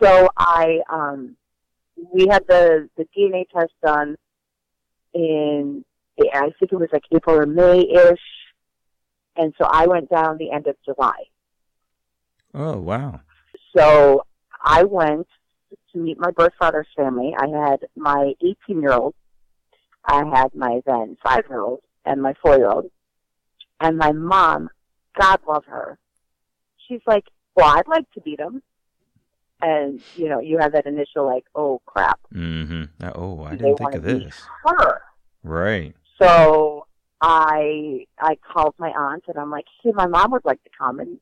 So 0.01 0.27
I, 0.35 0.79
um, 0.91 1.35
we 2.11 2.25
had 2.27 2.43
the, 2.47 2.89
the 2.97 3.05
DNA 3.15 3.47
test 3.53 3.73
done 3.85 4.15
in, 5.13 5.85
I 6.19 6.49
think 6.57 6.71
it 6.71 6.79
was 6.79 6.89
like 6.91 7.03
April 7.13 7.37
or 7.37 7.45
May-ish. 7.45 8.17
And 9.35 9.53
so 9.59 9.67
I 9.69 9.85
went 9.85 10.09
down 10.09 10.39
the 10.39 10.49
end 10.49 10.65
of 10.65 10.75
July. 10.83 11.25
Oh, 12.55 12.77
wow. 12.79 13.19
So 13.75 14.25
I 14.63 14.83
went 14.83 15.27
to 15.91 15.97
meet 15.97 16.17
my 16.17 16.31
birth 16.31 16.53
father's 16.57 16.87
family. 16.95 17.35
I 17.37 17.47
had 17.47 17.85
my 17.95 18.33
18 18.41 18.81
year 18.81 18.93
old, 18.93 19.13
I 20.05 20.23
had 20.33 20.55
my 20.55 20.81
then 20.85 21.17
five 21.23 21.43
year 21.49 21.61
old, 21.61 21.81
and 22.05 22.21
my 22.21 22.33
four 22.41 22.57
year 22.57 22.69
old. 22.69 22.89
And 23.81 23.97
my 23.97 24.13
mom, 24.13 24.69
God 25.19 25.41
love 25.47 25.65
her, 25.65 25.99
she's 26.87 27.01
like, 27.05 27.25
Well, 27.55 27.77
I'd 27.77 27.87
like 27.87 28.09
to 28.11 28.21
meet 28.25 28.39
him. 28.39 28.61
And, 29.61 30.01
you 30.15 30.29
know, 30.29 30.39
you 30.39 30.57
have 30.59 30.73
that 30.73 30.85
initial, 30.85 31.25
like, 31.25 31.45
oh, 31.55 31.81
crap. 31.85 32.19
Mm-hmm. 32.33 32.83
Oh, 33.15 33.43
I 33.43 33.55
didn't 33.55 33.77
think 33.77 33.95
of 33.95 34.03
this. 34.03 34.43
Her. 34.65 35.01
Right. 35.43 35.95
So 36.21 36.87
I 37.21 38.05
I 38.19 38.35
called 38.35 38.75
my 38.77 38.89
aunt 38.89 39.23
and 39.27 39.37
I'm 39.37 39.49
like, 39.49 39.65
hey, 39.81 39.91
my 39.93 40.07
mom 40.07 40.31
would 40.31 40.45
like 40.45 40.63
to 40.63 40.69
come, 40.77 40.99
and 40.99 41.19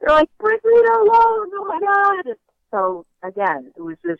they're 0.00 0.14
like, 0.14 0.30
leave 0.42 0.60
her 0.62 1.00
alone! 1.00 1.50
Oh 1.54 1.64
my 1.66 1.80
god! 1.80 2.34
So 2.70 3.06
again, 3.22 3.72
it 3.76 3.80
was 3.80 3.96
this 4.04 4.18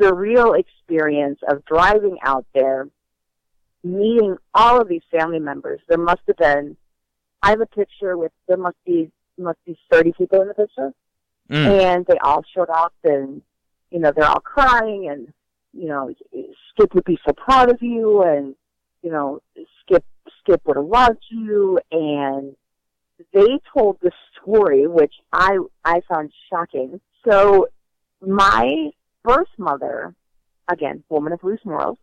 surreal 0.00 0.58
experience 0.58 1.40
of 1.48 1.64
driving 1.64 2.16
out 2.22 2.46
there, 2.54 2.88
meeting 3.84 4.36
all 4.54 4.80
of 4.80 4.88
these 4.88 5.02
family 5.10 5.38
members. 5.38 5.80
There 5.88 5.98
must 5.98 6.22
have 6.26 6.36
been, 6.36 6.76
I 7.42 7.50
have 7.50 7.60
a 7.60 7.66
picture 7.66 8.16
with 8.16 8.32
there 8.48 8.56
must 8.56 8.76
be 8.86 9.10
must 9.38 9.58
be 9.64 9.78
30 9.90 10.12
people 10.12 10.42
in 10.42 10.48
the 10.48 10.54
picture, 10.54 10.92
Mm. 11.50 11.82
and 11.82 12.06
they 12.06 12.18
all 12.18 12.44
showed 12.54 12.70
up, 12.70 12.94
and 13.02 13.42
you 13.90 13.98
know 13.98 14.12
they're 14.14 14.24
all 14.26 14.40
crying, 14.40 15.08
and 15.10 15.32
you 15.72 15.88
know 15.88 16.12
Skip 16.70 16.94
would 16.94 17.04
be 17.04 17.18
so 17.26 17.32
proud 17.32 17.70
of 17.70 17.82
you, 17.82 18.22
and 18.22 18.54
you 19.02 19.10
know 19.10 19.40
Skip 19.80 20.04
Skip 20.38 20.60
would 20.66 20.76
have 20.76 20.86
loved 20.86 21.24
you, 21.28 21.80
and 21.90 22.54
they 23.32 23.58
told 23.76 23.98
the 24.00 24.10
story, 24.40 24.86
which 24.86 25.14
I 25.32 25.58
I 25.84 26.00
found 26.08 26.32
shocking. 26.50 27.00
So 27.28 27.68
my 28.20 28.90
birth 29.24 29.48
mother, 29.58 30.14
again, 30.68 31.04
woman 31.08 31.32
of 31.32 31.42
loose 31.42 31.60
morals, 31.64 31.98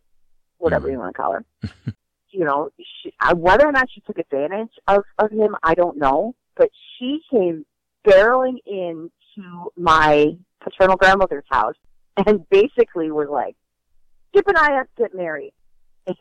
whatever 0.58 0.88
Mhm. 0.88 0.92
you 0.92 0.98
want 0.98 1.14
to 1.14 1.20
call 1.22 1.32
her, 1.32 1.44
you 2.30 2.44
know, 2.44 2.70
she, 3.02 3.12
whether 3.34 3.66
or 3.66 3.72
not 3.72 3.90
she 3.90 4.00
took 4.02 4.18
advantage 4.18 4.72
of 4.86 5.04
of 5.18 5.30
him, 5.30 5.56
I 5.62 5.74
don't 5.74 5.96
know, 5.98 6.34
but 6.56 6.70
she 6.98 7.20
came 7.30 7.64
barreling 8.04 8.58
in 8.66 9.10
to 9.34 9.72
my 9.76 10.36
paternal 10.60 10.96
grandmother's 10.96 11.44
house 11.50 11.76
and 12.16 12.48
basically 12.48 13.10
was 13.10 13.28
like, 13.30 13.54
Skip 14.28 14.46
and 14.48 14.56
I 14.58 14.72
have 14.72 14.86
to 14.96 15.02
get 15.02 15.14
married. 15.14 15.52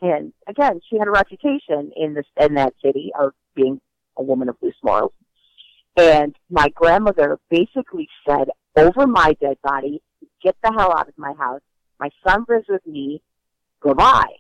And 0.02 0.34
again, 0.48 0.82
she 0.90 0.98
had 0.98 1.08
a 1.08 1.12
reputation 1.12 1.92
in 1.96 2.14
this 2.14 2.26
in 2.40 2.56
that 2.56 2.74
city 2.84 3.12
of 3.18 3.34
being 3.56 3.80
a 4.18 4.24
woman 4.24 4.50
of 4.50 4.58
loose 4.62 4.76
morals. 4.84 5.14
And 5.96 6.36
my 6.50 6.70
grandmother 6.70 7.40
basically 7.50 8.08
said 8.28 8.50
over 8.76 9.08
my 9.08 9.36
dead 9.42 9.58
body, 9.64 10.02
"Get 10.44 10.56
the 10.64 10.72
hell 10.72 10.94
out 10.96 11.08
of 11.08 11.18
my 11.18 11.34
house. 11.34 11.62
My 12.00 12.10
son 12.26 12.46
lives 12.48 12.68
with 12.68 12.86
me. 12.86 13.22
Goodbye." 13.80 14.36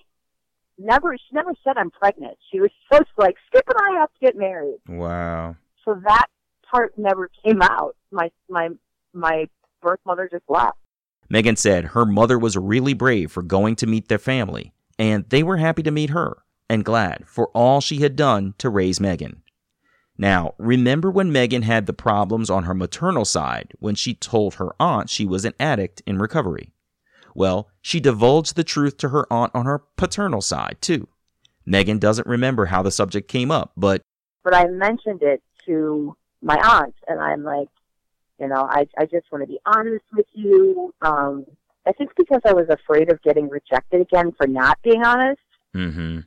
Never, 0.77 1.17
she 1.17 1.33
never 1.33 1.53
said 1.63 1.77
I'm 1.77 1.89
pregnant. 1.89 2.37
She 2.51 2.59
was 2.59 2.69
just 2.91 3.09
like, 3.17 3.35
"Skip 3.47 3.63
and 3.67 3.79
I 3.79 3.99
have 3.99 4.13
to 4.13 4.19
get 4.19 4.35
married." 4.35 4.77
Wow. 4.87 5.55
So 5.83 5.95
that 6.05 6.27
part 6.69 6.97
never 6.97 7.29
came 7.43 7.61
out. 7.61 7.95
My 8.11 8.29
my 8.49 8.69
my 9.13 9.47
birth 9.81 9.99
mother 10.05 10.29
just 10.31 10.43
left. 10.47 10.77
Megan 11.29 11.55
said 11.55 11.85
her 11.85 12.05
mother 12.05 12.37
was 12.37 12.55
really 12.55 12.93
brave 12.93 13.31
for 13.31 13.41
going 13.41 13.75
to 13.77 13.87
meet 13.87 14.07
their 14.07 14.19
family, 14.19 14.73
and 14.99 15.27
they 15.29 15.43
were 15.43 15.57
happy 15.57 15.83
to 15.83 15.91
meet 15.91 16.11
her 16.11 16.43
and 16.69 16.85
glad 16.85 17.27
for 17.27 17.47
all 17.49 17.81
she 17.81 17.97
had 17.97 18.15
done 18.15 18.53
to 18.59 18.69
raise 18.69 18.99
Megan. 18.99 19.41
Now, 20.17 20.55
remember 20.57 21.11
when 21.11 21.31
Megan 21.31 21.61
had 21.61 21.85
the 21.85 21.93
problems 21.93 22.49
on 22.49 22.63
her 22.63 22.73
maternal 22.73 23.25
side 23.25 23.73
when 23.79 23.95
she 23.95 24.15
told 24.15 24.55
her 24.55 24.75
aunt 24.79 25.09
she 25.09 25.25
was 25.25 25.45
an 25.45 25.53
addict 25.59 26.01
in 26.07 26.17
recovery? 26.17 26.71
Well, 27.35 27.69
she 27.81 27.99
divulged 27.99 28.55
the 28.55 28.63
truth 28.63 28.97
to 28.97 29.09
her 29.09 29.31
aunt 29.31 29.51
on 29.53 29.65
her 29.65 29.83
paternal 29.95 30.41
side, 30.41 30.77
too. 30.81 31.07
Megan 31.67 31.99
doesn't 31.99 32.27
remember 32.27 32.65
how 32.65 32.81
the 32.81 32.91
subject 32.91 33.27
came 33.27 33.51
up, 33.51 33.73
but 33.77 34.01
but 34.43 34.55
I 34.55 34.65
mentioned 34.67 35.21
it 35.21 35.43
to 35.65 36.15
my 36.41 36.55
aunt, 36.55 36.95
and 37.07 37.19
I'm 37.19 37.43
like, 37.43 37.67
you 38.39 38.47
know, 38.47 38.67
I 38.69 38.87
I 38.97 39.05
just 39.05 39.31
want 39.31 39.43
to 39.43 39.47
be 39.47 39.59
honest 39.65 40.05
with 40.15 40.25
you. 40.33 40.93
Um, 41.01 41.45
I 41.85 41.91
think 41.91 42.11
because 42.15 42.41
I 42.45 42.53
was 42.53 42.67
afraid 42.69 43.11
of 43.11 43.21
getting 43.21 43.49
rejected 43.49 44.01
again 44.01 44.31
for 44.37 44.47
not 44.47 44.81
being 44.81 45.03
honest, 45.03 45.41
mm-hmm. 45.75 46.19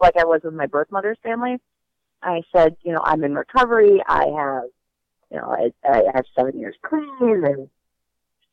like 0.00 0.16
I 0.16 0.24
was 0.24 0.40
with 0.42 0.54
my 0.54 0.66
birth 0.66 0.90
mother's 0.90 1.18
family. 1.22 1.58
I 2.24 2.42
said, 2.54 2.76
you 2.82 2.92
know, 2.92 3.02
I'm 3.04 3.22
in 3.22 3.34
recovery. 3.34 4.02
I 4.08 4.24
have, 4.24 4.64
you 5.30 5.36
know, 5.36 5.50
I, 5.50 5.70
I 5.88 6.02
have 6.14 6.24
seven 6.36 6.58
years 6.58 6.74
clean, 6.82 7.44
and 7.44 7.68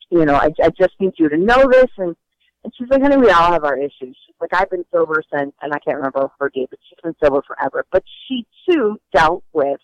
you 0.10 0.26
know, 0.26 0.36
I 0.36 0.50
I 0.62 0.70
just 0.70 0.94
need 1.00 1.14
you 1.18 1.30
to 1.30 1.38
know 1.38 1.70
this. 1.72 1.90
And 1.98 2.16
and 2.64 2.74
she's 2.78 2.90
like, 2.90 3.02
honey, 3.02 3.18
we 3.18 3.32
all 3.32 3.52
have 3.52 3.64
our 3.64 3.78
issues. 3.78 3.92
She's 4.26 4.36
like, 4.40 4.54
I've 4.54 4.70
been 4.70 4.86
sober 4.92 5.24
since, 5.34 5.54
and 5.62 5.74
I 5.74 5.80
can't 5.80 5.98
remember 5.98 6.30
her 6.40 6.50
date, 6.50 6.70
but 6.70 6.80
she's 6.88 7.00
been 7.02 7.16
sober 7.24 7.42
forever. 7.42 7.86
But 7.92 8.04
she 8.28 8.46
too 8.70 9.00
dealt 9.14 9.44
with 9.54 9.80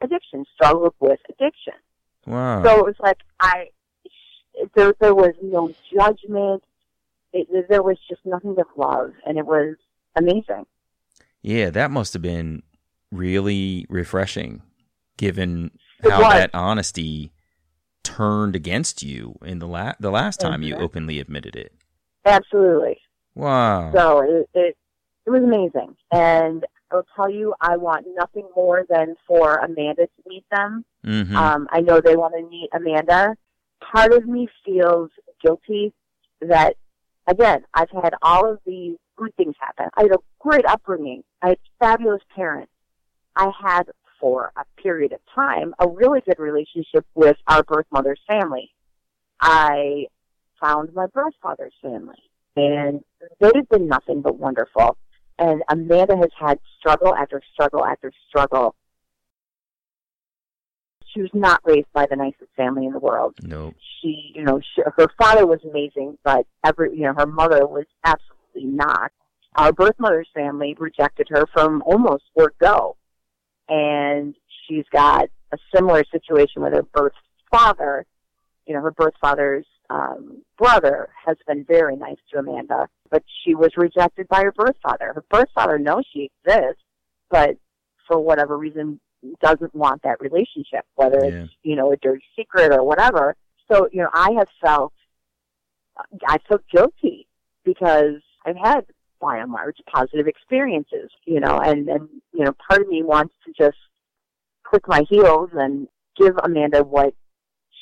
addiction, 0.00 0.44
struggled 0.54 0.94
with 1.00 1.20
addiction. 1.28 1.74
Wow. 2.26 2.62
So 2.64 2.78
it 2.80 2.84
was 2.84 2.96
like 3.00 3.18
I, 3.40 3.68
there 4.74 4.94
there 5.00 5.14
was 5.14 5.34
no 5.42 5.72
judgment. 5.94 6.64
It, 7.32 7.68
there 7.70 7.82
was 7.82 7.96
just 8.08 8.20
nothing 8.26 8.54
but 8.54 8.66
love, 8.76 9.12
and 9.26 9.38
it 9.38 9.46
was 9.46 9.76
amazing. 10.16 10.66
Yeah, 11.40 11.70
that 11.70 11.90
must 11.90 12.12
have 12.12 12.22
been 12.22 12.62
really 13.12 13.86
refreshing, 13.88 14.62
given 15.16 15.70
how 16.02 16.20
that 16.30 16.50
honesty 16.54 17.32
turned 18.02 18.56
against 18.56 19.02
you 19.02 19.36
in 19.44 19.60
the 19.60 19.66
la- 19.68 19.92
the 20.00 20.10
last 20.10 20.40
time 20.40 20.62
you 20.62 20.74
Mhm. 20.74 20.80
openly 20.80 21.20
admitted 21.20 21.54
it. 21.54 21.72
Absolutely. 22.24 23.00
Wow. 23.34 23.92
So 23.94 24.20
it, 24.20 24.48
it 24.54 24.76
it 25.24 25.30
was 25.30 25.42
amazing, 25.44 25.96
and 26.10 26.66
I'll 26.90 27.06
tell 27.14 27.30
you, 27.30 27.54
I 27.60 27.76
want 27.76 28.06
nothing 28.16 28.48
more 28.56 28.84
than 28.88 29.14
for 29.26 29.56
Amanda 29.58 30.06
to 30.06 30.22
meet 30.26 30.44
them. 30.50 30.84
hmm 31.04 31.36
Um, 31.36 31.68
I 31.70 31.80
know 31.80 32.00
they 32.00 32.16
want 32.16 32.34
to 32.34 32.42
meet 32.50 32.70
Amanda. 32.74 33.36
Part 33.80 34.12
of 34.12 34.26
me 34.26 34.48
feels 34.64 35.10
guilty 35.40 35.92
that, 36.40 36.74
again, 37.28 37.64
I've 37.72 37.90
had 37.90 38.14
all 38.20 38.50
of 38.50 38.58
these 38.66 38.96
good 39.16 39.34
things 39.36 39.54
happen. 39.60 39.88
I 39.96 40.02
had 40.02 40.12
a 40.12 40.18
great 40.40 40.66
upbringing. 40.66 41.22
I 41.40 41.50
had 41.50 41.58
fabulous 41.78 42.22
parents. 42.34 42.71
I 43.36 43.50
had, 43.62 43.84
for 44.20 44.52
a 44.56 44.64
period 44.80 45.12
of 45.12 45.20
time, 45.34 45.74
a 45.78 45.88
really 45.88 46.20
good 46.20 46.38
relationship 46.38 47.06
with 47.14 47.36
our 47.46 47.62
birth 47.62 47.86
mother's 47.90 48.20
family. 48.26 48.70
I 49.40 50.06
found 50.60 50.94
my 50.94 51.06
birth 51.06 51.34
father's 51.42 51.74
family, 51.82 52.22
and 52.56 53.02
they've 53.40 53.68
been 53.68 53.88
nothing 53.88 54.22
but 54.22 54.38
wonderful. 54.38 54.96
And 55.38 55.62
Amanda 55.68 56.16
has 56.16 56.30
had 56.38 56.58
struggle 56.78 57.14
after 57.14 57.42
struggle 57.52 57.84
after 57.84 58.12
struggle 58.28 58.76
she 61.12 61.20
was 61.20 61.30
not 61.34 61.60
raised 61.64 61.92
by 61.92 62.06
the 62.06 62.16
nicest 62.16 62.50
family 62.56 62.86
in 62.86 62.92
the 62.92 62.98
world. 62.98 63.34
Nope. 63.42 63.74
She, 64.00 64.32
you 64.34 64.42
know, 64.42 64.60
she, 64.60 64.82
her 64.96 65.08
father 65.18 65.46
was 65.46 65.60
amazing, 65.68 66.18
but 66.24 66.46
every, 66.64 66.96
you 66.96 67.02
know, 67.02 67.14
her 67.14 67.26
mother 67.26 67.66
was 67.66 67.86
absolutely 68.04 68.70
not. 68.70 69.12
Our 69.56 69.72
birth 69.72 69.96
mother's 69.98 70.28
family 70.34 70.74
rejected 70.78 71.28
her 71.30 71.46
from 71.52 71.82
almost 71.82 72.24
word 72.34 72.54
go, 72.58 72.96
and 73.72 74.34
she's 74.68 74.84
got 74.92 75.30
a 75.52 75.58
similar 75.74 76.04
situation 76.12 76.60
with 76.62 76.74
her 76.74 76.82
birth 76.82 77.14
father. 77.50 78.04
You 78.66 78.74
know, 78.74 78.82
her 78.82 78.90
birth 78.90 79.14
father's 79.20 79.64
um, 79.88 80.42
brother 80.58 81.08
has 81.26 81.36
been 81.46 81.64
very 81.64 81.96
nice 81.96 82.18
to 82.32 82.38
Amanda, 82.38 82.88
but 83.10 83.24
she 83.42 83.54
was 83.54 83.70
rejected 83.76 84.28
by 84.28 84.42
her 84.42 84.52
birth 84.52 84.76
father. 84.82 85.12
Her 85.14 85.24
birth 85.30 85.48
father 85.54 85.78
knows 85.78 86.04
she 86.12 86.30
exists, 86.44 86.82
but 87.30 87.56
for 88.06 88.20
whatever 88.20 88.58
reason 88.58 89.00
doesn't 89.40 89.74
want 89.74 90.02
that 90.02 90.20
relationship, 90.20 90.84
whether 90.96 91.24
Yeah. 91.24 91.44
it's, 91.44 91.52
you 91.62 91.76
know, 91.76 91.92
a 91.92 91.96
dirty 91.96 92.24
secret 92.36 92.72
or 92.72 92.82
whatever. 92.84 93.36
So, 93.70 93.88
you 93.90 94.02
know, 94.02 94.10
I 94.12 94.32
have 94.32 94.48
felt, 94.60 94.92
I 96.28 96.38
feel 96.46 96.58
guilty 96.70 97.26
because 97.64 98.20
I've 98.44 98.56
had, 98.56 98.84
by 99.22 99.38
and 99.38 99.52
large, 99.52 99.76
positive 99.86 100.26
experiences, 100.26 101.10
you 101.24 101.40
know, 101.40 101.58
and, 101.58 101.88
and, 101.88 102.08
you 102.34 102.44
know, 102.44 102.52
part 102.68 102.82
of 102.82 102.88
me 102.88 103.02
wants 103.02 103.34
to 103.46 103.52
just 103.56 103.78
click 104.64 104.86
my 104.88 105.02
heels 105.08 105.50
and 105.54 105.88
give 106.18 106.34
Amanda 106.42 106.82
what 106.82 107.14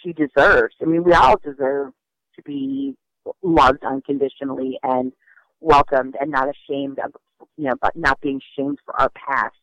she 0.02 0.12
deserves. 0.12 0.74
I 0.80 0.84
mean, 0.84 1.02
we 1.02 1.12
all 1.14 1.36
deserve 1.42 1.92
to 2.36 2.42
be 2.44 2.94
loved 3.42 3.84
unconditionally 3.84 4.78
and 4.82 5.12
welcomed 5.60 6.14
and 6.20 6.30
not 6.30 6.48
ashamed 6.48 6.98
of, 6.98 7.12
you 7.56 7.64
know, 7.64 7.74
but 7.80 7.96
not 7.96 8.20
being 8.20 8.40
shamed 8.56 8.78
for 8.84 8.98
our 9.00 9.10
past. 9.10 9.56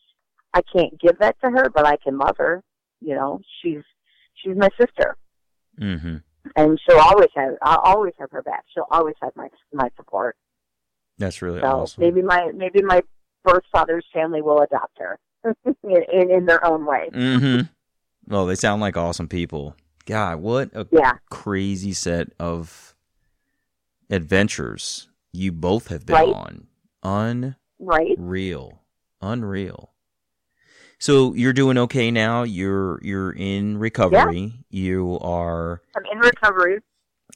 I 0.54 0.62
can't 0.76 1.00
give 1.00 1.20
that 1.20 1.40
to 1.44 1.52
her, 1.52 1.70
but 1.70 1.86
I 1.86 1.98
can 1.98 2.18
love 2.18 2.38
her. 2.38 2.64
You 3.02 3.16
know, 3.16 3.42
she's 3.62 3.84
she's 4.36 4.56
my 4.56 4.70
sister, 4.80 5.16
Mm-hmm. 5.80 6.16
and 6.56 6.80
she'll 6.84 7.00
always 7.00 7.30
have 7.36 7.54
I'll 7.62 7.78
always 7.80 8.14
have 8.20 8.32
her 8.32 8.42
back. 8.42 8.64
She'll 8.74 8.88
always 8.90 9.16
have 9.22 9.34
my 9.36 9.50
my 9.72 9.90
support. 9.96 10.36
That's 11.18 11.42
really 11.42 11.62
So 11.62 11.68
awesome. 11.68 12.04
maybe 12.04 12.22
my 12.22 12.52
maybe 12.54 12.82
my 12.82 13.02
birth 13.44 13.64
father's 13.72 14.06
family 14.14 14.42
will 14.42 14.62
adopt 14.62 14.98
her 15.00 15.18
in, 15.66 15.76
in 16.14 16.32
in 16.32 16.46
their 16.46 16.66
own 16.66 16.86
way. 16.86 17.10
Mm-hmm. 17.14 18.34
Oh, 18.34 18.46
they 18.46 18.56
sound 18.56 18.82
like 18.82 18.98
awesome 18.98 19.28
people. 19.28 19.76
God, 20.06 20.40
what 20.42 20.70
a 20.74 20.86
Yeah, 20.92 21.14
crazy 21.30 21.94
set 21.94 22.30
of 22.40 22.96
adventures 24.10 25.10
you 25.32 25.52
both 25.52 25.88
have 25.90 26.06
been 26.06 26.16
Right. 26.16 26.34
on. 27.04 27.56
right. 27.80 28.18
Unreal. 28.18 28.82
Unreal. 29.22 29.94
So 31.00 31.34
you're 31.34 31.54
doing 31.54 31.78
okay 31.78 32.10
now. 32.12 32.44
You're 32.44 33.00
you're 33.04 33.32
in 33.32 33.78
recovery. 33.78 34.54
You 34.70 35.20
are 35.22 35.82
I'm 35.96 36.04
in 36.12 36.20
recovery. 36.20 36.80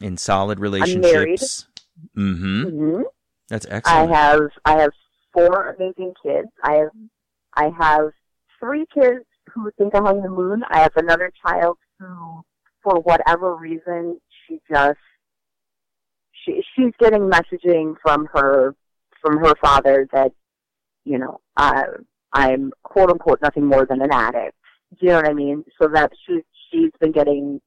in 0.02 0.18
solid 0.18 0.60
relationships. 0.60 1.68
Mm-hmm. 2.18 2.64
hmm 2.64 3.02
That's 3.52 3.68
excellent. 3.70 4.14
I 4.14 4.18
have 4.18 4.41
I 4.64 4.82
have 4.82 4.91
four 5.34 5.76
amazing 5.76 6.14
kids. 6.24 6.47
I 6.64 6.76
have 6.76 6.91
I 7.54 7.70
have 7.78 8.12
three 8.62 8.86
kids 8.93 9.26
who 9.54 9.70
think 9.78 9.93
I'm 9.93 10.08
on 10.08 10.22
the 10.22 10.30
moon. 10.30 10.64
I 10.70 10.80
have 10.80 10.93
another 10.95 11.34
child 11.45 11.78
who, 11.99 12.43
for 12.82 13.02
whatever 13.02 13.54
reason, 13.58 14.22
she 14.47 14.62
just 14.72 14.99
she 16.45 16.64
she's 16.74 16.93
getting 16.97 17.30
messaging 17.30 17.95
from 18.02 18.30
her 18.34 18.74
from 19.22 19.39
her 19.39 19.54
father 19.62 20.08
that 20.14 20.32
you 21.04 21.20
know 21.20 21.41
uh, 21.58 21.84
I'm 22.32 22.72
quote 22.84 23.12
unquote 23.12 23.41
nothing 23.41 23.66
more 23.66 23.86
than 23.86 24.02
an 24.02 24.14
addict. 24.14 24.56
Do 24.91 25.08
you 25.08 25.10
know 25.10 25.18
what 25.18 25.30
I 25.30 25.34
mean? 25.34 25.66
So 25.82 25.89
that 25.89 26.14
she 26.26 26.39
she's 26.72 26.91
been 27.02 27.12
getting 27.12 27.60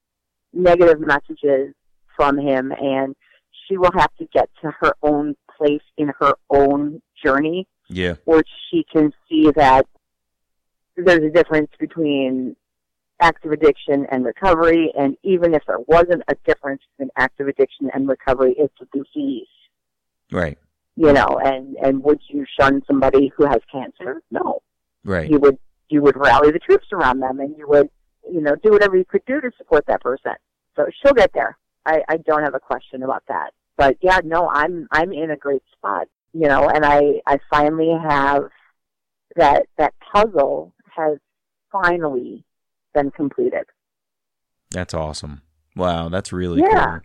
negative 0.54 1.00
messages 1.00 1.74
from 2.16 2.38
him, 2.38 2.72
and 2.72 3.14
she 3.68 3.76
will 3.76 3.92
have 3.94 4.14
to 4.16 4.26
get 4.32 4.48
to 4.62 4.70
her 4.80 4.94
own 5.02 5.34
place 5.56 5.82
in 5.96 6.12
her 6.20 6.34
own 6.50 7.00
journey 7.24 7.66
yeah. 7.88 8.14
where 8.24 8.42
she 8.70 8.84
can 8.92 9.12
see 9.28 9.50
that 9.56 9.86
there's 10.96 11.24
a 11.24 11.30
difference 11.30 11.70
between 11.78 12.56
active 13.20 13.52
addiction 13.52 14.06
and 14.10 14.24
recovery, 14.24 14.92
and 14.96 15.16
even 15.22 15.54
if 15.54 15.62
there 15.66 15.78
wasn't 15.86 16.22
a 16.28 16.34
difference 16.46 16.82
between 16.92 17.10
active 17.16 17.48
addiction 17.48 17.90
and 17.94 18.08
recovery, 18.08 18.54
it's 18.58 18.74
a 18.80 18.96
disease, 18.96 19.46
Right. 20.30 20.58
you 20.96 21.12
know. 21.12 21.38
And 21.42 21.76
and 21.76 22.02
would 22.04 22.20
you 22.28 22.44
shun 22.58 22.82
somebody 22.86 23.32
who 23.36 23.46
has 23.46 23.60
cancer? 23.70 24.22
No, 24.30 24.62
Right. 25.04 25.30
you 25.30 25.38
would 25.38 25.58
you 25.88 26.02
would 26.02 26.16
rally 26.16 26.50
the 26.50 26.58
troops 26.58 26.86
around 26.92 27.20
them, 27.20 27.40
and 27.40 27.56
you 27.56 27.68
would 27.68 27.88
you 28.30 28.40
know 28.40 28.56
do 28.56 28.70
whatever 28.70 28.96
you 28.96 29.04
could 29.04 29.24
do 29.26 29.40
to 29.40 29.50
support 29.58 29.86
that 29.86 30.00
person. 30.00 30.34
So 30.76 30.86
she'll 31.00 31.14
get 31.14 31.32
there. 31.32 31.56
I, 31.86 32.02
I 32.08 32.16
don't 32.16 32.42
have 32.42 32.54
a 32.54 32.60
question 32.60 33.02
about 33.02 33.22
that. 33.28 33.52
But 33.76 33.96
yeah, 34.00 34.20
no, 34.24 34.48
I'm 34.48 34.86
I'm 34.92 35.12
in 35.12 35.30
a 35.30 35.36
great 35.36 35.62
spot, 35.76 36.06
you 36.32 36.48
know, 36.48 36.68
and 36.68 36.84
I 36.84 37.20
I 37.26 37.38
finally 37.50 37.92
have 38.08 38.44
that 39.36 39.66
that 39.78 39.94
puzzle 40.12 40.72
has 40.96 41.18
finally 41.72 42.44
been 42.94 43.10
completed. 43.10 43.64
That's 44.70 44.94
awesome. 44.94 45.42
Wow, 45.76 46.08
that's 46.08 46.32
really 46.32 46.60
Yeah. 46.60 46.84
cool. 46.84 47.00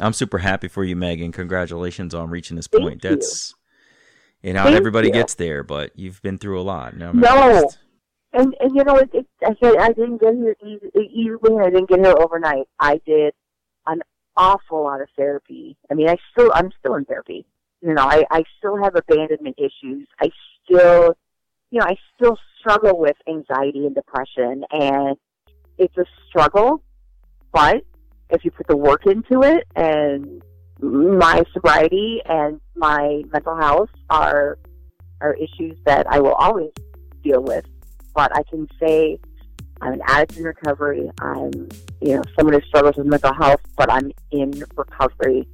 I'm 0.00 0.12
super 0.12 0.38
happy 0.38 0.68
for 0.68 0.84
you, 0.84 0.94
Megan. 0.94 1.32
Congratulations 1.32 2.14
on 2.14 2.30
reaching 2.30 2.54
this 2.56 2.68
Thank 2.68 2.84
point. 2.84 3.02
you. 3.04 3.10
That's 3.10 3.54
and 4.44 4.54
not 4.54 4.66
Thank 4.66 4.76
everybody 4.76 5.08
you. 5.08 5.12
gets 5.14 5.34
there, 5.34 5.64
but 5.64 5.90
you've 5.98 6.22
been 6.22 6.38
through 6.38 6.60
a 6.60 6.62
lot. 6.62 6.96
No, 6.96 7.10
No. 7.10 7.68
And 8.32 8.54
and 8.60 8.76
you 8.76 8.84
know, 8.84 8.96
it, 8.96 9.10
it, 9.12 9.26
I 9.44 9.56
said 9.60 9.76
I 9.78 9.88
didn't 9.92 10.18
get 10.20 10.34
here 10.34 10.54
easily. 10.64 11.38
and 11.56 11.60
I 11.62 11.70
didn't 11.70 11.88
get 11.88 11.98
here 11.98 12.14
overnight. 12.16 12.66
I 12.78 13.00
did 13.04 13.32
an 13.86 14.02
awful 14.38 14.84
lot 14.84 15.02
of 15.02 15.08
therapy. 15.16 15.76
I 15.90 15.94
mean, 15.94 16.08
I 16.08 16.16
still 16.32 16.50
I'm 16.54 16.70
still 16.78 16.94
in 16.94 17.04
therapy. 17.04 17.44
You 17.82 17.94
know, 17.94 18.02
I 18.02 18.24
I 18.30 18.44
still 18.58 18.82
have 18.82 18.96
abandonment 18.96 19.56
issues. 19.58 20.08
I 20.20 20.30
still, 20.64 21.14
you 21.70 21.80
know, 21.80 21.86
I 21.86 21.96
still 22.16 22.38
struggle 22.58 22.98
with 22.98 23.16
anxiety 23.28 23.84
and 23.86 23.94
depression, 23.94 24.64
and 24.70 25.16
it's 25.76 25.96
a 25.98 26.04
struggle. 26.28 26.82
But 27.52 27.82
if 28.30 28.44
you 28.44 28.50
put 28.50 28.66
the 28.66 28.76
work 28.76 29.06
into 29.06 29.42
it, 29.42 29.66
and 29.76 30.42
my 30.80 31.42
sobriety 31.52 32.22
and 32.24 32.60
my 32.74 33.22
mental 33.32 33.56
health 33.56 33.90
are 34.08 34.58
are 35.20 35.34
issues 35.34 35.76
that 35.84 36.06
I 36.08 36.20
will 36.20 36.34
always 36.34 36.70
deal 37.22 37.42
with 37.42 37.64
but 38.18 38.34
I 38.34 38.42
can 38.50 38.66
say 38.80 39.20
I'm 39.80 39.92
an 39.94 40.02
addict 40.06 40.36
in 40.36 40.44
recovery. 40.44 41.10
I'm, 41.20 41.68
you 42.00 42.16
know, 42.16 42.22
someone 42.36 42.54
who 42.54 42.60
struggles 42.68 42.96
with 42.96 43.06
mental 43.06 43.32
health, 43.34 43.60
but 43.76 43.90
I'm 43.90 44.10
in 44.30 44.62
recovery. 44.76 45.46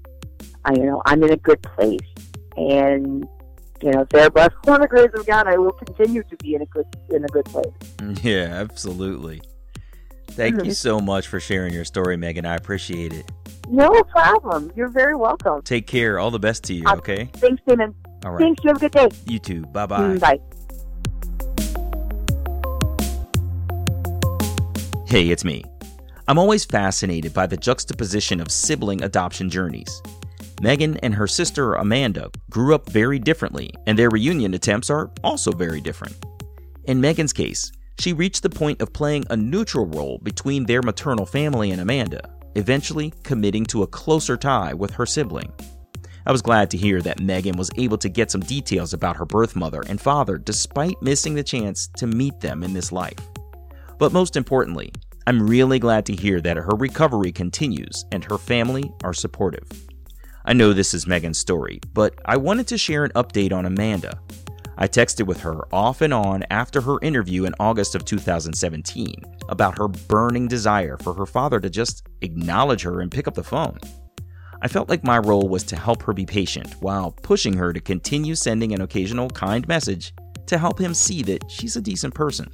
I, 0.65 0.73
you 0.75 0.85
know, 0.87 1.03
I'm 1.07 1.23
in 1.23 1.31
a 1.33 1.37
good 1.37 1.61
place, 1.63 1.99
and 2.57 3.29
you 3.83 3.91
know, 3.91 4.07
there, 4.11 4.31
but 4.31 4.53
for 4.65 4.79
the 4.79 4.87
grace 4.89 5.11
of 5.15 5.27
God, 5.27 5.47
I 5.47 5.59
will 5.59 5.73
continue 5.73 6.23
to 6.23 6.37
be 6.37 6.55
in 6.55 6.63
a 6.63 6.67
good 6.67 6.87
in 7.11 7.25
a 7.25 7.29
good 7.29 7.45
place. 7.47 7.67
Yeah, 8.23 8.45
absolutely. 8.45 9.43
Thank 10.31 10.57
Mm-hmm. 10.57 10.65
you 10.67 10.73
so 10.75 11.01
much 11.01 11.29
for 11.29 11.39
sharing 11.39 11.73
your 11.75 11.85
story, 11.85 12.17
Megan. 12.17 12.45
I 12.47 12.57
appreciate 12.57 13.13
it. 13.13 13.31
No 13.69 14.03
problem. 14.05 14.73
You're 14.75 14.89
very 14.89 15.15
welcome. 15.17 15.63
Take 15.63 15.87
care. 15.87 16.19
All 16.19 16.31
the 16.31 16.39
best 16.41 16.65
to 16.65 16.75
you, 16.75 16.87
Uh, 16.89 16.97
okay? 16.97 17.31
Thanks, 17.35 17.63
Damon. 17.69 17.95
All 18.25 18.33
right. 18.33 18.41
Thanks. 18.41 18.63
You 18.65 18.69
have 18.69 18.77
a 18.79 18.81
good 18.81 18.93
day. 18.93 19.09
You 19.27 19.39
too. 19.39 19.63
Bye 19.67 19.87
bye. 19.87 20.01
Mm, 20.01 20.21
Bye. 20.21 20.41
Hey, 25.15 25.31
it's 25.31 25.45
me. 25.45 25.63
I'm 26.27 26.41
always 26.41 26.65
fascinated 26.65 27.33
by 27.33 27.47
the 27.47 27.57
juxtaposition 27.57 28.41
of 28.41 28.51
sibling 28.51 29.05
adoption 29.05 29.49
journeys. 29.49 30.03
Megan 30.61 30.97
and 31.05 31.15
her 31.15 31.29
sister 31.29 31.75
Amanda 31.75 32.33
grew 32.51 32.75
up 32.75 32.91
very 32.91 33.21
differently, 33.21 33.71
and 33.87 33.97
their 33.97 34.11
reunion 34.11 34.55
attempts 34.55 34.91
are 34.91 35.13
also 35.23 35.53
very 35.53 35.81
different. 35.81 36.17
In 36.87 37.01
Megan's 37.01 37.33
case, 37.33 37.71
she 38.01 38.13
reached 38.13 38.43
the 38.43 38.51
point 38.51 38.83
of 38.83 38.93
playing 38.93 39.25
a 39.31 39.37
neutral 39.37 39.87
role 39.87 40.19
between 40.25 40.67
their 40.67 40.83
maternal 40.83 41.27
family 41.27 41.71
and 41.71 41.81
Amanda, 41.81 42.29
eventually 42.57 43.13
committing 43.23 43.65
to 43.67 43.85
a 43.85 43.87
closer 43.87 44.37
tie 44.37 44.75
with 44.75 44.91
her 44.91 45.07
sibling. 45.07 45.53
I 46.27 46.33
was 46.33 46.43
glad 46.43 46.73
to 46.73 46.77
hear 46.77 47.01
that 47.03 47.21
Megan 47.21 47.57
was 47.57 47.71
able 47.77 47.99
to 47.99 48.09
get 48.09 48.33
some 48.33 48.41
details 48.41 48.93
about 48.93 49.19
her 49.19 49.27
birth 49.27 49.55
mother 49.55 49.85
and 49.89 50.01
father 50.01 50.39
despite 50.39 51.01
missing 51.03 51.35
the 51.35 51.45
chance 51.45 51.87
to 51.99 52.09
meet 52.09 52.41
them 52.41 52.65
in 52.65 52.75
this 52.75 52.91
life. 52.91 53.21
But 53.99 54.13
most 54.13 54.37
importantly, 54.37 54.93
I'm 55.27 55.47
really 55.47 55.79
glad 55.79 56.05
to 56.07 56.15
hear 56.15 56.39
that 56.43 56.59
her 56.59 56.77
recovery 56.77 57.33
continues 57.33 58.05
and 58.13 58.23
her 58.25 58.37
family 58.37 58.93
are 59.03 59.15
supportive. 59.15 59.67
I 60.45 60.53
know 60.53 60.75
this 60.75 60.93
is 60.93 61.07
Megan's 61.07 61.39
story, 61.39 61.81
but 61.95 62.15
I 62.27 62.37
wanted 62.37 62.67
to 62.69 62.77
share 62.77 63.05
an 63.05 63.13
update 63.13 63.51
on 63.51 63.65
Amanda. 63.65 64.21
I 64.77 64.87
texted 64.87 65.27
with 65.27 65.41
her 65.41 65.63
off 65.73 66.03
and 66.03 66.13
on 66.13 66.45
after 66.51 66.83
her 66.83 66.99
interview 67.01 67.47
in 67.47 67.55
August 67.59 67.95
of 67.95 68.05
2017 68.05 69.15
about 69.49 69.79
her 69.79 69.89
burning 69.89 70.47
desire 70.47 70.99
for 70.99 71.15
her 71.15 71.25
father 71.25 71.59
to 71.59 71.71
just 71.71 72.07
acknowledge 72.21 72.83
her 72.83 73.01
and 73.01 73.11
pick 73.11 73.27
up 73.27 73.35
the 73.35 73.43
phone. 73.43 73.79
I 74.61 74.69
felt 74.69 74.91
like 74.91 75.05
my 75.05 75.17
role 75.17 75.49
was 75.49 75.65
to 75.65 75.77
help 75.77 76.03
her 76.03 76.13
be 76.13 76.27
patient 76.27 76.75
while 76.81 77.13
pushing 77.13 77.55
her 77.55 77.73
to 77.73 77.81
continue 77.81 78.35
sending 78.35 78.75
an 78.75 78.83
occasional 78.83 79.31
kind 79.31 79.67
message 79.69 80.13
to 80.49 80.59
help 80.59 80.79
him 80.79 80.93
see 80.93 81.23
that 81.23 81.51
she's 81.51 81.77
a 81.77 81.81
decent 81.81 82.13
person. 82.13 82.51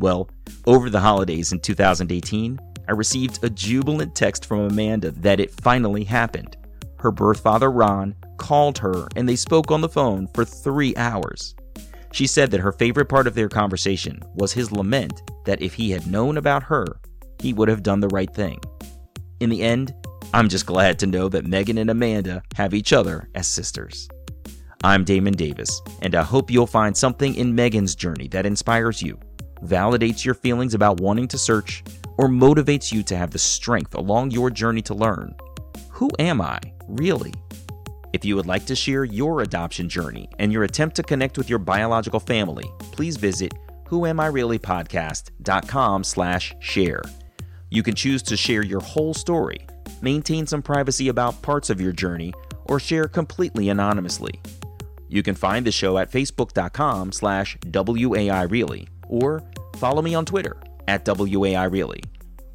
Well, 0.00 0.30
over 0.66 0.88
the 0.88 0.98
holidays 0.98 1.52
in 1.52 1.60
2018, 1.60 2.58
I 2.88 2.92
received 2.92 3.44
a 3.44 3.50
jubilant 3.50 4.14
text 4.14 4.46
from 4.46 4.60
Amanda 4.60 5.10
that 5.10 5.40
it 5.40 5.50
finally 5.60 6.04
happened. 6.04 6.56
Her 6.98 7.10
birth 7.10 7.40
father, 7.40 7.70
Ron, 7.70 8.14
called 8.38 8.78
her 8.78 9.08
and 9.14 9.28
they 9.28 9.36
spoke 9.36 9.70
on 9.70 9.82
the 9.82 9.88
phone 9.90 10.26
for 10.34 10.46
three 10.46 10.96
hours. 10.96 11.54
She 12.12 12.26
said 12.26 12.50
that 12.50 12.60
her 12.60 12.72
favorite 12.72 13.10
part 13.10 13.26
of 13.26 13.34
their 13.34 13.50
conversation 13.50 14.22
was 14.34 14.54
his 14.54 14.72
lament 14.72 15.22
that 15.44 15.60
if 15.60 15.74
he 15.74 15.90
had 15.90 16.06
known 16.06 16.38
about 16.38 16.62
her, 16.64 16.86
he 17.38 17.52
would 17.52 17.68
have 17.68 17.82
done 17.82 18.00
the 18.00 18.08
right 18.08 18.32
thing. 18.34 18.58
In 19.40 19.50
the 19.50 19.62
end, 19.62 19.94
I'm 20.32 20.48
just 20.48 20.64
glad 20.64 20.98
to 21.00 21.06
know 21.06 21.28
that 21.28 21.46
Megan 21.46 21.76
and 21.76 21.90
Amanda 21.90 22.42
have 22.54 22.72
each 22.72 22.94
other 22.94 23.28
as 23.34 23.46
sisters. 23.46 24.08
I'm 24.82 25.04
Damon 25.04 25.34
Davis, 25.34 25.82
and 26.00 26.14
I 26.14 26.22
hope 26.22 26.50
you'll 26.50 26.66
find 26.66 26.96
something 26.96 27.34
in 27.34 27.54
Megan's 27.54 27.94
journey 27.94 28.28
that 28.28 28.46
inspires 28.46 29.02
you, 29.02 29.18
validates 29.64 30.24
your 30.24 30.34
feelings 30.34 30.74
about 30.74 31.00
wanting 31.00 31.28
to 31.28 31.38
search, 31.38 31.82
or 32.18 32.28
motivates 32.28 32.92
you 32.92 33.02
to 33.04 33.16
have 33.16 33.30
the 33.30 33.38
strength 33.38 33.94
along 33.94 34.30
your 34.30 34.50
journey 34.50 34.82
to 34.82 34.94
learn 34.94 35.34
who 36.00 36.10
am 36.18 36.40
I, 36.40 36.58
really? 36.88 37.32
If 38.14 38.24
you 38.24 38.34
would 38.36 38.46
like 38.46 38.64
to 38.64 38.74
share 38.74 39.04
your 39.04 39.42
adoption 39.42 39.86
journey 39.86 40.30
and 40.38 40.50
your 40.50 40.64
attempt 40.64 40.96
to 40.96 41.02
connect 41.02 41.36
with 41.36 41.50
your 41.50 41.58
biological 41.58 42.20
family, 42.20 42.64
please 42.90 43.18
visit 43.18 43.52
whoamireallypodcast.com 43.86 46.04
slash 46.04 46.54
share. 46.58 47.02
You 47.68 47.82
can 47.82 47.94
choose 47.94 48.22
to 48.22 48.34
share 48.34 48.64
your 48.64 48.80
whole 48.80 49.12
story, 49.12 49.66
maintain 50.00 50.46
some 50.46 50.62
privacy 50.62 51.08
about 51.08 51.42
parts 51.42 51.68
of 51.68 51.82
your 51.82 51.92
journey, 51.92 52.32
or 52.64 52.80
share 52.80 53.06
completely 53.06 53.68
anonymously. 53.68 54.40
You 55.10 55.22
can 55.22 55.34
find 55.34 55.66
the 55.66 55.72
show 55.72 55.98
at 55.98 56.10
facebook.com 56.10 57.12
slash 57.12 57.58
WAIReally 57.58 58.88
or 59.02 59.42
follow 59.76 60.02
me 60.02 60.14
on 60.14 60.24
Twitter 60.24 60.56
at 60.88 61.06
WAI 61.06 61.64
Really. 61.64 62.02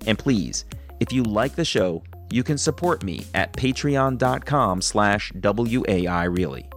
And 0.07 0.17
please, 0.17 0.65
if 0.99 1.11
you 1.11 1.23
like 1.23 1.55
the 1.55 1.65
show, 1.65 2.03
you 2.31 2.43
can 2.43 2.57
support 2.57 3.03
me 3.03 3.25
at 3.33 3.53
patreon.com 3.53 4.81
slash 4.81 5.31
WAI 5.41 6.23
Really. 6.25 6.69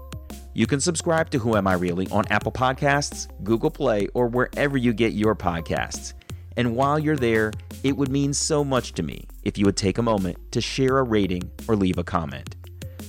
You 0.54 0.66
can 0.66 0.80
subscribe 0.80 1.30
to 1.30 1.38
Who 1.38 1.56
Am 1.56 1.66
I 1.66 1.74
Really 1.74 2.08
on 2.08 2.24
Apple 2.30 2.52
Podcasts, 2.52 3.28
Google 3.44 3.70
Play, 3.70 4.08
or 4.14 4.26
wherever 4.26 4.76
you 4.76 4.92
get 4.92 5.12
your 5.12 5.36
podcasts. 5.36 6.14
And 6.56 6.74
while 6.74 6.98
you're 6.98 7.16
there, 7.16 7.52
it 7.84 7.96
would 7.96 8.08
mean 8.08 8.32
so 8.34 8.64
much 8.64 8.92
to 8.94 9.04
me 9.04 9.28
if 9.44 9.56
you 9.56 9.64
would 9.66 9.76
take 9.76 9.98
a 9.98 10.02
moment 10.02 10.36
to 10.52 10.60
share 10.60 10.98
a 10.98 11.04
rating 11.04 11.48
or 11.68 11.76
leave 11.76 11.98
a 11.98 12.04
comment. 12.04 12.56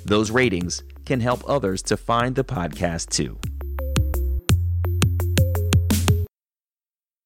Those 0.05 0.29
ratings 0.29 0.83
can 1.05 1.19
help 1.19 1.41
others 1.49 1.81
to 1.83 1.97
find 1.97 2.35
the 2.35 2.43
podcast 2.43 3.09
too. 3.09 3.39